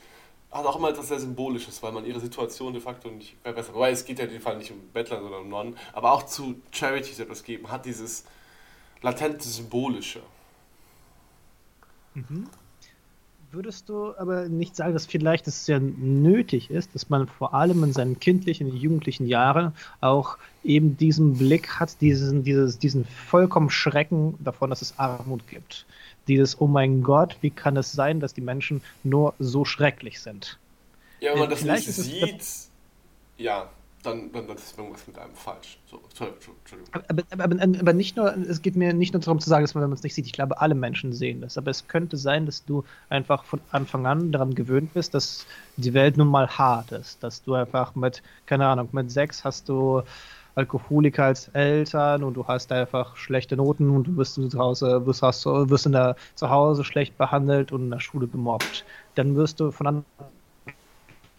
hat 0.51 0.65
auch 0.65 0.75
immer 0.77 0.89
etwas 0.89 1.07
sehr 1.07 1.19
Symbolisches, 1.19 1.81
weil 1.83 1.91
man 1.91 2.05
ihre 2.05 2.19
Situation 2.19 2.73
de 2.73 2.81
facto 2.81 3.09
nicht 3.09 3.35
verbessert. 3.43 3.75
Wobei 3.75 3.91
es 3.91 4.05
geht 4.05 4.19
ja 4.19 4.25
in 4.25 4.31
dem 4.31 4.41
Fall 4.41 4.57
nicht 4.57 4.71
um 4.71 4.79
Bettler, 4.93 5.21
sondern 5.21 5.41
um 5.41 5.49
Nonnen. 5.49 5.77
Aber 5.93 6.13
auch 6.13 6.23
zu 6.23 6.59
Charities 6.71 7.19
etwas 7.19 7.43
geben, 7.43 7.69
hat 7.69 7.85
dieses 7.85 8.25
latente 9.01 9.47
Symbolische. 9.47 10.21
Mhm. 12.13 12.47
Würdest 13.51 13.87
du 13.87 14.13
aber 14.17 14.49
nicht 14.49 14.75
sagen, 14.75 14.93
dass 14.93 15.05
vielleicht 15.05 15.47
es 15.47 15.65
sehr 15.65 15.79
nötig 15.79 16.69
ist, 16.69 16.93
dass 16.93 17.09
man 17.09 17.27
vor 17.27 17.53
allem 17.53 17.81
in 17.85 17.93
seinen 17.93 18.19
kindlichen, 18.19 18.75
jugendlichen 18.75 19.25
Jahren 19.25 19.73
auch 20.01 20.37
eben 20.65 20.97
diesen 20.97 21.37
Blick 21.37 21.79
hat, 21.79 22.01
diesen, 22.01 22.43
dieses, 22.43 22.77
diesen 22.77 23.05
vollkommen 23.05 23.69
Schrecken 23.69 24.35
davon, 24.43 24.69
dass 24.69 24.81
es 24.81 24.99
Armut 24.99 25.47
gibt? 25.47 25.85
Dieses, 26.27 26.59
oh 26.59 26.67
mein 26.67 27.03
Gott, 27.03 27.37
wie 27.39 27.49
kann 27.49 27.77
es 27.77 27.93
sein, 27.93 28.19
dass 28.19 28.33
die 28.33 28.41
Menschen 28.41 28.81
nur 29.03 29.33
so 29.39 29.63
schrecklich 29.63 30.19
sind? 30.19 30.59
Ja, 31.21 31.31
wenn 31.31 31.39
man 31.39 31.49
das 31.49 31.63
nicht 31.63 31.85
sieht, 31.85 32.43
ja, 33.37 33.69
dann, 34.03 34.31
dann, 34.31 34.47
dann 34.47 34.57
ist 34.57 34.77
irgendwas 34.77 35.07
mit 35.07 35.17
einem 35.17 35.33
falsch. 35.33 35.79
So, 35.89 35.97
Entschuldigung. 35.97 36.87
Aber, 36.91 37.23
aber, 37.31 37.61
aber, 37.61 37.93
nicht 37.93 38.15
nur, 38.15 38.35
es 38.37 38.61
geht 38.61 38.75
mir 38.75 38.93
nicht 38.93 39.13
nur 39.13 39.21
darum 39.21 39.39
zu 39.39 39.49
sagen, 39.49 39.63
dass 39.63 39.73
man, 39.73 39.83
man 39.83 39.93
es 39.93 40.03
nicht 40.03 40.13
sieht, 40.13 40.25
ich 40.25 40.33
glaube, 40.33 40.61
alle 40.61 40.75
Menschen 40.75 41.13
sehen 41.13 41.41
das. 41.41 41.57
Aber 41.57 41.71
es 41.71 41.87
könnte 41.87 42.17
sein, 42.17 42.45
dass 42.45 42.63
du 42.63 42.83
einfach 43.09 43.43
von 43.43 43.59
Anfang 43.71 44.05
an 44.05 44.31
daran 44.31 44.55
gewöhnt 44.55 44.93
bist, 44.93 45.13
dass 45.13 45.45
die 45.77 45.93
Welt 45.93 46.17
nun 46.17 46.27
mal 46.27 46.47
hart 46.47 46.91
ist. 46.91 47.21
Dass 47.23 47.43
du 47.43 47.55
einfach 47.55 47.95
mit, 47.95 48.21
keine 48.45 48.67
Ahnung, 48.67 48.89
mit 48.91 49.11
sechs 49.11 49.43
hast 49.43 49.67
du 49.67 50.03
Alkoholiker 50.55 51.25
als 51.25 51.49
Eltern 51.49 52.23
und 52.23 52.33
du 52.33 52.47
hast 52.47 52.71
einfach 52.71 53.15
schlechte 53.15 53.55
Noten 53.55 53.89
und 53.89 54.07
du 54.07 54.17
wirst 54.17 54.35
zu 54.35 54.59
Hause, 54.59 55.05
wirst, 55.05 55.21
hast, 55.21 55.45
wirst 55.45 55.85
in 55.85 55.91
der, 55.91 56.15
zu 56.35 56.49
Hause 56.49 56.83
schlecht 56.83 57.17
behandelt 57.17 57.71
und 57.71 57.83
in 57.83 57.91
der 57.91 57.99
Schule 57.99 58.27
gemobbt. 58.27 58.85
Dann 59.15 59.35
wirst 59.35 59.59
du 59.59 59.71
von 59.71 60.03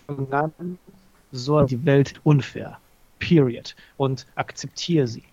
Anfang 0.09 0.33
an 0.33 0.79
so 1.33 1.63
die 1.65 1.85
Welt 1.85 2.15
unfair. 2.25 2.79
Period. 3.19 3.75
Und 3.97 4.27
akzeptiere 4.35 5.09
sie. 5.09 5.25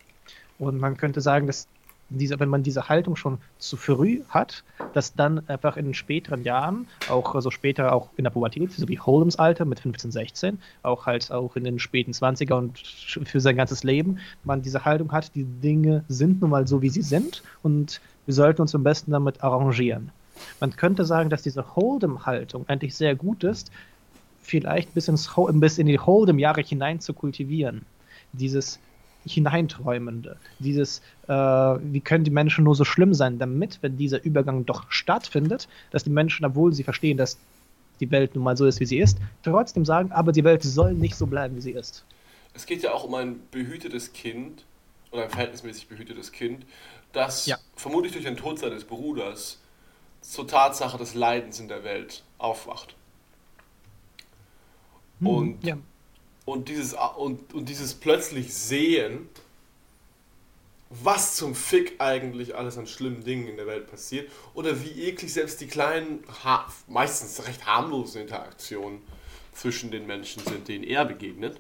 Und 0.58 0.80
man 0.80 0.98
könnte 0.98 1.22
sagen, 1.22 1.48
dass 1.48 1.68
diese, 2.10 2.40
wenn 2.40 2.50
man 2.50 2.64
diese 2.64 2.88
Haltung 2.88 3.16
schon 3.16 3.40
zu 3.58 3.78
früh 3.78 4.22
hat, 4.30 4.64
dass 4.94 5.14
dann 5.16 5.48
einfach 5.50 5.76
in 5.76 5.94
späteren 5.94 6.44
Jahren, 6.44 6.88
auch 7.10 7.36
also 7.36 7.50
später 7.50 7.94
auch 7.94 8.10
in 8.16 8.24
der 8.24 8.32
Pubertät, 8.32 8.72
so 8.72 8.88
wie 8.88 9.00
Holmes 9.00 9.38
Alter 9.38 9.66
mit 9.66 9.80
15, 9.80 10.12
16, 10.12 10.60
auch 10.84 11.06
halt 11.06 11.32
auch 11.32 11.56
in 11.56 11.64
den 11.64 11.80
späten 11.80 12.12
20er 12.12 12.54
und 12.54 12.78
für 12.80 13.40
sein 13.40 13.56
ganzes 13.56 13.84
Leben, 13.84 14.20
man 14.44 14.62
diese 14.62 14.86
Haltung 14.86 15.12
hat, 15.12 15.34
die 15.36 15.44
Dinge 15.44 16.04
sind 16.08 16.42
nun 16.42 16.52
mal 16.52 16.68
so, 16.68 16.82
wie 16.82 16.90
sie 16.90 17.02
sind 17.02 17.44
und 17.64 18.02
wir 18.26 18.34
sollten 18.34 18.62
uns 18.62 18.76
am 18.76 18.84
besten 18.84 19.12
damit 19.12 19.44
arrangieren. 19.44 20.12
Man 20.60 20.76
könnte 20.76 21.06
sagen, 21.06 21.30
dass 21.30 21.44
diese 21.44 21.62
Hold'em-Haltung 21.62 22.68
eigentlich 22.68 22.96
sehr 22.96 23.16
gut 23.16 23.44
ist, 23.44 23.72
vielleicht 24.46 24.94
bis, 24.94 25.08
ins, 25.08 25.30
bis 25.54 25.78
in 25.78 25.88
die 25.88 26.00
Hold'em-Jahre 26.00 26.62
hinein 26.62 27.00
zu 27.00 27.14
kultivieren. 27.14 27.86
Dieses 28.34 28.80
Hineinträumende, 29.26 30.38
dieses, 30.60 31.02
äh, 31.28 31.34
wie 31.34 32.02
können 32.02 32.24
die 32.24 32.32
Menschen 32.32 32.64
nur 32.64 32.76
so 32.76 32.86
schlimm 32.86 33.14
sein, 33.14 33.40
damit, 33.40 33.80
wenn 33.82 33.98
dieser 33.98 34.24
Übergang 34.24 34.66
doch 34.66 34.92
stattfindet, 34.92 35.68
dass 35.92 36.04
die 36.04 36.12
Menschen, 36.12 36.46
obwohl 36.46 36.74
sie 36.74 36.84
verstehen, 36.84 37.18
dass 37.18 37.38
die 38.00 38.12
Welt 38.12 38.36
nun 38.36 38.44
mal 38.44 38.56
so 38.56 38.66
ist, 38.66 38.80
wie 38.80 38.86
sie 38.86 39.00
ist, 39.00 39.18
trotzdem 39.44 39.86
sagen, 39.86 40.12
aber 40.12 40.32
die 40.32 40.44
Welt 40.44 40.64
soll 40.64 40.94
nicht 40.94 41.16
so 41.16 41.26
bleiben, 41.26 41.56
wie 41.56 41.62
sie 41.62 41.72
ist. 41.72 42.06
Es 42.54 42.66
geht 42.66 42.84
ja 42.84 42.94
auch 42.94 43.04
um 43.04 43.16
ein 43.16 43.40
behütetes 43.52 44.14
Kind 44.14 44.64
oder 45.12 45.24
ein 45.24 45.30
verhältnismäßig 45.30 45.88
behütetes 45.88 46.32
Kind, 46.32 46.66
das 47.14 47.46
ja. 47.46 47.58
vermutlich 47.76 48.12
durch 48.12 48.26
den 48.26 48.38
Tod 48.38 48.60
seines 48.60 48.84
Bruders 48.84 49.60
zur 50.22 50.48
Tatsache 50.48 50.98
des 50.98 51.16
Leidens 51.16 51.60
in 51.60 51.68
der 51.68 51.84
Welt 51.84 52.24
aufwacht. 52.38 52.96
Hm, 55.26 55.36
und, 55.36 55.64
ja. 55.64 55.78
und, 56.46 56.70
dieses, 56.70 56.96
und, 57.18 57.54
und 57.54 57.70
dieses 57.70 57.94
plötzlich 57.94 58.54
Sehen, 58.54 59.30
was 60.90 61.36
zum 61.36 61.56
Fick 61.56 61.96
eigentlich 62.00 62.56
alles 62.56 62.78
an 62.78 62.88
schlimmen 62.88 63.24
Dingen 63.24 63.48
in 63.48 63.58
der 63.58 63.68
Welt 63.68 63.90
passiert 63.90 64.32
oder 64.54 64.82
wie 64.84 65.04
eklig 65.04 65.34
selbst 65.34 65.60
die 65.60 65.68
kleinen, 65.68 66.24
meistens 66.88 67.46
recht 67.48 67.66
harmlosen 67.66 68.22
Interaktionen 68.22 69.02
zwischen 69.54 69.92
den 69.92 70.06
Menschen 70.06 70.44
sind, 70.44 70.68
denen 70.68 70.84
er 70.84 71.06
begegnet. 71.06 71.60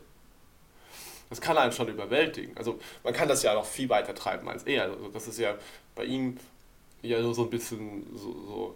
Das 1.29 1.41
kann 1.41 1.57
einen 1.57 1.71
schon 1.71 1.87
überwältigen. 1.87 2.55
Also 2.55 2.79
man 3.03 3.13
kann 3.13 3.27
das 3.27 3.41
ja 3.41 3.53
noch 3.55 3.65
viel 3.65 3.89
weiter 3.89 4.13
treiben 4.13 4.47
als 4.47 4.63
er. 4.63 4.83
Also 4.83 5.07
das 5.09 5.27
ist 5.27 5.39
ja 5.39 5.55
bei 5.95 6.05
ihm 6.05 6.37
ja 7.01 7.19
nur 7.19 7.33
so 7.33 7.43
ein 7.43 7.49
bisschen 7.49 8.05
so, 8.15 8.31
so, 8.47 8.75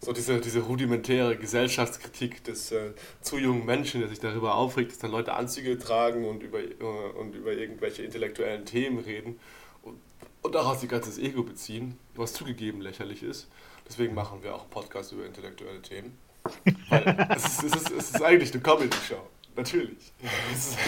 so 0.00 0.12
diese, 0.12 0.40
diese 0.40 0.60
rudimentäre 0.60 1.36
Gesellschaftskritik 1.36 2.44
des 2.44 2.70
äh, 2.70 2.92
zu 3.20 3.36
jungen 3.36 3.66
Menschen, 3.66 4.00
der 4.00 4.08
sich 4.08 4.20
darüber 4.20 4.54
aufregt, 4.54 4.92
dass 4.92 4.98
dann 4.98 5.10
Leute 5.10 5.32
Anzüge 5.34 5.78
tragen 5.78 6.24
und 6.24 6.42
über, 6.42 6.60
äh, 6.60 6.74
und 7.18 7.34
über 7.34 7.52
irgendwelche 7.52 8.02
intellektuellen 8.04 8.64
Themen 8.64 8.98
reden 9.00 9.40
und, 9.82 10.00
und 10.42 10.54
daraus 10.54 10.82
ihr 10.82 10.88
ganzes 10.88 11.18
Ego 11.18 11.42
beziehen, 11.42 11.98
was 12.14 12.32
zugegeben 12.32 12.80
lächerlich 12.80 13.22
ist. 13.24 13.48
Deswegen 13.88 14.14
machen 14.14 14.42
wir 14.42 14.54
auch 14.54 14.62
einen 14.62 14.70
Podcast 14.70 15.12
über 15.12 15.26
intellektuelle 15.26 15.82
Themen. 15.82 16.16
Es 17.34 17.44
ist, 17.44 17.64
es, 17.64 17.74
ist, 17.74 17.90
es 17.90 18.10
ist 18.10 18.22
eigentlich 18.22 18.52
eine 18.52 18.62
Comedy-Show. 18.62 19.20
Natürlich. 19.56 20.12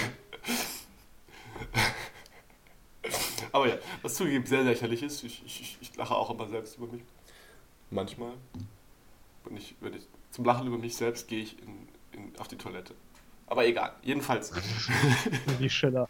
Aber 3.52 3.68
ja, 3.68 3.76
was 4.02 4.14
zugegeben 4.14 4.46
sehr 4.46 4.62
lächerlich 4.62 5.02
ist, 5.02 5.24
ich, 5.24 5.42
ich, 5.44 5.76
ich 5.80 5.96
lache 5.96 6.14
auch 6.14 6.30
immer 6.30 6.48
selbst 6.48 6.78
über 6.78 6.86
mich. 6.86 7.02
Manchmal. 7.90 8.32
Wenn 9.50 9.56
ich, 9.56 9.74
wenn 9.80 9.94
ich 9.94 10.06
zum 10.30 10.44
Lachen 10.44 10.68
über 10.68 10.78
mich 10.78 10.96
selbst 10.96 11.26
gehe 11.26 11.42
ich 11.42 11.56
in, 11.60 11.88
in, 12.12 12.38
auf 12.38 12.46
die 12.46 12.56
Toilette. 12.56 12.94
Aber 13.48 13.66
egal, 13.66 13.90
jedenfalls. 14.02 14.52
Wie 15.58 15.68
Schiller. 15.68 16.08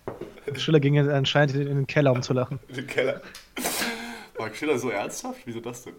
Schiller 0.56 0.78
ging 0.78 0.98
anscheinend 0.98 1.56
in 1.56 1.64
den 1.64 1.86
Keller, 1.86 2.12
um 2.12 2.22
zu 2.22 2.34
lachen. 2.34 2.60
In 2.68 2.74
den 2.76 2.86
Keller. 2.86 3.22
War 4.36 4.54
Schiller 4.54 4.78
so 4.78 4.90
ernsthaft? 4.90 5.40
Wieso 5.46 5.60
das 5.60 5.84
denn? 5.84 5.94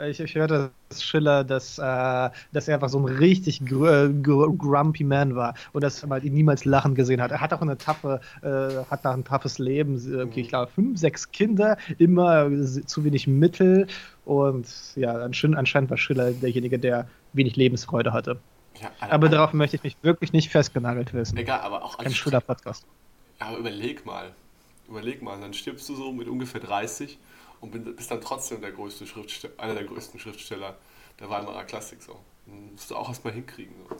Ich, 0.00 0.18
ich 0.18 0.34
hörte 0.34 0.72
dass 0.88 1.02
Schiller, 1.02 1.44
dass, 1.44 1.78
äh, 1.78 2.30
dass 2.52 2.68
er 2.68 2.74
einfach 2.74 2.88
so 2.88 2.98
ein 2.98 3.04
richtig 3.04 3.64
gr 3.64 4.04
äh, 4.04 4.12
gr 4.12 4.48
grumpy 4.56 5.04
Man 5.04 5.34
war 5.34 5.54
und 5.72 5.82
dass 5.82 6.04
man 6.04 6.22
ihn 6.22 6.34
niemals 6.34 6.64
lachen 6.64 6.94
gesehen 6.94 7.22
hat. 7.22 7.30
Er 7.30 7.40
hat 7.40 7.52
auch 7.52 7.62
eine 7.62 7.78
taffe, 7.78 8.20
äh, 8.42 8.84
hat 8.90 9.06
auch 9.06 9.12
ein 9.12 9.24
taffes 9.24 9.58
Leben. 9.58 9.96
Okay, 10.28 10.40
ich 10.40 10.48
glaube, 10.48 10.70
fünf, 10.70 10.98
sechs 10.98 11.30
Kinder, 11.30 11.78
immer 11.98 12.50
zu 12.86 13.04
wenig 13.04 13.26
Mittel 13.26 13.86
und 14.24 14.68
ja, 14.96 15.14
anscheinend 15.14 15.90
war 15.90 15.96
Schiller 15.96 16.32
derjenige, 16.32 16.78
der 16.78 17.08
wenig 17.32 17.56
Lebensfreude 17.56 18.12
hatte. 18.12 18.40
Ja, 18.80 18.90
aber, 19.00 19.12
aber 19.12 19.28
darauf 19.28 19.52
möchte 19.52 19.76
ich 19.76 19.82
mich 19.82 19.96
wirklich 20.02 20.32
nicht 20.32 20.50
festgenagelt 20.50 21.12
wissen. 21.12 21.36
Egal, 21.36 21.60
aber 21.60 21.84
auch 21.84 21.98
als 21.98 22.16
Schiller-Podcast. 22.16 22.86
Ja, 23.40 23.48
aber 23.48 23.58
überleg 23.58 24.06
mal. 24.06 24.32
Überleg 24.88 25.22
mal, 25.22 25.40
dann 25.40 25.54
stirbst 25.54 25.88
du 25.88 25.94
so 25.94 26.12
mit 26.12 26.28
ungefähr 26.28 26.60
30 26.60 27.18
und 27.60 27.96
bist 27.96 28.10
dann 28.10 28.20
trotzdem 28.20 28.60
der 28.60 28.72
größte 28.72 29.06
Schriftsteller, 29.06 29.54
einer 29.58 29.74
der 29.74 29.84
größten 29.84 30.18
Schriftsteller 30.18 30.76
der 31.20 31.30
Weimarer 31.30 31.64
Klassik. 31.64 32.02
So. 32.02 32.18
musst 32.46 32.90
du 32.90 32.96
auch 32.96 33.08
erstmal 33.08 33.32
hinkriegen. 33.32 33.74
So. 33.88 33.96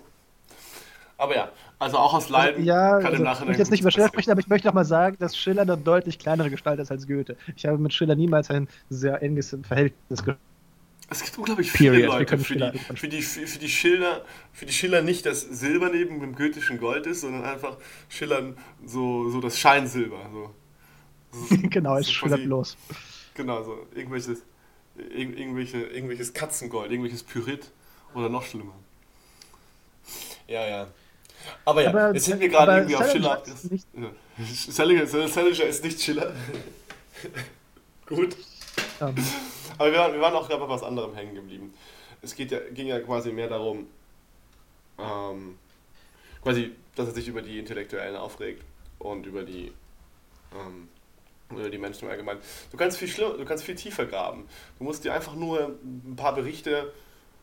Aber 1.23 1.37
ja, 1.37 1.53
also 1.79 1.99
auch 1.99 2.15
aus 2.15 2.31
Leiden 2.31 2.57
also, 2.57 2.69
ja, 2.69 2.97
kann 2.97 3.07
also, 3.07 3.19
im 3.19 3.23
Nachhinein. 3.23 3.53
Ich 3.53 3.59
jetzt 3.59 3.71
nicht 3.71 3.83
über 3.83 3.93
Schiller 3.93 4.09
sprechen, 4.09 4.33
aber 4.33 4.41
ich 4.41 4.49
möchte 4.49 4.69
auch 4.69 4.75
mal 4.75 4.85
sagen, 4.85 5.17
dass 5.21 5.37
Schiller 5.37 5.63
eine 5.63 5.79
deutlich 5.79 6.19
kleinere 6.19 6.51
Gestalt 6.51 6.81
ist 6.81 6.91
als 6.91 7.07
Goethe. 7.07 7.37
Ich 7.55 7.65
habe 7.65 7.79
mit 7.79 7.95
Schiller 7.95 8.17
niemals 8.17 8.51
ein 8.51 8.67
sehr 8.91 9.23
enges 9.23 9.57
Verhältnis 9.63 10.25
gehabt. 10.25 10.41
Es 11.11 11.23
gibt 11.23 11.39
unglaublich 11.39 11.71
viele 11.71 11.93
Period. 11.93 12.13
Leute, 12.13 12.39
für 12.39 12.57
die, 12.57 12.79
für, 12.97 13.09
die, 13.09 13.23
für, 13.23 13.59
die 13.61 13.69
Schiller, 13.69 14.25
für 14.53 14.67
die 14.67 14.73
Schiller 14.73 15.01
nicht 15.03 15.25
das 15.25 15.43
Silber 15.43 15.91
neben 15.91 16.19
dem 16.19 16.35
goethischen 16.35 16.81
Gold 16.81 17.07
ist, 17.07 17.21
sondern 17.21 17.45
einfach 17.45 17.77
Schillern 18.09 18.57
so, 18.85 19.31
so 19.31 19.41
das 19.41 19.57
Scheinsilber. 19.57 20.19
So. 20.33 21.57
genau, 21.69 21.99
es 21.99 22.11
schillert 22.11 22.43
bloß. 22.43 22.77
Genau, 23.35 23.63
so 23.63 23.87
irgendwelches, 23.95 24.43
ir 24.97 25.39
irgendwelche, 25.39 25.83
irgendwelches 25.83 26.33
Katzengold, 26.33 26.91
irgendwelches 26.91 27.23
Pyrit 27.23 27.71
oder 28.13 28.29
noch 28.29 28.43
schlimmer. 28.43 28.75
Ja, 30.49 30.67
ja. 30.67 30.89
Aber 31.65 31.83
ja, 31.83 31.89
aber, 31.91 32.15
jetzt 32.15 32.25
sind 32.25 32.41
wir 32.41 32.49
gerade 32.49 32.73
irgendwie 32.73 32.97
auf 32.97 33.11
Schiller. 33.11 33.43
Ja. 33.95 34.11
Salinger, 34.45 35.03
ist 35.03 35.85
nicht 35.85 36.01
Schiller. 36.01 36.33
Gut. 38.07 38.37
Um. 39.01 39.09
Ähm. 39.09 39.15
Aber 39.79 39.91
wir 39.91 39.99
waren, 39.99 40.13
wir 40.13 40.21
waren 40.21 40.35
auch 40.35 40.49
gerade 40.49 40.61
bei 40.61 40.69
was 40.69 40.83
anderem 40.83 41.15
hängen 41.15 41.35
geblieben. 41.35 41.75
Es 42.21 42.35
geht 42.35 42.51
ja, 42.51 42.59
ging 42.73 42.87
ja 42.87 43.01
quasi 43.01 43.33
mehr 43.33 43.49
darum, 43.49 43.87
ähm, 44.99 45.59
quasi, 46.43 46.73
dass 46.95 47.09
er 47.09 47.15
sich 47.15 47.27
über 47.27 47.43
die 47.43 47.59
Intellektuellen 47.59 48.17
aufregt 48.17 48.63
und 48.99 49.27
über 49.27 49.43
die 49.43 49.73
ähm, 50.55 50.89
oder 51.55 51.71
die 51.71 51.79
Menschen 51.79 52.05
im 52.05 52.11
Allgemeinen. 52.11 52.41
Du 52.71 52.77
kannst 52.77 52.99
viel 52.99 53.09
schlimmer, 53.09 53.35
du 53.37 53.45
kannst 53.45 53.65
viel 53.65 53.75
tiefer 53.75 54.07
graben. 54.07 54.47
Du 54.79 54.85
musst 54.85 55.05
dir 55.05 55.13
einfach 55.13 55.35
nur 55.35 55.79
ein 55.83 56.17
paar 56.17 56.35
Berichte 56.35 56.93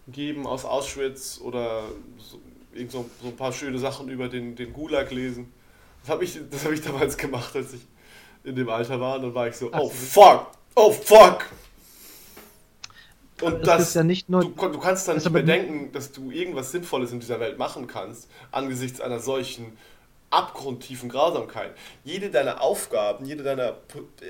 geben 0.07 0.47
aus 0.47 0.65
Auschwitz 0.65 1.39
oder 1.43 1.83
so, 2.17 2.39
so, 2.89 3.09
so 3.21 3.27
ein 3.27 3.35
paar 3.35 3.51
schöne 3.51 3.79
Sachen 3.79 4.09
über 4.09 4.29
den, 4.29 4.55
den 4.55 4.73
Gulag 4.73 5.11
lesen. 5.11 5.51
Das 6.01 6.11
habe 6.11 6.23
ich, 6.23 6.39
hab 6.63 6.71
ich 6.71 6.81
damals 6.81 7.17
gemacht, 7.17 7.55
als 7.55 7.73
ich 7.73 7.81
in 8.43 8.55
dem 8.55 8.69
Alter 8.69 8.99
war. 8.99 9.15
Und 9.15 9.23
dann 9.23 9.35
war 9.35 9.47
ich 9.47 9.55
so, 9.55 9.71
oh 9.73 9.89
fuck, 9.89 10.47
oh 10.75 10.91
fuck. 10.91 11.45
Und 13.41 13.65
das, 13.65 13.77
das 13.77 13.93
ja 13.93 14.03
nicht 14.03 14.29
nur, 14.29 14.41
du, 14.41 14.49
du 14.49 14.79
kannst 14.79 15.07
dann 15.07 15.15
nicht 15.15 15.31
bedenken, 15.31 15.91
dass 15.93 16.11
du 16.11 16.29
irgendwas 16.29 16.71
Sinnvolles 16.71 17.11
in 17.11 17.19
dieser 17.19 17.39
Welt 17.39 17.57
machen 17.57 17.87
kannst, 17.87 18.29
angesichts 18.51 18.99
einer 18.99 19.19
solchen 19.19 19.77
abgrundtiefen 20.29 21.09
Grausamkeit. 21.09 21.73
Jede 22.03 22.29
deiner 22.29 22.61
Aufgaben, 22.61 23.25
jede 23.25 23.43
deiner, 23.43 23.77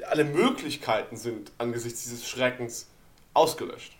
alle 0.09 0.23
Möglichkeiten 0.23 1.17
sind 1.17 1.51
angesichts 1.57 2.03
dieses 2.03 2.27
Schreckens 2.27 2.87
ausgelöscht. 3.33 3.93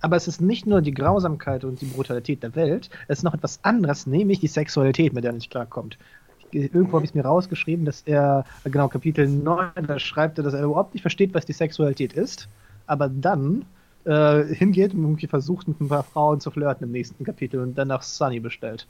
Aber 0.00 0.16
es 0.16 0.28
ist 0.28 0.40
nicht 0.40 0.66
nur 0.66 0.80
die 0.80 0.94
Grausamkeit 0.94 1.64
und 1.64 1.80
die 1.80 1.86
Brutalität 1.86 2.42
der 2.42 2.54
Welt, 2.54 2.90
es 3.08 3.18
ist 3.18 3.24
noch 3.24 3.34
etwas 3.34 3.60
anderes, 3.62 4.06
nämlich 4.06 4.40
die 4.40 4.46
Sexualität, 4.46 5.12
mit 5.12 5.24
der 5.24 5.32
er 5.32 5.34
nicht 5.34 5.50
klarkommt. 5.50 5.98
Irgendwo 6.52 6.80
mhm. 6.80 6.92
habe 6.92 7.04
ich 7.04 7.10
es 7.10 7.14
mir 7.14 7.24
rausgeschrieben, 7.24 7.84
dass 7.84 8.02
er, 8.02 8.44
genau, 8.64 8.88
Kapitel 8.88 9.28
9, 9.28 9.70
da 9.86 9.98
schreibt 9.98 10.38
er, 10.38 10.44
dass 10.44 10.54
er 10.54 10.64
überhaupt 10.64 10.94
nicht 10.94 11.02
versteht, 11.02 11.34
was 11.34 11.46
die 11.46 11.52
Sexualität 11.52 12.12
ist, 12.12 12.48
aber 12.86 13.08
dann 13.08 13.64
äh, 14.04 14.42
hingeht 14.54 14.94
und 14.94 15.02
irgendwie 15.02 15.26
versucht, 15.26 15.68
mit 15.68 15.80
ein 15.80 15.88
paar 15.88 16.02
Frauen 16.02 16.40
zu 16.40 16.50
flirten 16.50 16.84
im 16.84 16.92
nächsten 16.92 17.24
Kapitel 17.24 17.60
und 17.60 17.76
dann 17.76 17.88
nach 17.88 18.02
Sunny 18.02 18.40
bestellt. 18.40 18.86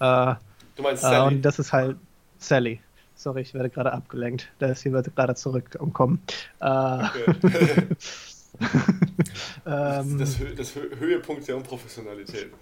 Äh, 0.00 0.34
du 0.76 0.82
meinst 0.82 1.04
äh, 1.04 1.08
Sally? 1.08 1.34
und 1.34 1.42
das 1.42 1.58
ist 1.58 1.72
halt 1.72 1.96
Sally. 2.38 2.80
Sorry, 3.14 3.42
ich 3.42 3.54
werde 3.54 3.70
gerade 3.70 3.92
abgelenkt. 3.92 4.48
Da 4.58 4.66
ist 4.66 4.84
jemand 4.84 5.14
gerade 5.14 5.34
zurückgekommen. 5.34 6.20
Äh, 6.60 6.64
okay. 6.64 7.86
ähm, 9.66 10.18
das, 10.18 10.38
das, 10.38 10.56
das 10.56 10.74
Höhepunkt 10.74 11.46
der 11.48 11.56
Unprofessionalität. 11.56 12.52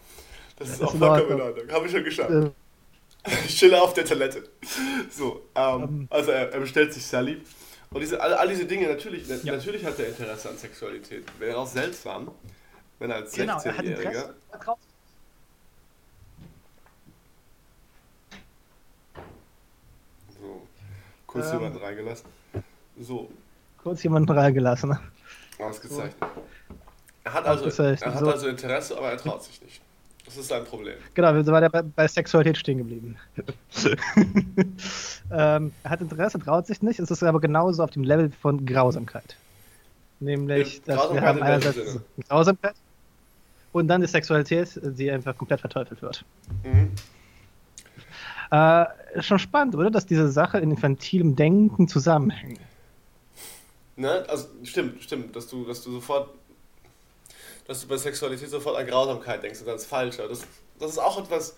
Das 0.57 0.71
ist 0.71 0.83
auch 0.83 0.95
vollkommen 0.97 1.33
in 1.33 1.41
Ordnung. 1.41 1.71
Habe 1.71 1.87
ich 1.87 1.93
schon 1.93 2.05
geschafft. 2.05 2.31
Äh, 2.31 2.51
ich 3.47 3.57
chille 3.57 3.81
auf 3.81 3.95
der 3.95 4.05
Toilette. 4.05 4.45
So, 5.11 5.43
ähm, 5.55 5.83
ähm, 5.83 6.07
also 6.11 6.31
er, 6.31 6.53
er, 6.53 6.61
bestellt 6.61 6.93
sich 6.93 7.05
Sally. 7.05 7.41
Und 7.91 8.01
diese, 8.01 8.21
all, 8.21 8.35
all 8.35 8.49
diese 8.49 8.67
Dinge, 8.67 8.89
natürlich, 8.89 9.27
ja. 9.29 9.53
natürlich 9.53 9.85
hat 9.85 9.99
er 9.99 10.09
Interesse 10.09 10.51
an 10.51 10.59
Sexualität. 10.59 11.25
Wäre 11.39 11.59
auch 11.59 11.67
seltsam, 11.67 12.31
wenn 12.99 13.11
er 13.11 13.17
als 13.17 13.33
genau, 13.33 13.59
16-Jähriger 13.59 14.31
Kurz 21.35 21.47
kurz 21.47 21.47
ähm, 21.47 21.61
jemanden 21.61 21.79
reingelassen. 21.79 22.27
So. 23.01 23.29
Kurz 23.83 24.03
jemanden 24.05 24.31
reingelassen. 24.31 24.97
Ausgezeichnet. 25.65 26.17
Er 27.25 27.33
hat, 27.33 27.47
also, 27.47 27.83
er 27.83 27.97
hat 27.97 28.19
so. 28.19 28.31
also 28.31 28.49
Interesse, 28.49 28.97
aber 28.97 29.11
er 29.11 29.17
traut 29.17 29.43
sich 29.43 29.61
nicht. 29.63 29.81
Das 30.25 30.37
ist 30.37 30.49
sein 30.49 30.65
Problem. 30.65 30.95
Genau, 31.13 31.35
wir 31.35 31.47
waren 31.47 31.63
ja 31.63 31.69
bei, 31.69 31.83
bei 31.83 32.09
Sexualität 32.09 32.57
stehen 32.57 32.79
geblieben. 32.79 33.17
ähm, 35.31 35.73
er 35.83 35.91
hat 35.91 36.01
Interesse, 36.01 36.39
traut 36.39 36.67
sich 36.67 36.83
nicht. 36.83 36.99
Es 36.99 37.11
ist 37.11 37.23
aber 37.23 37.41
genauso 37.41 37.83
auf 37.83 37.91
dem 37.91 38.05
Level 38.05 38.31
von 38.31 38.65
Grausamkeit. 38.65 39.37
Nämlich, 40.21 40.81
ja, 40.87 40.97
dass 40.97 41.13
wir 41.13 41.21
haben 41.21 41.43
einerseits 41.43 42.01
Grausamkeit 42.29 42.75
und 43.73 43.89
dann 43.89 44.01
die 44.01 44.07
Sexualität, 44.07 44.81
die 44.83 45.11
einfach 45.11 45.37
komplett 45.37 45.61
verteufelt 45.61 46.01
wird. 46.01 46.25
Mhm. 46.63 46.93
Äh, 48.51 48.87
schon 49.21 49.39
spannend, 49.39 49.75
oder? 49.75 49.91
Dass 49.91 50.07
diese 50.07 50.31
Sache 50.31 50.59
in 50.59 50.71
infantilem 50.71 51.37
Denken 51.37 51.89
zusammenhängt. 51.89 52.61
Ne, 53.97 54.25
also 54.29 54.49
stimmt, 54.65 55.03
stimmt, 55.03 55.37
dass 55.37 55.47
du, 55.47 55.65
dass 55.65 55.83
du 55.83 55.93
sofort, 55.93 56.31
dass 57.67 57.81
du 57.81 57.87
bei 57.87 57.97
Sexualität 57.97 58.51
sofort 58.51 58.77
an 58.77 58.87
Grausamkeit 58.87 59.43
denkst 59.43 59.61
und 59.61 59.67
ganz 59.67 59.85
falsch. 59.85 60.17
Das, 60.17 60.41
das 60.79 60.91
ist 60.91 60.99
auch 60.99 61.19
etwas, 61.19 61.57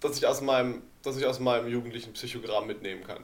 das 0.00 0.16
ich 0.16 0.26
aus 0.26 0.40
meinem, 0.40 0.82
das 1.02 1.16
ich 1.16 1.26
aus 1.26 1.40
meinem 1.40 1.68
jugendlichen 1.68 2.12
Psychogramm 2.12 2.66
mitnehmen 2.66 3.02
kann. 3.04 3.22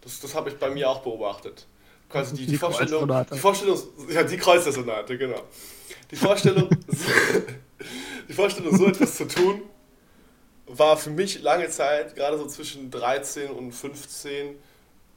Das, 0.00 0.20
das 0.20 0.34
habe 0.34 0.48
ich 0.50 0.56
bei 0.56 0.70
mir 0.70 0.88
auch 0.88 1.02
beobachtet. 1.02 1.66
Quasi 2.08 2.36
die, 2.36 2.46
die, 2.46 2.52
die 2.52 2.58
Vorstellung, 2.58 3.26
die 3.32 3.38
Vorstellung, 3.38 3.78
ja, 4.08 4.22
die 4.22 4.36
Kreuzersonate, 4.36 5.18
genau. 5.18 5.42
Die 6.10 6.16
Vorstellung, 6.16 6.70
die 8.28 8.32
Vorstellung, 8.32 8.76
so 8.76 8.86
etwas 8.86 9.16
zu 9.16 9.26
tun, 9.26 9.62
war 10.66 10.96
für 10.96 11.10
mich 11.10 11.42
lange 11.42 11.68
Zeit, 11.68 12.14
gerade 12.14 12.38
so 12.38 12.46
zwischen 12.46 12.90
13 12.90 13.50
und 13.50 13.72
15, 13.72 14.56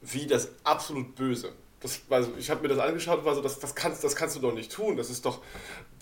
wie 0.02 0.26
das 0.26 0.48
absolut 0.64 1.14
Böse. 1.14 1.52
Das, 1.82 2.00
also 2.10 2.32
ich 2.38 2.50
habe 2.50 2.62
mir 2.62 2.68
das 2.68 2.78
angeschaut 2.78 3.20
und 3.20 3.24
war 3.24 3.34
so, 3.34 3.40
das, 3.40 3.58
das, 3.58 3.74
kannst, 3.74 4.04
das 4.04 4.14
kannst 4.14 4.36
du 4.36 4.40
doch 4.40 4.52
nicht 4.52 4.70
tun. 4.70 4.96
Das 4.96 5.08
ist 5.08 5.24
doch 5.24 5.40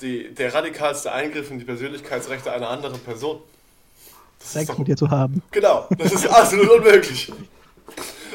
die, 0.01 0.35
der 0.35 0.53
radikalste 0.53 1.12
Eingriff 1.12 1.51
in 1.51 1.59
die 1.59 1.64
Persönlichkeitsrechte 1.64 2.53
einer 2.53 2.69
anderen 2.69 2.99
Person. 3.01 3.41
Das 4.41 4.53
Sex 4.53 4.67
doch, 4.67 4.79
mit 4.79 4.88
dir 4.88 4.97
zu 4.97 5.09
haben. 5.11 5.43
Genau, 5.53 5.87
das 5.97 6.12
ist 6.12 6.27
absolut 6.31 6.69
unmöglich. 6.71 7.33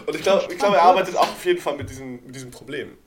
Und 0.05 0.15
ich 0.15 0.21
glaube, 0.21 0.51
ich 0.51 0.57
glaub, 0.57 0.73
er 0.73 0.81
arbeitet 0.83 1.17
auch 1.17 1.29
auf 1.29 1.45
jeden 1.45 1.59
Fall 1.59 1.75
mit 1.75 1.89
diesem, 1.89 2.25
mit 2.25 2.35
diesem 2.35 2.51
Problem. 2.51 2.97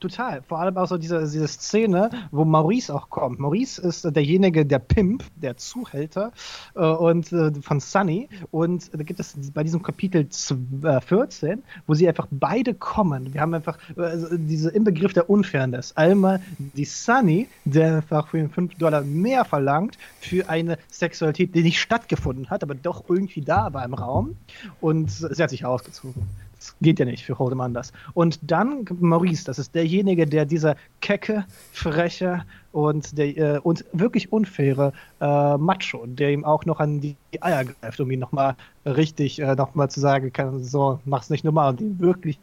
Total. 0.00 0.42
Vor 0.42 0.58
allem 0.58 0.76
auch 0.76 0.86
so 0.86 0.98
diese, 0.98 1.20
diese 1.20 1.48
Szene, 1.48 2.10
wo 2.30 2.44
Maurice 2.44 2.94
auch 2.94 3.10
kommt. 3.10 3.38
Maurice 3.38 3.80
ist 3.80 4.04
derjenige, 4.04 4.64
der 4.66 4.78
Pimp, 4.78 5.24
der 5.36 5.56
Zuhälter 5.56 6.32
äh, 6.74 6.80
und 6.80 7.32
äh, 7.32 7.52
von 7.60 7.80
Sunny. 7.80 8.28
Und 8.50 8.90
da 8.92 9.02
gibt 9.02 9.20
es 9.20 9.34
bei 9.52 9.62
diesem 9.62 9.82
Kapitel 9.82 10.28
14, 10.30 11.50
äh, 11.50 11.56
wo 11.86 11.94
sie 11.94 12.08
einfach 12.08 12.26
beide 12.30 12.74
kommen. 12.74 13.32
Wir 13.34 13.40
haben 13.40 13.54
einfach 13.54 13.78
äh, 13.96 14.16
diese 14.32 14.70
Inbegriff 14.70 15.12
der 15.12 15.28
Unfairness. 15.28 15.96
Einmal 15.96 16.40
die 16.58 16.84
Sunny, 16.84 17.48
der 17.64 17.96
einfach 17.96 18.28
für 18.28 18.48
5 18.48 18.74
Dollar 18.76 19.02
mehr 19.02 19.44
verlangt 19.44 19.98
für 20.20 20.48
eine 20.48 20.78
Sexualität, 20.90 21.54
die 21.54 21.62
nicht 21.62 21.80
stattgefunden 21.80 22.50
hat, 22.50 22.62
aber 22.62 22.74
doch 22.74 23.08
irgendwie 23.08 23.42
da 23.42 23.72
war 23.72 23.84
im 23.84 23.94
Raum. 23.94 24.36
Und 24.80 25.10
sie 25.10 25.42
hat 25.42 25.50
sich 25.50 25.64
ausgezogen. 25.64 26.22
Das 26.62 26.76
geht 26.80 27.00
ja 27.00 27.04
nicht 27.04 27.24
für 27.24 27.34
Hold'em 27.34 27.60
anders. 27.60 27.92
Und 28.14 28.38
dann 28.42 28.84
Maurice, 29.00 29.44
das 29.44 29.58
ist 29.58 29.74
derjenige, 29.74 30.26
der 30.26 30.44
dieser 30.44 30.76
kecke, 31.00 31.44
freche 31.72 32.44
und, 32.70 33.18
der, 33.18 33.36
äh, 33.36 33.58
und 33.58 33.84
wirklich 33.92 34.32
unfaire 34.32 34.92
äh, 35.20 35.56
Macho, 35.56 36.06
der 36.06 36.30
ihm 36.30 36.44
auch 36.44 36.64
noch 36.64 36.78
an 36.78 37.00
die 37.00 37.16
Eier 37.40 37.64
greift, 37.64 37.98
um 37.98 38.10
ihn 38.12 38.20
nochmal 38.20 38.54
richtig 38.86 39.40
äh, 39.40 39.56
nochmal 39.56 39.90
zu 39.90 39.98
sagen 39.98 40.32
kann, 40.32 40.62
so, 40.62 41.00
mach's 41.04 41.30
nicht 41.30 41.42
nochmal 41.42 41.70
und 41.70 41.80
ihn 41.80 41.98
wirklich 41.98 42.38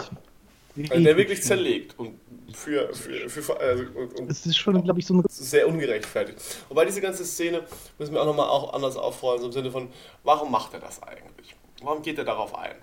also 0.89 1.03
der 1.03 1.17
wirklich 1.17 1.41
zerlegt 1.41 1.97
und 1.97 2.19
für, 2.53 2.93
für, 2.93 3.29
für 3.29 3.59
also, 3.59 3.83
und 4.17 4.29
es 4.29 4.45
ist 4.45 4.57
schon, 4.57 4.81
glaube 4.83 4.99
ich, 4.99 5.05
so 5.05 5.13
ein 5.13 5.23
sehr 5.29 5.67
ungerechtfertigt. 5.67 6.39
Wobei 6.69 6.85
diese 6.85 7.01
ganze 7.01 7.25
Szene 7.25 7.63
müssen 7.97 8.13
wir 8.13 8.21
auch 8.21 8.25
nochmal 8.25 8.49
auch 8.49 8.73
anders 8.73 8.95
aufrollen, 8.95 9.41
so 9.41 9.47
im 9.47 9.51
Sinne 9.51 9.71
von, 9.71 9.89
warum 10.23 10.51
macht 10.51 10.73
er 10.73 10.79
das 10.79 11.01
eigentlich? 11.03 11.55
Warum 11.81 12.01
geht 12.01 12.17
er 12.17 12.25
darauf 12.25 12.55
ein? 12.57 12.75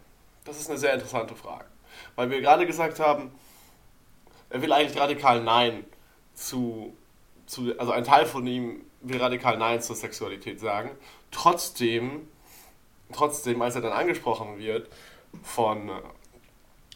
Das 0.47 0.61
ist 0.61 0.71
eine 0.71 0.79
sehr 0.79 0.95
interessante 0.95 1.35
Frage. 1.35 1.67
Weil 2.15 2.31
wir 2.31 2.41
gerade 2.41 2.67
gesagt 2.67 3.01
haben, 3.01 3.33
er 4.49 4.63
will 4.63 4.73
eigentlich 4.73 4.99
radikal 4.99 5.43
Nein 5.43 5.85
zu, 6.35 6.97
zu, 7.47 7.79
also 7.79 7.93
ein 7.93 8.05
Teil 8.05 8.27
von 8.27 8.47
ihm 8.47 8.85
will 9.01 9.21
radikal 9.21 9.59
Nein 9.59 9.83
zur 9.83 9.97
Sexualität 9.97 10.61
sagen. 10.61 10.93
Trotzdem, 11.33 12.29
trotzdem, 13.13 13.61
als 13.61 13.75
er 13.75 13.83
dann 13.83 13.93
angesprochen 13.93 14.59
wird 14.59 14.89
von, 15.43 15.91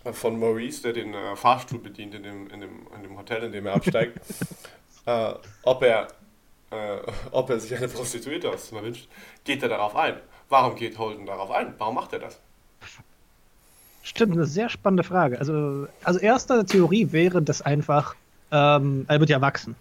äh, 0.04 0.12
von 0.12 0.38
Maurice, 0.38 0.82
der 0.82 0.92
den 0.92 1.12
äh, 1.12 1.34
Fahrstuhl 1.34 1.80
bedient 1.80 2.14
in 2.14 2.22
dem, 2.22 2.50
in, 2.50 2.60
dem, 2.60 2.86
in 2.94 3.02
dem 3.02 3.18
Hotel, 3.18 3.42
in 3.42 3.52
dem 3.52 3.66
er 3.66 3.74
absteigt, 3.74 4.20
äh, 5.06 5.34
ob, 5.64 5.82
er, 5.82 6.06
äh, 6.70 6.98
ob 7.32 7.50
er 7.50 7.58
sich 7.58 7.76
eine 7.76 7.88
Prostituierte 7.88 8.48
aufs 8.48 8.68
Zimmer 8.68 8.84
wünscht, 8.84 9.08
geht 9.42 9.62
er 9.62 9.68
darauf 9.68 9.96
ein. 9.96 10.20
Warum 10.48 10.76
geht 10.76 10.98
Holden 10.98 11.26
darauf 11.26 11.50
ein? 11.50 11.74
Warum 11.78 11.96
macht 11.96 12.12
er 12.12 12.20
das? 12.20 12.40
Stimmt, 14.02 14.32
eine 14.32 14.46
sehr 14.46 14.68
spannende 14.68 15.02
Frage. 15.02 15.38
Also, 15.38 15.86
also 16.04 16.18
erste 16.18 16.64
Theorie 16.64 17.12
wäre, 17.12 17.42
dass 17.42 17.62
einfach, 17.62 18.14
ähm, 18.50 19.04
er 19.08 19.20
wird 19.20 19.30
ja 19.30 19.36
erwachsen. 19.36 19.76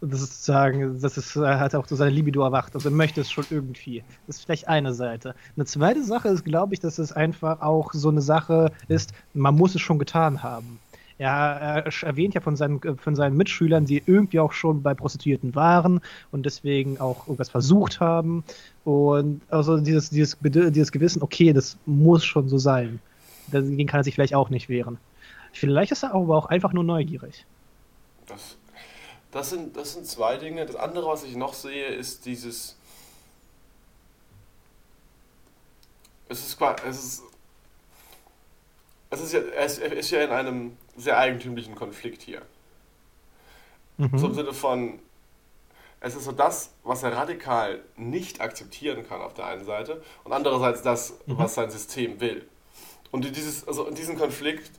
Das 0.00 0.20
ist 0.20 0.44
sozusagen, 0.44 1.00
das 1.00 1.16
ist, 1.16 1.36
er 1.36 1.58
hat 1.58 1.74
auch 1.74 1.86
so 1.86 1.96
seine 1.96 2.10
Libido 2.10 2.42
erwacht. 2.42 2.74
Also 2.74 2.88
er 2.88 2.94
möchte 2.94 3.20
es 3.20 3.30
schon 3.30 3.46
irgendwie. 3.50 4.02
Das 4.26 4.36
ist 4.36 4.44
vielleicht 4.44 4.68
eine 4.68 4.92
Seite. 4.92 5.34
Eine 5.56 5.64
zweite 5.64 6.04
Sache 6.04 6.28
ist, 6.28 6.44
glaube 6.44 6.74
ich, 6.74 6.80
dass 6.80 6.98
es 6.98 7.12
einfach 7.12 7.62
auch 7.62 7.92
so 7.94 8.10
eine 8.10 8.20
Sache 8.20 8.72
ist, 8.88 9.14
man 9.32 9.54
muss 9.54 9.74
es 9.74 9.80
schon 9.80 9.98
getan 9.98 10.42
haben. 10.42 10.78
Er, 11.18 11.30
er 11.86 11.92
erwähnt 12.02 12.34
ja 12.34 12.42
von 12.42 12.56
seinen, 12.56 12.80
von 12.98 13.16
seinen 13.16 13.38
Mitschülern, 13.38 13.86
die 13.86 14.02
irgendwie 14.04 14.38
auch 14.38 14.52
schon 14.52 14.82
bei 14.82 14.92
Prostituierten 14.92 15.54
waren 15.54 16.02
und 16.30 16.44
deswegen 16.44 17.00
auch 17.00 17.26
irgendwas 17.26 17.48
versucht 17.48 18.00
haben. 18.00 18.44
Und 18.84 19.40
also 19.48 19.78
dieses, 19.78 20.10
dieses, 20.10 20.36
dieses 20.42 20.92
Gewissen, 20.92 21.22
okay, 21.22 21.54
das 21.54 21.78
muss 21.86 22.22
schon 22.22 22.50
so 22.50 22.58
sein 22.58 23.00
dagegen 23.48 23.86
kann 23.86 24.00
er 24.00 24.04
sich 24.04 24.14
vielleicht 24.14 24.34
auch 24.34 24.50
nicht 24.50 24.68
wehren. 24.68 24.98
Vielleicht 25.52 25.92
ist 25.92 26.02
er 26.02 26.14
aber 26.14 26.36
auch 26.36 26.46
einfach 26.46 26.72
nur 26.72 26.84
neugierig. 26.84 27.46
Das, 28.26 28.56
das, 29.30 29.50
sind, 29.50 29.76
das 29.76 29.94
sind 29.94 30.06
zwei 30.06 30.36
Dinge. 30.36 30.66
Das 30.66 30.76
andere, 30.76 31.06
was 31.06 31.24
ich 31.24 31.36
noch 31.36 31.54
sehe, 31.54 31.86
ist 31.86 32.26
dieses. 32.26 32.76
Es 36.28 36.40
ist, 36.40 36.60
es 36.60 37.04
ist, 37.04 37.22
es 39.10 39.20
ist, 39.20 39.32
ja, 39.32 39.40
es 39.40 39.78
ist 39.78 40.10
ja 40.10 40.24
in 40.24 40.30
einem 40.30 40.76
sehr 40.96 41.18
eigentümlichen 41.18 41.74
Konflikt 41.74 42.22
hier. 42.22 42.42
Mhm. 43.96 44.18
So 44.18 44.26
im 44.26 44.34
Sinne 44.34 44.52
von, 44.52 44.98
es 46.00 46.14
ist 46.14 46.24
so 46.24 46.32
das, 46.32 46.72
was 46.82 47.02
er 47.02 47.12
radikal 47.16 47.80
nicht 47.96 48.40
akzeptieren 48.40 49.06
kann 49.08 49.20
auf 49.20 49.34
der 49.34 49.46
einen 49.46 49.64
Seite 49.64 50.02
und 50.24 50.32
andererseits 50.32 50.82
das, 50.82 51.14
mhm. 51.26 51.38
was 51.38 51.54
sein 51.54 51.70
System 51.70 52.20
will. 52.20 52.46
Und 53.10 53.24
in, 53.24 53.32
dieses, 53.32 53.66
also 53.66 53.86
in 53.86 53.94
diesen 53.94 54.16
Konflikt 54.16 54.70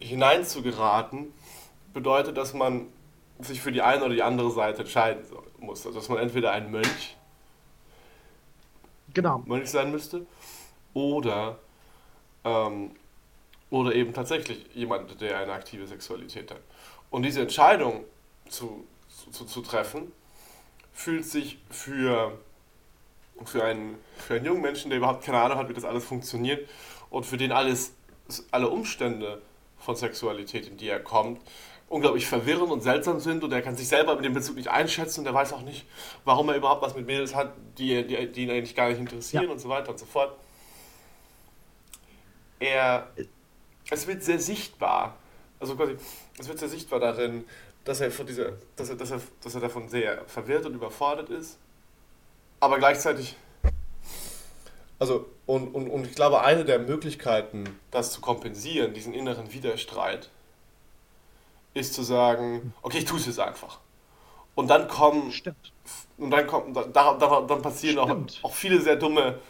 hineinzugeraten, 0.00 1.32
bedeutet, 1.92 2.36
dass 2.36 2.54
man 2.54 2.86
sich 3.38 3.60
für 3.60 3.72
die 3.72 3.82
eine 3.82 4.04
oder 4.04 4.14
die 4.14 4.22
andere 4.22 4.50
Seite 4.50 4.82
entscheiden 4.82 5.24
muss. 5.58 5.86
Also 5.86 5.98
dass 5.98 6.08
man 6.08 6.18
entweder 6.18 6.52
ein 6.52 6.70
Mönch, 6.70 7.16
genau. 9.12 9.42
Mönch 9.46 9.70
sein 9.70 9.90
müsste 9.90 10.26
oder, 10.94 11.58
ähm, 12.44 12.92
oder 13.70 13.94
eben 13.94 14.12
tatsächlich 14.12 14.66
jemand, 14.74 15.20
der 15.20 15.38
eine 15.38 15.52
aktive 15.52 15.86
Sexualität 15.86 16.50
hat. 16.50 16.60
Und 17.10 17.22
diese 17.22 17.42
Entscheidung 17.42 18.04
zu, 18.48 18.86
zu, 19.32 19.44
zu 19.44 19.60
treffen, 19.60 20.12
fühlt 20.92 21.24
sich 21.24 21.58
für, 21.70 22.38
für, 23.44 23.64
einen, 23.64 23.96
für 24.16 24.34
einen 24.34 24.44
jungen 24.44 24.62
Menschen, 24.62 24.90
der 24.90 24.98
überhaupt 24.98 25.24
keine 25.24 25.40
Ahnung 25.40 25.58
hat, 25.58 25.68
wie 25.68 25.74
das 25.74 25.84
alles 25.84 26.04
funktioniert, 26.04 26.68
und 27.12 27.26
für 27.26 27.36
den 27.36 27.52
alles, 27.52 27.92
alle 28.50 28.70
Umstände 28.70 29.42
von 29.78 29.94
Sexualität, 29.96 30.66
in 30.66 30.78
die 30.78 30.88
er 30.88 30.98
kommt, 30.98 31.40
unglaublich 31.90 32.26
verwirrend 32.26 32.72
und 32.72 32.80
seltsam 32.80 33.20
sind 33.20 33.44
und 33.44 33.52
er 33.52 33.60
kann 33.60 33.76
sich 33.76 33.86
selber 33.86 34.16
mit 34.16 34.24
dem 34.24 34.32
Bezug 34.32 34.56
nicht 34.56 34.68
einschätzen 34.68 35.20
und 35.20 35.26
er 35.26 35.34
weiß 35.34 35.52
auch 35.52 35.60
nicht, 35.60 35.84
warum 36.24 36.48
er 36.48 36.56
überhaupt 36.56 36.80
was 36.80 36.96
mit 36.96 37.06
Mädels 37.06 37.34
hat, 37.34 37.52
die, 37.76 38.06
die, 38.06 38.32
die 38.32 38.44
ihn 38.44 38.50
eigentlich 38.50 38.74
gar 38.74 38.88
nicht 38.88 38.98
interessieren 38.98 39.44
ja. 39.44 39.50
und 39.50 39.58
so 39.58 39.68
weiter 39.68 39.90
und 39.90 39.98
so 39.98 40.06
fort. 40.06 40.34
Er, 42.58 43.10
es 43.90 44.06
wird 44.06 44.22
sehr 44.22 44.38
sichtbar, 44.38 45.14
also 45.60 45.76
quasi, 45.76 45.96
es 46.38 46.48
wird 46.48 46.60
sehr 46.60 46.70
sichtbar 46.70 46.98
darin, 46.98 47.44
dass 47.84 48.00
er, 48.00 48.10
von 48.10 48.26
dieser, 48.26 48.52
dass 48.74 48.88
er, 48.88 48.96
dass 48.96 49.10
er, 49.10 49.20
dass 49.42 49.54
er 49.54 49.60
davon 49.60 49.90
sehr 49.90 50.24
verwirrt 50.28 50.64
und 50.64 50.74
überfordert 50.74 51.28
ist, 51.28 51.58
aber 52.58 52.78
gleichzeitig 52.78 53.36
also, 55.02 55.26
und, 55.46 55.74
und, 55.74 55.90
und 55.90 56.06
ich 56.06 56.14
glaube, 56.14 56.42
eine 56.42 56.64
der 56.64 56.78
Möglichkeiten, 56.78 57.80
das 57.90 58.12
zu 58.12 58.20
kompensieren, 58.20 58.94
diesen 58.94 59.14
inneren 59.14 59.52
Widerstreit, 59.52 60.30
ist 61.74 61.92
zu 61.94 62.04
sagen, 62.04 62.72
okay, 62.82 62.98
ich 62.98 63.04
tue 63.04 63.18
es 63.18 63.26
jetzt 63.26 63.40
einfach. 63.40 63.80
Und 64.54 64.68
dann 64.68 64.86
kommen. 64.86 65.32
Stimmt. 65.32 65.72
Und 66.18 66.30
dann 66.30 66.46
kommen, 66.46 66.72
da, 66.72 66.84
da, 66.84 67.40
dann 67.40 67.62
passieren 67.62 67.98
auch, 67.98 68.16
auch 68.44 68.54
viele 68.54 68.80
sehr 68.80 68.94
dumme, 68.94 69.40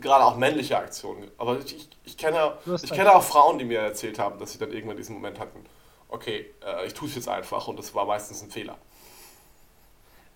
gerade 0.00 0.24
auch 0.24 0.34
männliche 0.34 0.76
Aktionen. 0.76 1.30
Aber 1.38 1.60
ich, 1.60 1.76
ich, 1.76 1.88
ich 2.04 2.16
kenne, 2.16 2.54
ich 2.82 2.90
kenne 2.90 3.14
auch 3.14 3.22
Frauen, 3.22 3.60
die 3.60 3.64
mir 3.64 3.78
erzählt 3.78 4.18
haben, 4.18 4.40
dass 4.40 4.50
sie 4.54 4.58
dann 4.58 4.72
irgendwann 4.72 4.96
diesen 4.96 5.14
Moment 5.14 5.38
hatten. 5.38 5.64
Okay, 6.08 6.52
äh, 6.66 6.84
ich 6.84 6.94
tue 6.94 7.06
es 7.06 7.14
jetzt 7.14 7.28
einfach 7.28 7.68
und 7.68 7.78
das 7.78 7.94
war 7.94 8.06
meistens 8.06 8.42
ein 8.42 8.50
Fehler. 8.50 8.76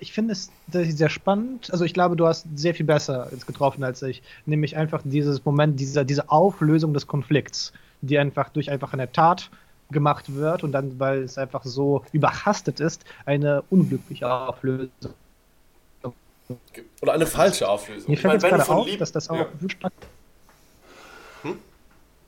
Ich 0.03 0.13
finde 0.13 0.33
es 0.33 0.51
sehr 0.73 1.09
spannend. 1.09 1.73
Also 1.73 1.85
ich 1.85 1.95
glaube, 1.95 2.17
du 2.17 2.27
hast 2.27 2.45
sehr 2.57 2.75
viel 2.75 2.85
besser 2.85 3.31
getroffen 3.47 3.85
als 3.85 4.03
ich. 4.03 4.21
Nämlich 4.47 4.77
einfach 4.77 5.01
dieses 5.05 5.45
Moment, 5.45 5.79
dieser, 5.79 6.05
diese 6.05 6.29
Auflösung 6.29 6.93
des 6.93 7.07
Konflikts, 7.07 7.73
die 8.01 8.19
einfach 8.19 8.49
durch 8.49 8.69
einfach 8.69 8.93
eine 8.93 9.13
Tat 9.13 9.49
gemacht 9.93 10.35
wird 10.35 10.65
und 10.65 10.73
dann, 10.73 10.99
weil 10.99 11.23
es 11.23 11.39
einfach 11.39 11.63
so 11.65 12.05
überhastet 12.11 12.81
ist, 12.81 13.05
eine 13.27 13.63
unglückliche 13.71 14.29
Auflösung. 14.29 14.91
Oder 17.01 17.13
eine 17.13 17.27
falsche 17.27 17.69
Auflösung. 17.69 18.11
Mir 18.11 18.17
fällt 18.17 18.43
jetzt 18.43 18.49
gerade 18.49 18.69
auf, 18.69 18.97
dass 18.97 19.13
das 19.13 19.31
auch 19.31 19.37
ja. 19.37 19.47
hm? 21.43 21.59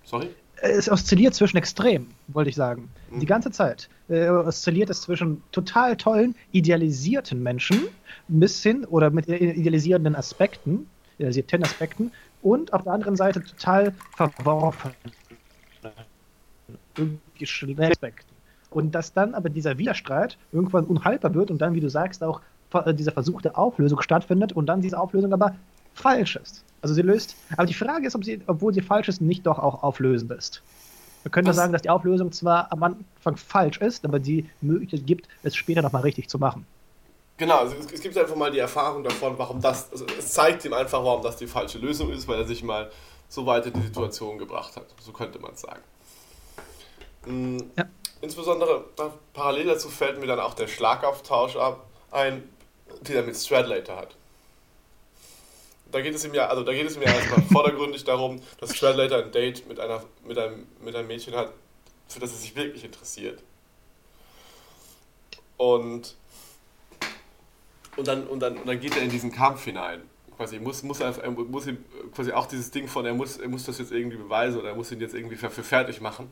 Sorry? 0.05 0.31
Es 0.67 0.91
oszilliert 0.91 1.35
zwischen 1.35 1.59
extrem, 1.59 2.07
wollte 2.29 2.49
ich 2.49 2.57
sagen. 2.57 2.89
Hm. 3.11 3.21
Die 3.21 3.27
ganze 3.27 3.51
Zeit 3.51 3.91
äh, 4.09 4.29
oszilliert 4.29 4.89
es 4.89 5.03
zwischen 5.03 5.43
total 5.53 5.95
tollen, 5.97 6.35
idealisierten 6.53 7.43
Menschen 7.43 7.83
bis 8.29 8.63
hin 8.63 8.87
oder 8.87 9.11
mit 9.11 9.29
idealisierenden 9.29 10.17
Aspekten, 10.17 10.89
idealisierten 11.19 11.63
Aspekten 11.63 12.13
und 12.41 12.73
auf 12.73 12.85
der 12.85 12.95
anderen 12.95 13.15
Seite 13.15 13.43
total 13.43 13.93
verworfen 14.17 14.93
Aspekten. 17.91 18.35
Und 18.71 18.95
dass 18.95 19.13
dann 19.13 19.35
aber 19.35 19.51
dieser 19.51 19.77
Widerstreit 19.77 20.39
irgendwann 20.51 20.85
unhaltbar 20.87 21.35
wird 21.35 21.51
und 21.51 21.59
dann, 21.59 21.75
wie 21.75 21.81
du 21.81 21.91
sagst, 21.91 22.25
auch 22.25 22.41
äh, 22.73 22.95
dieser 22.95 23.13
Versuch 23.13 23.43
der 23.43 23.59
Auflösung 23.59 24.01
stattfindet 24.01 24.53
und 24.53 24.67
dann 24.67 24.81
diese 24.81 24.99
Auflösung 24.99 25.33
aber 25.33 25.55
falsch 25.93 26.37
ist. 26.37 26.65
Also 26.85 26.93
sie 26.93 27.01
löst, 27.01 27.35
aber 27.57 27.65
die 27.65 27.73
Frage 27.73 28.07
ist, 28.07 28.15
ob 28.15 28.27
sie, 28.27 28.43
obwohl 28.47 28.75
sie 28.75 28.83
falsch 28.83 29.09
ist, 29.09 29.23
nicht 29.23 29.47
doch 29.47 29.59
auch 29.59 29.83
auflösend 29.83 30.31
ist. 30.33 30.63
Wir 31.23 31.31
können 31.31 31.47
Was? 31.47 31.57
sagen, 31.57 31.73
dass 31.73 31.81
die 31.81 31.89
Auflösung 31.89 32.31
zwar 32.31 32.71
am 32.71 32.83
Anfang 32.83 33.39
falsch 33.39 33.79
ist, 33.79 34.05
aber 34.05 34.19
die 34.19 34.51
Möglichkeit 34.61 35.07
gibt, 35.07 35.27
es 35.43 35.57
später 35.57 35.81
nochmal 35.81 36.03
richtig 36.03 36.29
zu 36.29 36.39
machen. 36.39 36.67
Genau, 37.39 37.61
also 37.61 37.75
es, 37.77 37.91
es, 37.91 38.03
gibt 38.03 38.19
einfach 38.19 38.37
mal 38.37 38.51
die 38.51 38.59
Erfahrung 38.59 39.03
davon, 39.03 39.33
warum 39.39 39.63
das, 39.63 39.91
also 39.93 40.05
es 40.19 40.31
zeigt 40.33 40.67
ihm 40.67 40.75
einfach, 40.75 41.03
warum 41.03 41.23
das 41.23 41.39
die 41.39 41.47
falsche 41.47 41.79
Lösung 41.79 42.13
ist, 42.13 42.29
weil 42.29 42.41
er 42.41 42.45
sich 42.45 42.63
mal 42.63 42.91
so 43.31 43.47
weit 43.47 43.65
in 43.65 43.73
die 43.73 43.81
Situation 43.81 44.37
gebracht 44.37 44.77
hat. 44.77 44.85
So 45.01 45.13
könnte 45.13 45.39
man 45.39 45.53
es 45.55 45.63
sagen. 45.63 45.81
Mhm. 47.25 47.71
Ja. 47.79 47.87
Insbesondere 48.21 48.85
parallel 49.33 49.69
dazu 49.69 49.89
fällt 49.89 50.21
mir 50.21 50.27
dann 50.27 50.39
auch 50.39 50.53
der 50.53 50.69
Schlagauftausch 50.69 51.57
ab, 51.57 51.87
ein, 52.11 52.47
den 53.01 53.17
er 53.17 53.23
mit 53.23 53.37
Stradlater 53.39 53.97
hat. 53.97 54.15
Da 55.95 56.01
geht 56.01 56.13
es 56.13 56.25
ihm 56.25 56.35
ja, 56.35 56.49
also 56.49 56.65
da 56.65 56.73
geht 56.73 56.89
es 56.89 56.99
mir 56.99 57.05
erstmal 57.05 57.41
vordergründig 57.53 58.03
darum, 58.03 58.41
dass 58.59 58.75
Stradlater 58.75 59.23
ein 59.23 59.31
Date 59.31 59.69
mit 59.69 59.79
einer, 59.79 60.03
mit 60.25 60.37
einem, 60.37 60.67
mit 60.81 60.97
einem 60.97 61.07
Mädchen 61.07 61.37
hat, 61.37 61.53
für 62.09 62.19
das 62.19 62.33
er 62.33 62.39
sich 62.39 62.57
wirklich 62.57 62.85
interessiert. 62.85 63.41
Und, 65.57 66.17
und, 67.95 68.09
dann, 68.09 68.27
und, 68.27 68.41
dann, 68.41 68.57
und 68.57 68.67
dann 68.67 68.81
geht 68.81 68.97
er 68.97 69.03
in 69.05 69.09
diesen 69.09 69.31
Kampf 69.31 69.63
hinein. 69.67 70.03
Quasi 70.37 70.59
muss, 70.59 70.83
muss 70.83 70.99
er, 70.99 71.17
er 71.17 71.31
muss 71.31 71.69
ihm 71.69 71.85
quasi 72.13 72.33
auch 72.33 72.47
dieses 72.47 72.73
Ding 72.73 72.89
von, 72.89 73.07
er 73.07 73.15
muss, 73.15 73.37
er 73.37 73.49
muss 73.49 73.63
das 73.63 73.79
jetzt 73.79 73.93
irgendwie 73.93 74.17
beweisen 74.17 74.59
oder 74.59 74.71
er 74.71 74.75
muss 74.75 74.91
ihn 74.91 75.01
jetzt 75.01 75.15
irgendwie 75.15 75.37
für, 75.37 75.49
für 75.49 75.63
fertig 75.63 76.01
machen 76.01 76.29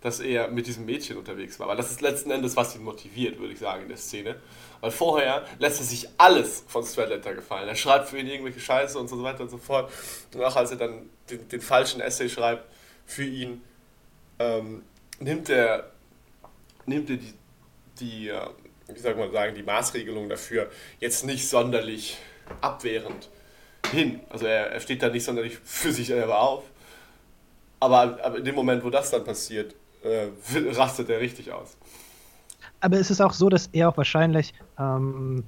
dass 0.00 0.20
er 0.20 0.48
mit 0.48 0.66
diesem 0.66 0.86
Mädchen 0.86 1.16
unterwegs 1.16 1.58
war. 1.60 1.68
Weil 1.68 1.76
das 1.76 1.90
ist 1.90 2.00
letzten 2.00 2.30
Endes, 2.30 2.56
was 2.56 2.74
ihn 2.74 2.82
motiviert, 2.82 3.38
würde 3.38 3.52
ich 3.52 3.58
sagen, 3.58 3.82
in 3.82 3.88
der 3.88 3.98
Szene. 3.98 4.36
Weil 4.80 4.90
vorher 4.90 5.44
lässt 5.58 5.80
er 5.80 5.84
sich 5.84 6.08
alles 6.16 6.64
von 6.66 6.84
Stradlater 6.84 7.34
gefallen. 7.34 7.68
Er 7.68 7.74
schreibt 7.74 8.08
für 8.08 8.18
ihn 8.18 8.26
irgendwelche 8.26 8.60
Scheiße 8.60 8.98
und 8.98 9.08
so 9.08 9.22
weiter 9.22 9.42
und 9.42 9.50
so 9.50 9.58
fort. 9.58 9.92
Und 10.34 10.42
auch 10.42 10.56
als 10.56 10.70
er 10.70 10.78
dann 10.78 11.10
den, 11.28 11.46
den 11.48 11.60
falschen 11.60 12.00
Essay 12.00 12.28
schreibt 12.28 12.64
für 13.04 13.24
ihn, 13.24 13.62
ähm, 14.38 14.82
nimmt 15.18 15.50
er, 15.50 15.90
nimmt 16.86 17.10
er 17.10 17.16
die, 17.16 17.34
die 18.00 18.28
äh, 18.28 18.40
wie 18.94 19.00
soll 19.00 19.14
man 19.14 19.30
sagen, 19.32 19.54
die 19.54 19.62
Maßregelung 19.62 20.28
dafür 20.28 20.70
jetzt 20.98 21.24
nicht 21.24 21.48
sonderlich 21.48 22.18
abwehrend 22.60 23.28
hin. 23.92 24.20
Also 24.30 24.46
er, 24.46 24.70
er 24.72 24.80
steht 24.80 25.02
da 25.02 25.08
nicht 25.08 25.24
sonderlich 25.24 25.58
für 25.62 25.92
sich 25.92 26.06
selber 26.06 26.40
auf. 26.40 26.64
Aber, 27.80 28.18
aber 28.22 28.38
in 28.38 28.44
dem 28.44 28.54
Moment, 28.54 28.84
wo 28.84 28.90
das 28.90 29.10
dann 29.10 29.24
passiert, 29.24 29.74
äh, 30.02 30.28
rastet 30.72 31.10
er 31.10 31.20
richtig 31.20 31.52
aus. 31.52 31.76
Aber 32.80 32.98
es 32.98 33.10
ist 33.10 33.20
auch 33.20 33.32
so, 33.32 33.48
dass 33.48 33.68
er 33.72 33.88
auch 33.88 33.96
wahrscheinlich. 33.96 34.54
Ähm, 34.78 35.44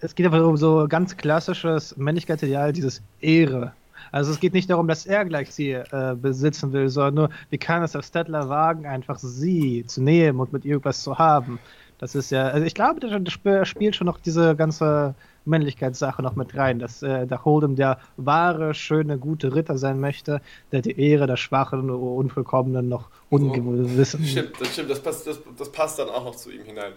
es 0.00 0.14
geht 0.14 0.26
einfach 0.26 0.40
um 0.40 0.56
so 0.56 0.86
ganz 0.88 1.16
klassisches 1.16 1.96
Männlichkeitsideal, 1.96 2.72
dieses 2.72 3.02
Ehre. 3.20 3.74
Also 4.12 4.32
es 4.32 4.40
geht 4.40 4.54
nicht 4.54 4.70
darum, 4.70 4.88
dass 4.88 5.06
er 5.06 5.24
gleich 5.24 5.52
sie 5.52 5.72
äh, 5.72 6.16
besitzen 6.20 6.72
will, 6.72 6.88
sondern 6.88 7.14
nur, 7.14 7.30
wie 7.50 7.58
kann 7.58 7.82
es 7.82 7.94
auf 7.94 8.04
Stettler 8.04 8.48
wagen, 8.48 8.86
einfach 8.86 9.18
sie 9.18 9.84
zu 9.86 10.02
nehmen 10.02 10.40
und 10.40 10.52
mit 10.52 10.64
ihr 10.64 10.72
irgendwas 10.72 11.02
zu 11.02 11.18
haben. 11.18 11.58
Das 11.98 12.14
ist 12.14 12.30
ja, 12.30 12.48
also 12.48 12.66
ich 12.66 12.74
glaube, 12.74 12.98
das 13.00 13.68
spielt 13.68 13.94
schon 13.94 14.06
noch 14.06 14.18
diese 14.18 14.56
ganze 14.56 15.14
Männlichkeitssache 15.44 16.22
noch 16.22 16.36
mit 16.36 16.56
rein, 16.56 16.78
dass 16.78 17.02
äh, 17.02 17.26
der 17.26 17.44
Hold'em 17.44 17.74
der 17.74 17.98
wahre, 18.16 18.74
schöne, 18.74 19.18
gute 19.18 19.54
Ritter 19.54 19.78
sein 19.78 20.00
möchte, 20.00 20.40
der 20.72 20.82
die 20.82 20.98
Ehre 21.00 21.26
der 21.26 21.36
Schwachen, 21.36 21.90
Unvollkommenen 21.90 22.88
noch 22.88 23.10
ungewissen. 23.30 24.24
Stimmt, 24.26 24.60
das 24.60 24.72
stimmt, 24.72 24.90
das 24.90 25.00
passt, 25.00 25.26
das, 25.26 25.38
das 25.56 25.72
passt 25.72 25.98
dann 25.98 26.08
auch 26.08 26.24
noch 26.24 26.36
zu 26.36 26.50
ihm 26.50 26.64
hinein. 26.64 26.92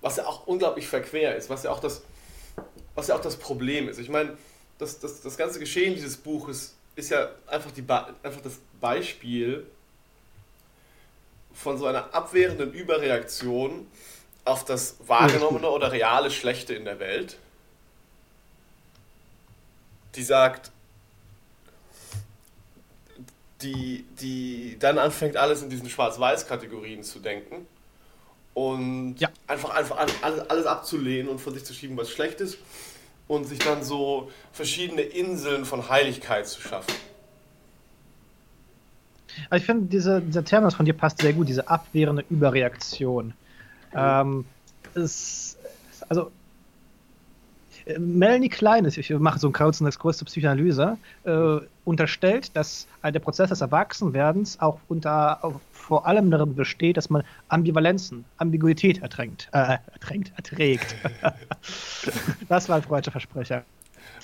Was 0.00 0.16
ja 0.16 0.26
auch 0.26 0.46
unglaublich 0.46 0.86
verquer 0.86 1.36
ist, 1.36 1.50
was 1.50 1.62
ja 1.62 1.70
auch 1.70 1.80
das, 1.80 2.02
was 2.94 3.08
ja 3.08 3.16
auch 3.16 3.20
das 3.20 3.36
Problem 3.36 3.88
ist. 3.88 3.98
Ich 3.98 4.08
meine, 4.08 4.36
das, 4.78 4.98
das, 4.98 5.20
das 5.20 5.36
ganze 5.36 5.58
Geschehen 5.60 5.94
dieses 5.94 6.16
Buches 6.16 6.76
ist 6.96 7.10
ja 7.10 7.28
einfach, 7.46 7.70
die, 7.70 7.84
einfach 7.88 8.40
das 8.42 8.58
Beispiel 8.80 9.66
von 11.52 11.78
so 11.78 11.86
einer 11.86 12.14
abwehrenden 12.14 12.72
Überreaktion 12.72 13.86
auf 14.44 14.64
das 14.64 14.96
wahrgenommene 15.06 15.68
oder 15.68 15.92
reale 15.92 16.30
Schlechte 16.30 16.74
in 16.74 16.84
der 16.84 16.98
Welt, 16.98 17.38
die 20.14 20.22
sagt, 20.22 20.70
die, 23.62 24.04
die 24.20 24.76
dann 24.78 24.98
anfängt, 24.98 25.36
alles 25.36 25.62
in 25.62 25.70
diesen 25.70 25.88
Schwarz-Weiß-Kategorien 25.90 27.02
zu 27.02 27.18
denken 27.18 27.66
und 28.54 29.16
ja. 29.18 29.28
einfach, 29.46 29.70
einfach 29.70 29.98
alles, 30.22 30.50
alles 30.50 30.66
abzulehnen 30.66 31.28
und 31.28 31.40
von 31.40 31.54
sich 31.54 31.64
zu 31.64 31.74
schieben, 31.74 31.96
was 31.96 32.10
schlecht 32.10 32.40
ist 32.40 32.58
und 33.28 33.44
sich 33.44 33.58
dann 33.58 33.84
so 33.84 34.30
verschiedene 34.52 35.02
Inseln 35.02 35.64
von 35.64 35.88
Heiligkeit 35.88 36.48
zu 36.48 36.60
schaffen. 36.60 36.94
Aber 39.46 39.56
ich 39.56 39.64
finde, 39.64 39.86
diese, 39.86 40.20
dieser 40.20 40.44
Terminus 40.44 40.74
von 40.74 40.84
dir 40.84 40.94
passt 40.94 41.20
sehr 41.20 41.32
gut, 41.32 41.48
diese 41.48 41.68
abwehrende 41.68 42.24
Überreaktion. 42.28 43.34
Ähm, 43.94 44.44
es, 44.94 45.56
also, 46.08 46.30
Melanie 47.98 48.48
Klein, 48.48 48.84
ich 48.84 49.10
mache 49.10 49.38
so 49.38 49.48
einen 49.48 49.54
kurzen 49.54 49.86
Exkurs 49.86 50.18
zur 50.18 50.26
Psychoanalyse, 50.26 50.98
äh, 51.24 51.58
unterstellt, 51.84 52.54
dass 52.56 52.86
der 53.04 53.18
Prozess 53.18 53.48
des 53.48 53.60
Erwachsenwerdens 53.60 54.60
auch 54.60 54.78
unter 54.88 55.44
auch 55.44 55.60
vor 55.70 56.06
allem 56.06 56.30
darin 56.30 56.54
besteht, 56.54 56.96
dass 56.96 57.10
man 57.10 57.24
Ambivalenzen, 57.48 58.24
Ambiguität 58.36 59.02
ertränkt, 59.02 59.48
äh, 59.52 59.78
ertränkt, 59.92 60.32
erträgt. 60.36 60.94
das 62.48 62.68
war 62.68 62.76
ein 62.76 62.82
freudscher 62.82 63.10
Versprecher. 63.10 63.64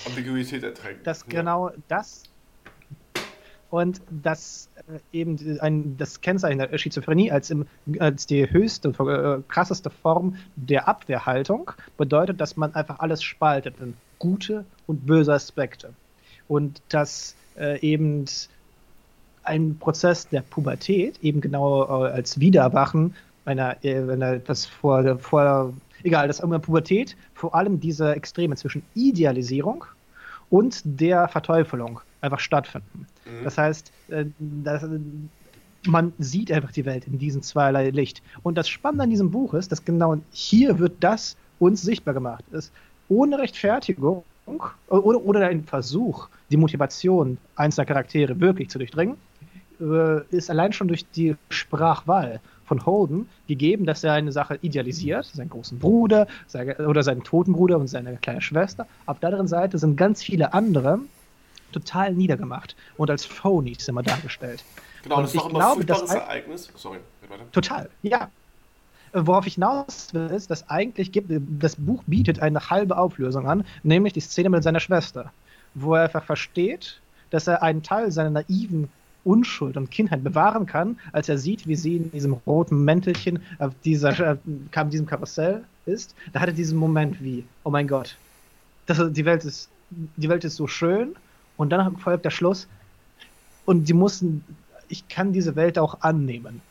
Ambiguität 0.05 0.63
ertränkt. 0.63 1.07
Dass 1.07 1.27
genau 1.27 1.73
das 1.89 2.25
und 3.71 4.01
dass 4.11 4.69
äh, 4.89 4.99
eben 5.13 5.59
ein, 5.61 5.97
das 5.97 6.21
Kennzeichen 6.21 6.59
der 6.59 6.79
Schizophrenie 6.79 7.31
als, 7.31 7.51
im, 7.51 7.67
als 7.99 8.27
die 8.27 8.49
höchste, 8.51 8.89
äh, 8.89 9.43
krasseste 9.49 9.91
Form 9.91 10.37
der 10.57 10.89
Abwehrhaltung 10.89 11.71
bedeutet, 11.97 12.41
dass 12.41 12.57
man 12.57 12.75
einfach 12.75 13.01
alles 13.01 13.23
spaltet 13.23 13.75
in 13.81 13.95
gute 14.19 14.65
und 14.87 15.07
böse 15.07 15.33
Aspekte. 15.33 15.93
Und 16.49 16.81
dass 16.89 17.35
äh, 17.59 17.81
eben 17.81 18.25
ein 19.43 19.79
Prozess 19.79 20.29
der 20.29 20.43
Pubertät 20.43 21.19
eben 21.23 21.41
genau 21.41 21.85
äh, 21.85 22.11
als 22.11 22.39
Wiedererwachen 22.41 23.15
einer, 23.45 23.77
äh, 23.85 23.99
einer 23.99 24.39
das 24.39 24.67
vor, 24.67 25.19
vor 25.19 25.73
egal, 26.03 26.29
dass 26.29 26.41
in 26.41 26.51
der 26.51 26.59
Pubertät 26.59 27.17
vor 27.35 27.55
allem 27.55 27.81
diese 27.81 28.15
Extreme 28.15 28.57
zwischen 28.57 28.83
Idealisierung 28.95 29.85
und 30.51 30.83
der 30.85 31.29
Verteufelung 31.29 32.01
einfach 32.21 32.41
stattfinden. 32.41 33.07
Mhm. 33.25 33.45
Das 33.45 33.59
heißt, 33.59 33.93
äh, 34.09 34.27
das, 34.39 34.87
man 35.87 36.13
sieht 36.19 36.51
einfach 36.51 36.73
die 36.73 36.85
Welt 36.85 37.07
in 37.07 37.19
diesem 37.19 37.43
zweierlei 37.43 37.91
Licht. 37.91 38.23
Und 38.43 38.57
das 38.57 38.69
Spannende 38.69 39.05
an 39.05 39.11
diesem 39.11 39.31
Buch 39.31 39.55
ist, 39.55 39.73
dass 39.73 39.85
genau 39.85 40.17
hier 40.31 40.79
wird 40.79 40.97
das 41.01 41.37
uns 41.59 41.83
sichtbar 41.83 42.15
gemacht. 42.15 42.45
Ist 42.53 42.73
ohne 43.09 43.39
Rechtfertigung 43.39 44.25
oder, 44.89 45.25
oder 45.25 45.47
ein 45.47 45.65
Versuch, 45.65 46.29
die 46.51 46.57
Motivation 46.57 47.39
einzelner 47.57 47.87
Charaktere 47.87 48.39
wirklich 48.41 48.71
zu 48.71 48.79
durchdringen, 48.79 49.17
äh, 49.81 50.23
ist 50.31 50.51
allein 50.51 50.73
schon 50.73 50.89
durch 50.89 51.09
die 51.11 51.37
Sprachwahl 51.51 52.41
von 52.65 52.85
Holden 52.85 53.29
gegeben, 53.47 53.87
dass 53.87 54.03
er 54.03 54.13
eine 54.15 54.33
Sache 54.33 54.59
idealisiert, 54.61 55.27
seinen 55.27 55.51
großen 55.51 55.79
Bruder 55.79 56.27
seine, 56.47 56.77
oder 56.89 57.03
seinen 57.03 57.23
toten 57.23 57.53
Bruder 57.53 57.79
und 57.79 57.87
seine 57.89 58.17
kleine 58.17 58.41
Schwester. 58.41 58.87
Auf 59.07 59.21
der 59.21 59.29
anderen 59.29 59.49
Seite 59.49 59.79
sind 59.79 59.97
ganz 59.97 60.23
viele 60.23 60.53
andere 60.53 61.01
total 61.77 62.15
niedergemacht 62.15 62.75
und 62.97 63.11
als 63.11 63.25
Phonies 63.25 63.89
immer 63.89 64.03
dargestellt. 64.03 64.65
Genau, 65.03 65.17
Und 65.17 65.23
das 65.25 65.35
ist 65.35 65.41
doch 65.41 65.51
immer 65.51 65.73
ein 65.73 65.87
das 65.87 66.03
Ereignis. 66.11 66.71
Sorry, 66.75 66.99
weiter. 67.29 67.45
Total, 67.53 67.91
ja. 68.03 68.31
Worauf 69.13 69.47
ich 69.47 69.55
hinaus 69.55 70.13
will, 70.13 70.27
ist, 70.27 70.51
dass 70.51 70.69
eigentlich 70.69 71.13
gibt, 71.13 71.31
das 71.31 71.77
Buch 71.77 72.03
bietet 72.07 72.41
eine 72.41 72.71
halbe 72.71 72.99
Auflösung 72.99 73.49
an, 73.49 73.65
nämlich 73.83 74.13
die 74.13 74.21
Szene 74.21 74.51
mit 74.51 74.63
seiner 74.63 74.81
Schwester, 74.81 75.33
wo 75.75 75.95
er 75.95 76.05
einfach 76.05 76.25
versteht, 76.25 77.01
dass 77.31 77.47
er 77.47 77.63
einen 77.63 77.83
Teil 77.83 78.11
seiner 78.11 78.31
naiven 78.31 78.89
Unschuld 79.25 79.77
und 79.77 79.91
Kindheit 79.91 80.23
bewahren 80.23 80.67
kann, 80.67 80.99
als 81.13 81.29
er 81.29 81.39
sieht, 81.39 81.67
wie 81.67 81.77
sie 81.77 81.97
in 81.97 82.11
diesem 82.13 82.35
roten 82.47 82.85
Mäntelchen 82.85 83.41
auf 83.59 83.73
dieser, 83.85 84.19
äh, 84.19 84.37
diesem 84.87 85.07
Karussell 85.07 85.65
ist. 85.87 86.15
Da 86.33 86.41
hat 86.41 86.49
er 86.49 86.55
diesen 86.55 86.79
Moment 86.79 87.23
wie, 87.23 87.45
oh 87.65 87.71
mein 87.71 87.89
Gott, 87.89 88.17
das, 88.87 89.01
die, 89.13 89.25
Welt 89.25 89.45
ist, 89.45 89.69
die 89.91 90.29
Welt 90.29 90.45
ist 90.45 90.57
so 90.57 90.67
schön 90.67 91.17
und 91.57 91.71
dann 91.71 91.97
folgt 91.99 92.25
der 92.25 92.31
Schluss 92.31 92.69
und 93.65 93.87
sie 93.87 93.95
mussten, 93.95 94.65
ich 94.89 95.09
kann 95.09 95.33
diese 95.33 95.57
Welt 95.57 95.79
auch 95.79 96.01
annehmen. 96.01 96.63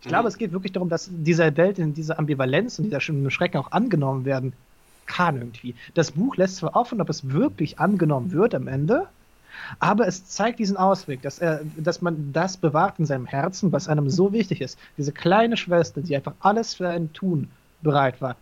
Ich 0.00 0.08
glaube, 0.08 0.24
Mhm. 0.24 0.28
es 0.28 0.38
geht 0.38 0.52
wirklich 0.52 0.72
darum, 0.72 0.88
dass 0.88 1.08
diese 1.12 1.56
Welt 1.56 1.78
in 1.78 1.94
dieser 1.94 2.18
Ambivalenz 2.18 2.78
und 2.78 2.84
dieser 2.86 2.98
Sch- 2.98 3.30
Schrecken 3.30 3.58
auch 3.58 3.72
angenommen 3.72 4.24
werden 4.24 4.56
kann 5.06 5.36
irgendwie. 5.38 5.76
Das 5.94 6.12
Buch 6.12 6.36
lässt 6.36 6.56
zwar 6.58 6.76
offen, 6.76 7.00
ob 7.00 7.10
es 7.10 7.30
wirklich 7.30 7.78
angenommen 7.80 8.32
wird 8.32 8.54
am 8.54 8.68
Ende, 8.68 9.12
aber 9.80 10.06
es 10.08 10.26
zeigt 10.26 10.58
diesen 10.60 10.76
Ausweg, 10.76 11.22
dass, 11.22 11.38
er, 11.38 11.64
dass 11.64 12.02
man 12.02 12.32
das 12.32 12.58
bewahrt 12.58 12.98
in 12.98 13.06
seinem 13.06 13.26
Herzen, 13.26 13.72
was 13.72 13.88
einem 13.88 14.10
so 14.10 14.32
wichtig 14.32 14.60
ist. 14.62 14.78
Diese 14.98 15.12
kleine 15.12 15.56
Schwester, 15.56 16.02
die 16.02 16.16
einfach 16.16 16.36
alles 16.40 16.74
für 16.74 16.88
einen 16.88 17.12
tun 17.12 17.52
bereit 17.80 18.20
war, 18.20 18.38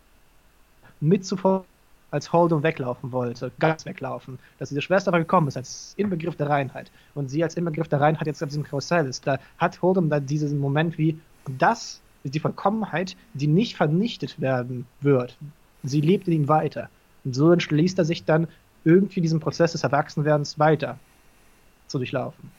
mitzufolgen, 1.00 1.66
als 2.14 2.32
Holden 2.32 2.62
weglaufen 2.62 3.12
wollte, 3.12 3.50
ganz 3.58 3.84
weglaufen. 3.84 4.38
Dass 4.58 4.70
diese 4.70 4.80
Schwester 4.80 5.08
aber 5.08 5.18
gekommen 5.18 5.48
ist, 5.48 5.56
als 5.56 5.94
Inbegriff 5.96 6.36
der 6.36 6.48
Reinheit. 6.48 6.90
Und 7.14 7.28
sie 7.28 7.42
als 7.42 7.56
Inbegriff 7.56 7.88
der 7.88 8.00
Reinheit 8.00 8.26
jetzt 8.26 8.42
auf 8.42 8.48
diesem 8.48 8.62
Karussell 8.62 9.06
ist. 9.06 9.26
Da 9.26 9.38
hat 9.58 9.82
Holden 9.82 10.08
dann 10.08 10.24
diesen 10.24 10.58
Moment 10.58 10.96
wie, 10.96 11.18
das 11.58 12.00
ist 12.22 12.34
die 12.34 12.40
Vollkommenheit, 12.40 13.16
die 13.34 13.48
nicht 13.48 13.76
vernichtet 13.76 14.40
werden 14.40 14.86
wird. 15.00 15.36
Sie 15.82 16.00
lebt 16.00 16.28
in 16.28 16.34
ihm 16.34 16.48
weiter. 16.48 16.88
Und 17.24 17.34
so 17.34 17.50
entschließt 17.52 17.98
er 17.98 18.04
sich 18.04 18.24
dann, 18.24 18.48
irgendwie 18.84 19.20
diesen 19.20 19.40
Prozess 19.40 19.72
des 19.72 19.82
Erwachsenwerdens 19.82 20.58
weiter 20.58 20.98
zu 21.86 21.98
durchlaufen. 21.98 22.50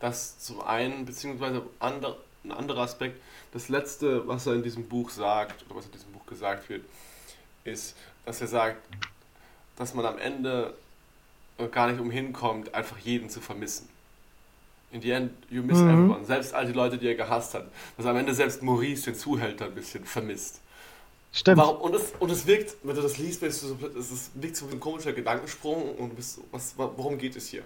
Das 0.00 0.38
zum 0.38 0.62
einen, 0.62 1.04
beziehungsweise 1.04 1.62
ander, 1.78 2.16
ein 2.44 2.52
anderer 2.52 2.82
Aspekt, 2.82 3.20
das 3.52 3.68
letzte, 3.68 4.26
was 4.26 4.46
er 4.46 4.54
in 4.54 4.62
diesem 4.62 4.88
Buch 4.88 5.10
sagt, 5.10 5.64
oder 5.66 5.76
was 5.76 5.86
in 5.86 5.92
diesem 5.92 6.12
Buch 6.12 6.24
gesagt 6.24 6.68
wird, 6.70 6.82
ist, 7.64 7.94
dass 8.24 8.40
er 8.40 8.46
sagt, 8.46 8.76
dass 9.76 9.94
man 9.94 10.04
am 10.06 10.18
Ende 10.18 10.74
gar 11.72 11.90
nicht 11.90 12.00
umhin 12.00 12.32
kommt, 12.32 12.74
einfach 12.74 12.98
jeden 12.98 13.28
zu 13.28 13.40
vermissen. 13.40 13.88
In 14.92 15.00
the 15.02 15.10
end, 15.10 15.30
you 15.50 15.62
miss 15.62 15.78
Mhm. 15.78 15.88
everyone. 15.90 16.24
Selbst 16.24 16.52
all 16.54 16.66
die 16.66 16.72
Leute, 16.72 16.98
die 16.98 17.06
er 17.06 17.14
gehasst 17.14 17.54
hat. 17.54 17.70
Dass 17.96 18.06
am 18.06 18.16
Ende 18.16 18.34
selbst 18.34 18.62
Maurice, 18.62 19.04
den 19.04 19.14
Zuhälter, 19.14 19.66
ein 19.66 19.74
bisschen 19.74 20.04
vermisst. 20.04 20.60
Stimmt. 21.32 21.58
Warum, 21.58 21.76
und, 21.82 21.94
es, 21.94 22.12
und 22.18 22.30
es 22.30 22.44
wirkt, 22.46 22.76
wenn 22.82 22.96
du 22.96 23.02
das 23.02 23.16
liest, 23.18 23.40
bist 23.40 23.62
du 23.62 23.68
so, 23.68 23.86
es 23.98 24.30
wirkt 24.34 24.56
so 24.56 24.68
wie 24.68 24.74
ein 24.74 24.80
komischer 24.80 25.12
Gedankensprung 25.12 25.94
und 25.96 26.10
du 26.10 26.16
bist, 26.16 26.34
so, 26.34 26.44
was, 26.50 26.76
wa- 26.76 26.90
worum 26.96 27.18
geht 27.18 27.36
es 27.36 27.48
hier? 27.48 27.62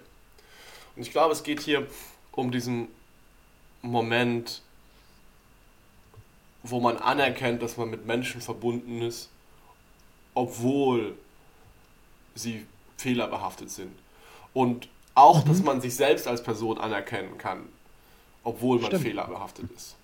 Und 0.95 1.01
ich 1.01 1.11
glaube, 1.11 1.33
es 1.33 1.41
geht 1.41 1.61
hier 1.61 1.87
um 2.33 2.51
diesen 2.51 2.89
Moment, 3.81 4.61
wo 6.61 6.79
man 6.79 6.97
anerkennt, 6.97 7.61
dass 7.63 7.77
man 7.77 7.89
mit 7.89 8.05
Menschen 8.05 8.39
verbunden 8.41 9.01
ist, 9.01 9.29
obwohl 10.35 11.15
sie 12.35 12.65
fehlerbehaftet 12.97 13.71
sind. 13.71 13.91
Und 14.53 14.87
auch, 15.15 15.43
dass 15.43 15.63
man 15.63 15.81
sich 15.81 15.95
selbst 15.95 16.27
als 16.27 16.43
Person 16.43 16.77
anerkennen 16.77 17.37
kann, 17.37 17.59
obwohl 18.43 18.77
man 18.77 18.87
Stimmt. 18.87 19.03
fehlerbehaftet 19.03 19.69
ist. 19.75 19.95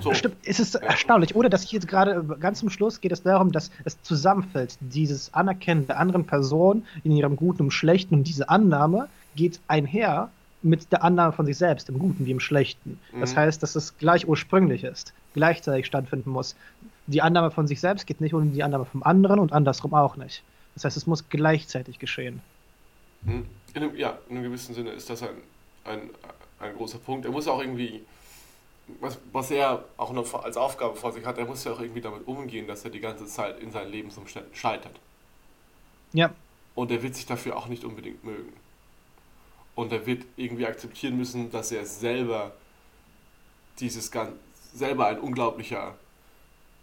So. 0.00 0.14
Stimmt, 0.14 0.36
es 0.44 0.60
ist 0.60 0.76
erstaunlich, 0.76 1.34
oder? 1.34 1.48
Dass 1.48 1.64
ich 1.64 1.72
jetzt 1.72 1.88
gerade 1.88 2.22
ganz 2.38 2.60
zum 2.60 2.70
Schluss 2.70 3.00
geht 3.00 3.12
es 3.12 3.22
darum, 3.22 3.50
dass 3.52 3.70
es 3.84 4.00
zusammenfällt. 4.02 4.76
Dieses 4.80 5.34
Anerkennen 5.34 5.86
der 5.86 5.98
anderen 5.98 6.26
Person 6.26 6.86
in 7.02 7.12
ihrem 7.12 7.36
Guten 7.36 7.62
und 7.64 7.70
Schlechten 7.72 8.14
und 8.14 8.24
diese 8.24 8.48
Annahme 8.48 9.08
geht 9.36 9.58
einher 9.68 10.30
mit 10.62 10.92
der 10.92 11.02
Annahme 11.02 11.32
von 11.32 11.44
sich 11.46 11.56
selbst, 11.56 11.88
im 11.88 11.98
Guten 11.98 12.24
wie 12.26 12.30
im 12.30 12.40
Schlechten. 12.40 13.00
Das 13.18 13.32
Mhm. 13.32 13.36
heißt, 13.38 13.62
dass 13.62 13.74
es 13.76 13.96
gleich 13.98 14.28
ursprünglich 14.28 14.84
ist, 14.84 15.12
gleichzeitig 15.34 15.86
stattfinden 15.86 16.30
muss. 16.30 16.54
Die 17.10 17.22
Annahme 17.22 17.50
von 17.50 17.66
sich 17.66 17.80
selbst 17.80 18.06
geht 18.06 18.20
nicht 18.20 18.34
ohne 18.34 18.50
die 18.52 18.62
Annahme 18.62 18.84
vom 18.84 19.02
anderen 19.02 19.40
und 19.40 19.52
andersrum 19.52 19.94
auch 19.94 20.16
nicht. 20.16 20.44
Das 20.74 20.84
heißt, 20.84 20.96
es 20.96 21.08
muss 21.08 21.28
gleichzeitig 21.28 21.98
geschehen. 21.98 22.40
Hm. 23.24 23.46
In 23.74 23.82
einem, 23.82 23.96
ja, 23.96 24.16
in 24.28 24.36
einem 24.36 24.44
gewissen 24.44 24.76
Sinne 24.76 24.90
ist 24.90 25.10
das 25.10 25.24
ein, 25.24 25.30
ein, 25.84 26.10
ein 26.60 26.76
großer 26.76 26.98
Punkt. 26.98 27.24
Er 27.24 27.32
muss 27.32 27.48
auch 27.48 27.60
irgendwie, 27.60 28.04
was, 29.00 29.18
was 29.32 29.50
er 29.50 29.84
auch 29.96 30.12
noch 30.12 30.44
als 30.44 30.56
Aufgabe 30.56 30.94
vor 30.94 31.10
sich 31.10 31.26
hat, 31.26 31.36
er 31.36 31.46
muss 31.46 31.64
ja 31.64 31.72
auch 31.72 31.80
irgendwie 31.80 32.00
damit 32.00 32.28
umgehen, 32.28 32.68
dass 32.68 32.84
er 32.84 32.90
die 32.90 33.00
ganze 33.00 33.26
Zeit 33.26 33.58
in 33.58 33.72
seinen 33.72 33.90
Lebensumständen 33.90 34.54
scheitert. 34.54 34.94
Ja, 36.12 36.32
Und 36.76 36.92
er 36.92 37.02
wird 37.02 37.16
sich 37.16 37.26
dafür 37.26 37.56
auch 37.56 37.66
nicht 37.66 37.82
unbedingt 37.82 38.22
mögen. 38.22 38.52
Und 39.74 39.90
er 39.90 40.06
wird 40.06 40.26
irgendwie 40.36 40.66
akzeptieren 40.66 41.16
müssen, 41.16 41.50
dass 41.50 41.72
er 41.72 41.84
selber 41.86 42.52
dieses 43.80 44.12
ganz, 44.12 44.32
selber 44.72 45.06
ein 45.06 45.18
unglaublicher, 45.18 45.96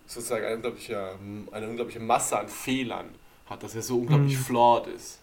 sozusagen 0.08 0.46
ein 0.46 0.56
unglaublicher, 0.56 1.12
eine 1.52 1.68
unglaubliche 1.68 2.00
Masse 2.00 2.40
an 2.40 2.48
Fehlern 2.48 3.10
hat, 3.48 3.62
dass 3.64 3.76
er 3.76 3.82
so 3.82 4.00
unglaublich 4.00 4.38
Mhm. 4.38 4.42
flawed 4.42 4.88
ist. 4.88 5.20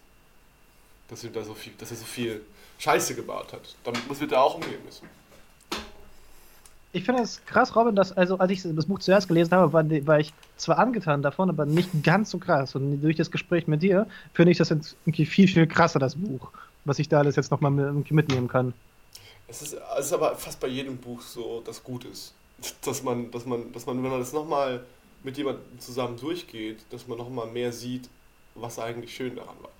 Dass 1.09 1.23
er 1.23 1.31
da 1.31 1.43
so 1.43 1.53
viel, 1.53 1.73
dass 1.77 1.91
er 1.91 1.97
so 1.97 2.05
viel 2.05 2.41
Scheiße 2.79 3.15
gebaut 3.15 3.53
hat. 3.53 3.75
Damit 3.83 4.07
muss 4.07 4.19
wird 4.19 4.31
er 4.31 4.41
auch 4.41 4.55
umgehen 4.55 4.83
müssen. 4.85 5.07
Ich 6.93 7.03
finde 7.03 7.23
es 7.23 7.43
krass, 7.45 7.75
Robin, 7.75 7.93
dass, 7.95 8.13
also 8.13 8.37
als 8.37 8.51
ich 8.51 8.63
das 8.63 8.85
Buch 8.85 8.99
zuerst 8.99 9.27
gelesen 9.27 9.51
habe, 9.51 9.73
war, 9.73 9.83
war 10.07 10.19
ich 10.19 10.33
zwar 10.55 10.79
angetan 10.79 11.21
davon, 11.21 11.49
aber 11.49 11.65
nicht 11.65 11.89
ganz 12.03 12.29
so 12.31 12.37
krass. 12.37 12.73
Und 12.73 13.01
durch 13.01 13.17
das 13.17 13.31
Gespräch 13.31 13.67
mit 13.67 13.83
dir 13.83 14.07
finde 14.33 14.53
ich 14.53 14.57
das 14.57 14.69
jetzt 14.69 14.95
irgendwie 15.03 15.25
viel, 15.25 15.47
viel 15.47 15.67
krasser, 15.67 15.99
das 15.99 16.15
Buch. 16.15 16.51
Was 16.85 16.99
ich 16.99 17.09
da 17.09 17.19
alles 17.19 17.35
jetzt 17.35 17.51
nochmal 17.51 17.71
mitnehmen 17.71 18.47
kann. 18.47 18.73
Es 19.47 19.61
ist, 19.61 19.75
es 19.99 20.05
ist 20.05 20.13
aber 20.13 20.35
fast 20.35 20.59
bei 20.59 20.67
jedem 20.67 20.97
Buch 20.97 21.21
so, 21.21 21.61
das 21.65 21.83
gut 21.83 22.05
ist. 22.05 22.33
Dass 22.83 23.03
man, 23.03 23.31
dass 23.31 23.45
man, 23.45 23.71
dass 23.71 23.85
man, 23.85 24.03
wenn 24.03 24.11
man 24.11 24.19
das 24.19 24.33
nochmal 24.33 24.85
mit 25.23 25.37
jemandem 25.37 25.79
zusammen 25.79 26.17
durchgeht, 26.17 26.79
dass 26.91 27.07
man 27.07 27.17
nochmal 27.17 27.47
mehr 27.47 27.71
sieht, 27.71 28.09
was 28.53 28.79
eigentlich 28.79 29.13
schön 29.13 29.35
daran 29.35 29.55
war. 29.61 29.71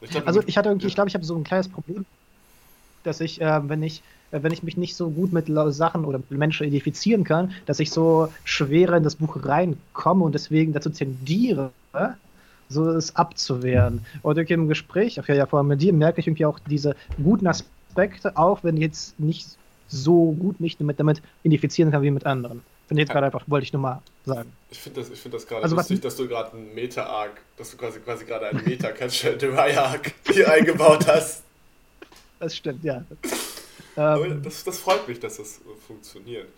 Und 0.00 0.10
glaub, 0.10 0.26
Also 0.26 0.42
ich 0.46 0.56
hatte 0.56 0.70
irgendwie, 0.70 0.86
ja. 0.86 0.88
ich 0.88 0.94
glaube, 0.94 1.08
ich 1.08 1.14
habe 1.14 1.24
so 1.24 1.36
ein 1.36 1.44
kleines 1.44 1.68
Problem, 1.68 2.04
dass 3.04 3.20
ich, 3.20 3.40
äh, 3.40 3.68
wenn 3.68 3.82
ich, 3.82 4.02
äh, 4.32 4.42
wenn 4.42 4.52
ich 4.52 4.62
mich 4.62 4.76
nicht 4.76 4.96
so 4.96 5.10
gut 5.10 5.32
mit 5.32 5.46
Sachen 5.74 6.04
oder 6.04 6.18
mit 6.18 6.30
Menschen 6.30 6.66
identifizieren 6.66 7.24
kann, 7.24 7.52
dass 7.66 7.80
ich 7.80 7.90
so 7.90 8.28
schwerer 8.44 8.96
in 8.96 9.04
das 9.04 9.16
Buch 9.16 9.36
reinkomme 9.42 10.24
und 10.24 10.34
deswegen 10.34 10.72
dazu 10.72 10.90
tendiere, 10.90 11.70
so 12.68 12.88
es 12.90 13.14
abzuwehren. 13.14 14.04
Und 14.22 14.36
irgendwie 14.36 14.54
im 14.54 14.68
Gespräch, 14.68 15.20
auch 15.20 15.28
ja, 15.28 15.34
ja 15.34 15.46
vor 15.46 15.58
allem 15.58 15.68
mit 15.68 15.82
dir, 15.82 15.92
merke 15.92 16.20
ich 16.20 16.26
irgendwie 16.26 16.46
auch 16.46 16.58
diese 16.58 16.96
guten 17.22 17.46
Aspekte, 17.46 18.36
auch 18.36 18.64
wenn 18.64 18.76
ich 18.76 18.82
jetzt 18.82 19.20
nicht 19.20 19.58
so 19.88 20.32
gut 20.32 20.60
mich 20.60 20.76
damit, 20.76 20.98
damit 21.00 21.22
identifizieren 21.42 21.90
kann 21.90 22.02
wie 22.02 22.10
mit 22.10 22.26
anderen. 22.26 22.62
Finde 22.88 23.00
ich 23.02 23.06
jetzt 23.06 23.08
Ja. 23.14 23.14
gerade 23.20 23.26
einfach, 23.26 23.44
wollte 23.48 23.64
ich 23.64 23.72
nur 23.72 23.80
mal 23.82 24.02
sagen. 24.26 24.52
Ich 24.70 24.78
finde 24.78 25.00
das, 25.00 25.10
ich 25.10 25.18
find 25.20 25.34
das 25.34 25.46
gerade 25.46 25.62
Also 25.62 25.76
was- 25.76 25.88
lustig, 25.88 26.02
dass 26.02 26.16
du 26.16 26.28
gerade 26.28 26.52
einen 26.56 26.74
Meta-Arc, 26.74 27.40
dass 27.56 27.70
du 27.70 27.76
quasi, 27.76 27.98
quasi 28.00 28.24
gerade 28.24 28.46
einen 28.48 28.62
Meta-Catcher-Arc 28.64 30.12
hier 30.30 30.52
eingebaut 30.52 31.06
hast. 31.06 31.42
Das 32.40 32.54
stimmt, 32.56 32.84
ja. 32.84 33.02
Aber 33.96 34.26
Ähm, 34.26 34.42
das, 34.42 34.64
das 34.64 34.78
freut 34.80 35.06
mich, 35.08 35.20
dass 35.20 35.36
das 35.38 35.60
funktioniert. 35.86 36.48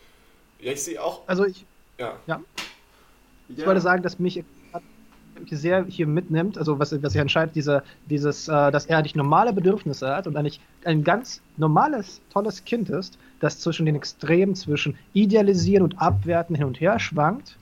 Ja, 0.61 0.72
ich 0.72 0.83
sehe 0.83 1.03
auch, 1.03 1.22
also 1.29 1.45
ich, 1.45 1.64
ja. 1.99 2.18
Ja. 2.27 2.41
Ich 3.49 3.64
wollte 3.64 3.81
sagen, 3.81 4.03
dass 4.03 4.18
mich 4.18 4.43
sehr 5.51 5.84
hier 5.84 6.07
mitnimmt, 6.07 6.59
also 6.59 6.78
was, 6.78 6.93
was 7.03 7.12
sich 7.12 7.20
entscheidet, 7.20 7.55
diese, 7.55 7.82
dieses, 8.09 8.49
äh, 8.49 8.70
dass 8.70 8.87
er 8.87 8.99
eigentlich 8.99 9.14
normale 9.14 9.53
Bedürfnisse 9.53 10.09
hat 10.09 10.26
und 10.26 10.37
eigentlich 10.37 10.61
ein 10.84 11.05
ganz 11.05 11.41
normales, 11.57 12.20
tolles 12.32 12.64
Kind 12.64 12.91
ist, 12.91 13.18
das 13.41 13.59
zwischen 13.61 13.87
den 13.87 13.97
Extremen, 13.97 14.55
zwischen 14.55 14.97
idealisieren 15.12 15.82
und 15.82 16.01
abwerten 16.01 16.57
hin 16.57 16.66
und 16.66 16.80
her 16.80 16.99
schwankt. 16.99 17.57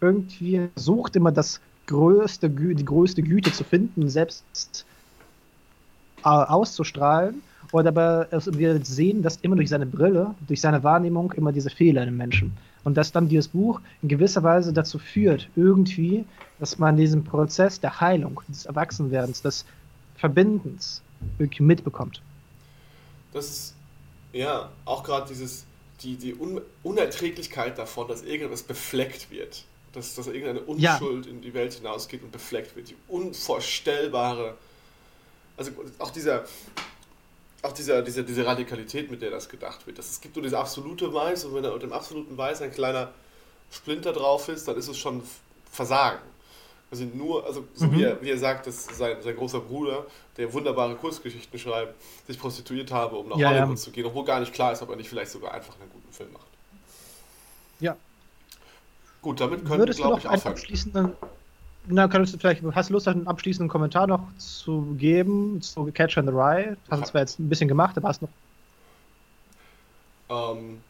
Irgendwie 0.00 0.68
sucht 0.76 1.16
immer 1.16 1.32
das 1.32 1.60
größte, 1.86 2.48
die 2.50 2.84
größte 2.84 3.22
Güte 3.22 3.52
zu 3.52 3.64
finden, 3.64 4.08
selbst 4.08 4.84
äh, 6.24 6.28
auszustrahlen. 6.28 7.42
Und 7.72 7.86
aber 7.86 8.28
wir 8.30 8.84
sehen, 8.84 9.22
dass 9.22 9.36
immer 9.38 9.56
durch 9.56 9.68
seine 9.68 9.86
Brille, 9.86 10.34
durch 10.46 10.60
seine 10.60 10.82
Wahrnehmung 10.84 11.32
immer 11.32 11.52
diese 11.52 11.70
Fehler 11.70 12.02
in 12.02 12.10
den 12.10 12.16
Menschen. 12.16 12.56
Und 12.84 12.94
dass 12.94 13.12
dann 13.12 13.28
dieses 13.28 13.48
Buch 13.48 13.80
in 14.02 14.08
gewisser 14.08 14.42
Weise 14.42 14.72
dazu 14.72 14.98
führt, 14.98 15.48
irgendwie, 15.56 16.24
dass 16.58 16.78
man 16.78 16.96
diesen 16.96 17.24
Prozess 17.24 17.80
der 17.80 18.00
Heilung, 18.00 18.40
des 18.48 18.66
Erwachsenwerdens, 18.66 19.42
des 19.42 19.64
Verbindens 20.16 21.02
irgendwie 21.38 21.62
mitbekommt. 21.62 22.20
Das 23.32 23.48
ist, 23.48 23.74
ja, 24.32 24.70
auch 24.84 25.02
gerade 25.02 25.26
dieses, 25.28 25.64
die, 26.02 26.16
die 26.16 26.34
Un 26.34 26.60
Unerträglichkeit 26.82 27.78
davon, 27.78 28.06
dass 28.08 28.22
irgendwas 28.22 28.62
befleckt 28.62 29.30
wird. 29.30 29.64
dass, 29.94 30.14
dass 30.14 30.26
irgendeine 30.26 30.60
Unschuld 30.60 31.26
ja. 31.26 31.32
in 31.32 31.40
die 31.40 31.54
Welt 31.54 31.72
hinausgeht 31.74 32.22
und 32.22 32.32
befleckt 32.32 32.76
wird. 32.76 32.90
Die 32.90 32.96
unvorstellbare, 33.08 34.54
also 35.56 35.70
auch 35.98 36.10
dieser, 36.10 36.44
auch 37.64 37.72
dieser, 37.72 38.02
dieser, 38.02 38.22
diese 38.22 38.44
Radikalität, 38.44 39.10
mit 39.10 39.22
der 39.22 39.30
das 39.30 39.48
gedacht 39.48 39.86
wird. 39.86 39.98
Dass 39.98 40.10
es 40.10 40.20
gibt 40.20 40.36
nur 40.36 40.42
diese 40.42 40.58
absolute 40.58 41.12
Weiß 41.12 41.44
und 41.46 41.54
wenn 41.54 41.62
da 41.62 41.70
unter 41.70 41.86
dem 41.86 41.92
absoluten 41.92 42.36
Weiß 42.36 42.60
ein 42.62 42.72
kleiner 42.72 43.10
Splinter 43.70 44.12
drauf 44.12 44.48
ist, 44.48 44.68
dann 44.68 44.76
ist 44.76 44.88
es 44.88 44.98
schon 44.98 45.22
Versagen. 45.70 46.20
Also 46.90 47.04
nur, 47.04 47.44
also 47.44 47.66
so 47.74 47.86
mhm. 47.86 47.96
wie, 47.96 48.02
er, 48.04 48.22
wie 48.22 48.30
er 48.30 48.38
sagt, 48.38 48.66
dass 48.66 48.84
sein, 48.84 49.16
sein 49.22 49.34
großer 49.34 49.60
Bruder, 49.60 50.06
der 50.36 50.52
wunderbare 50.52 50.94
Kurzgeschichten 50.94 51.58
schreibt, 51.58 51.94
sich 52.26 52.38
prostituiert 52.38 52.92
habe, 52.92 53.16
um 53.16 53.28
nach 53.30 53.36
ja, 53.36 53.48
Hollywood 53.48 53.70
ja. 53.70 53.76
zu 53.76 53.90
gehen, 53.90 54.04
obwohl 54.04 54.24
gar 54.24 54.40
nicht 54.40 54.52
klar 54.52 54.72
ist, 54.72 54.82
ob 54.82 54.90
er 54.90 54.96
nicht 54.96 55.08
vielleicht 55.08 55.30
sogar 55.30 55.52
einfach 55.52 55.74
einen 55.80 55.90
guten 55.90 56.12
Film 56.12 56.32
macht. 56.32 56.46
Ja. 57.80 57.96
Gut, 59.22 59.40
damit 59.40 59.64
können 59.64 59.86
wir, 59.86 59.94
glaube 59.94 60.20
ich, 60.20 60.28
aufhören. 60.28 60.52
Abschließenden, 60.52 61.12
na, 61.86 62.08
könntest 62.08 62.34
du 62.34 62.38
vielleicht, 62.38 62.62
hast 62.62 62.88
du 62.88 62.94
Lust, 62.94 63.08
einen 63.08 63.26
abschließenden 63.26 63.68
Kommentar 63.68 64.06
noch 64.06 64.26
zu 64.38 64.94
geben 64.98 65.60
zu 65.60 65.84
Catch 65.92 66.18
and 66.18 66.28
the 66.28 66.34
Rye? 66.34 66.76
Hast 66.90 67.02
du 67.02 67.06
zwar 67.06 67.20
jetzt 67.20 67.38
ein 67.38 67.48
bisschen 67.48 67.68
gemacht, 67.68 67.96
aber 67.96 68.08
hast 68.08 68.22
noch. 68.22 68.28
Ähm, 70.30 70.82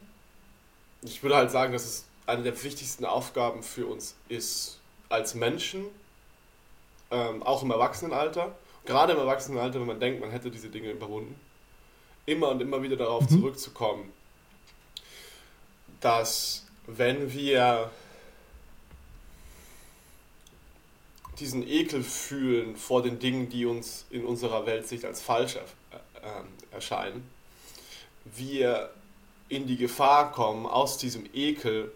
ich 1.03 1.23
würde 1.23 1.37
halt 1.37 1.51
sagen, 1.51 1.73
dass 1.73 1.85
es 1.85 2.05
eine 2.27 2.43
der 2.43 2.63
wichtigsten 2.63 3.05
Aufgaben 3.05 3.63
für 3.63 3.87
uns 3.87 4.15
ist, 4.29 4.79
als 5.09 5.35
Menschen, 5.35 5.85
ähm, 7.11 7.43
auch 7.43 7.63
im 7.63 7.71
Erwachsenenalter, 7.71 8.55
gerade 8.85 9.13
im 9.13 9.19
Erwachsenenalter, 9.19 9.81
wenn 9.81 9.87
man 9.87 10.01
denkt, 10.01 10.21
man 10.21 10.31
hätte 10.31 10.51
diese 10.51 10.69
Dinge 10.69 10.91
überwunden, 10.91 11.35
immer 12.27 12.49
und 12.51 12.63
immer 12.63 12.83
wieder 12.83 12.97
darauf 12.97 13.29
mhm. 13.29 13.41
zurückzukommen, 13.41 14.13
dass 16.01 16.67
wenn 16.87 17.33
wir 17.33 17.91
diesen 21.39 21.67
Ekel 21.67 22.03
fühlen 22.03 22.77
vor 22.77 23.03
den 23.03 23.19
Dingen, 23.19 23.49
die 23.49 23.67
uns 23.67 24.07
in 24.11 24.25
unserer 24.25 24.67
Weltsicht 24.67 25.05
als 25.05 25.21
falsch 25.21 25.57
äh, 25.57 25.61
erscheinen, 26.75 27.29
wir 28.25 28.91
in 29.49 29.67
die 29.67 29.77
Gefahr 29.77 30.33
kommen, 30.33 30.67
aus 30.67 30.99
diesem 30.99 31.27
Ekel 31.33 31.93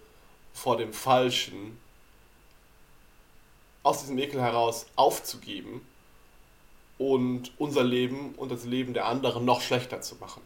vor 0.52 0.76
dem 0.76 0.92
Falschen, 0.92 1.78
aus 3.82 4.00
diesem 4.00 4.18
Ekel 4.18 4.40
heraus 4.40 4.86
aufzugeben 4.96 5.80
und 6.98 7.52
unser 7.58 7.84
Leben 7.84 8.34
und 8.34 8.50
das 8.50 8.64
Leben 8.64 8.92
der 8.92 9.06
anderen 9.06 9.44
noch 9.44 9.60
schlechter 9.60 10.00
zu 10.00 10.16
machen. 10.16 10.42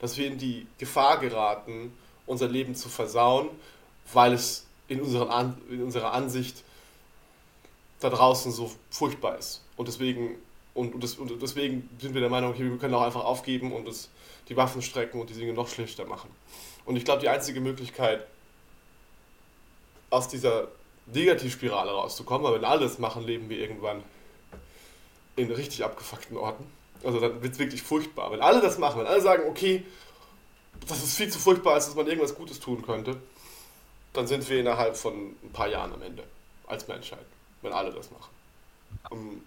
Dass 0.00 0.16
wir 0.16 0.26
in 0.26 0.38
die 0.38 0.66
Gefahr 0.78 1.18
geraten, 1.18 1.96
unser 2.26 2.48
Leben 2.48 2.74
zu 2.74 2.88
versauen, 2.88 3.50
weil 4.12 4.32
es 4.32 4.66
in, 4.88 5.00
unseren 5.00 5.56
in 5.70 5.82
unserer 5.82 6.12
Ansicht 6.12 6.64
da 8.02 8.10
draußen 8.10 8.52
so 8.52 8.70
furchtbar 8.90 9.38
ist. 9.38 9.62
Und 9.76 9.88
deswegen, 9.88 10.36
und, 10.74 10.94
und, 10.94 11.04
das, 11.04 11.14
und 11.14 11.40
deswegen 11.40 11.88
sind 11.98 12.14
wir 12.14 12.20
der 12.20 12.30
Meinung, 12.30 12.50
okay, 12.50 12.64
wir 12.64 12.78
können 12.78 12.94
auch 12.94 13.02
einfach 13.02 13.24
aufgeben 13.24 13.72
und 13.72 13.86
das, 13.86 14.08
die 14.48 14.56
Waffen 14.56 14.82
strecken 14.82 15.20
und 15.20 15.30
die 15.30 15.34
Dinge 15.34 15.52
noch 15.52 15.68
schlechter 15.68 16.04
machen. 16.04 16.30
Und 16.84 16.96
ich 16.96 17.04
glaube, 17.04 17.20
die 17.20 17.28
einzige 17.28 17.60
Möglichkeit, 17.60 18.26
aus 20.10 20.28
dieser 20.28 20.68
Negativspirale 21.06 21.90
rauszukommen, 21.90 22.44
weil 22.44 22.54
wenn 22.54 22.64
alle 22.64 22.82
das 22.82 22.98
machen, 22.98 23.24
leben 23.24 23.48
wir 23.48 23.58
irgendwann 23.58 24.02
in 25.36 25.50
richtig 25.50 25.84
abgefuckten 25.84 26.36
Orten. 26.36 26.66
Also 27.02 27.18
dann 27.18 27.42
wird 27.42 27.54
es 27.54 27.58
wirklich 27.58 27.82
furchtbar. 27.82 28.30
Wenn 28.30 28.40
alle 28.40 28.60
das 28.60 28.78
machen, 28.78 29.00
wenn 29.00 29.06
alle 29.06 29.22
sagen, 29.22 29.44
okay, 29.48 29.84
das 30.86 31.02
ist 31.02 31.16
viel 31.16 31.30
zu 31.30 31.38
furchtbar, 31.38 31.74
als 31.74 31.86
dass 31.86 31.94
man 31.94 32.06
irgendwas 32.06 32.34
Gutes 32.34 32.60
tun 32.60 32.82
könnte, 32.82 33.16
dann 34.12 34.26
sind 34.26 34.48
wir 34.48 34.60
innerhalb 34.60 34.96
von 34.96 35.34
ein 35.42 35.52
paar 35.52 35.68
Jahren 35.68 35.92
am 35.92 36.02
Ende 36.02 36.24
als 36.66 36.86
Menschheit, 36.88 37.24
wenn 37.62 37.72
alle 37.72 37.92
das 37.92 38.10
machen. 38.10 38.30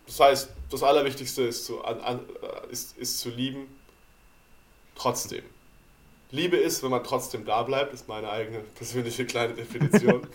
Das 0.06 0.20
heißt, 0.20 0.50
das 0.70 0.84
Allerwichtigste 0.84 1.44
ist 1.44 1.66
zu, 1.66 1.84
an, 1.84 2.00
an, 2.02 2.20
äh, 2.42 2.72
ist, 2.72 2.98
ist 2.98 3.20
zu 3.20 3.30
lieben, 3.30 3.68
trotzdem. 4.96 5.44
Liebe 6.32 6.58
ist, 6.58 6.84
wenn 6.84 6.92
man 6.92 7.04
trotzdem 7.04 7.46
da 7.46 7.64
bleibt, 7.64 7.94
ist 7.94 8.08
meine 8.08 8.30
eigene 8.30 8.60
persönliche 8.60 9.26
kleine 9.26 9.54
Definition. 9.54 10.28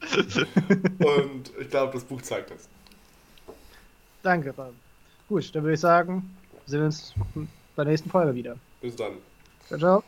Und 0.98 1.52
ich 1.58 1.70
glaube, 1.70 1.92
das 1.94 2.04
Buch 2.04 2.22
zeigt 2.22 2.50
das. 2.50 2.68
Danke, 4.22 4.52
Bob. 4.52 4.74
Gut, 5.28 5.54
dann 5.54 5.62
würde 5.62 5.74
ich 5.74 5.80
sagen, 5.80 6.36
sehen 6.66 6.80
wir 6.80 6.86
uns 6.86 7.14
bei 7.74 7.84
der 7.84 7.92
nächsten 7.92 8.10
Folge 8.10 8.34
wieder. 8.34 8.56
Bis 8.80 8.96
dann. 8.96 9.14
Ciao, 9.66 9.78
ciao. 9.78 10.04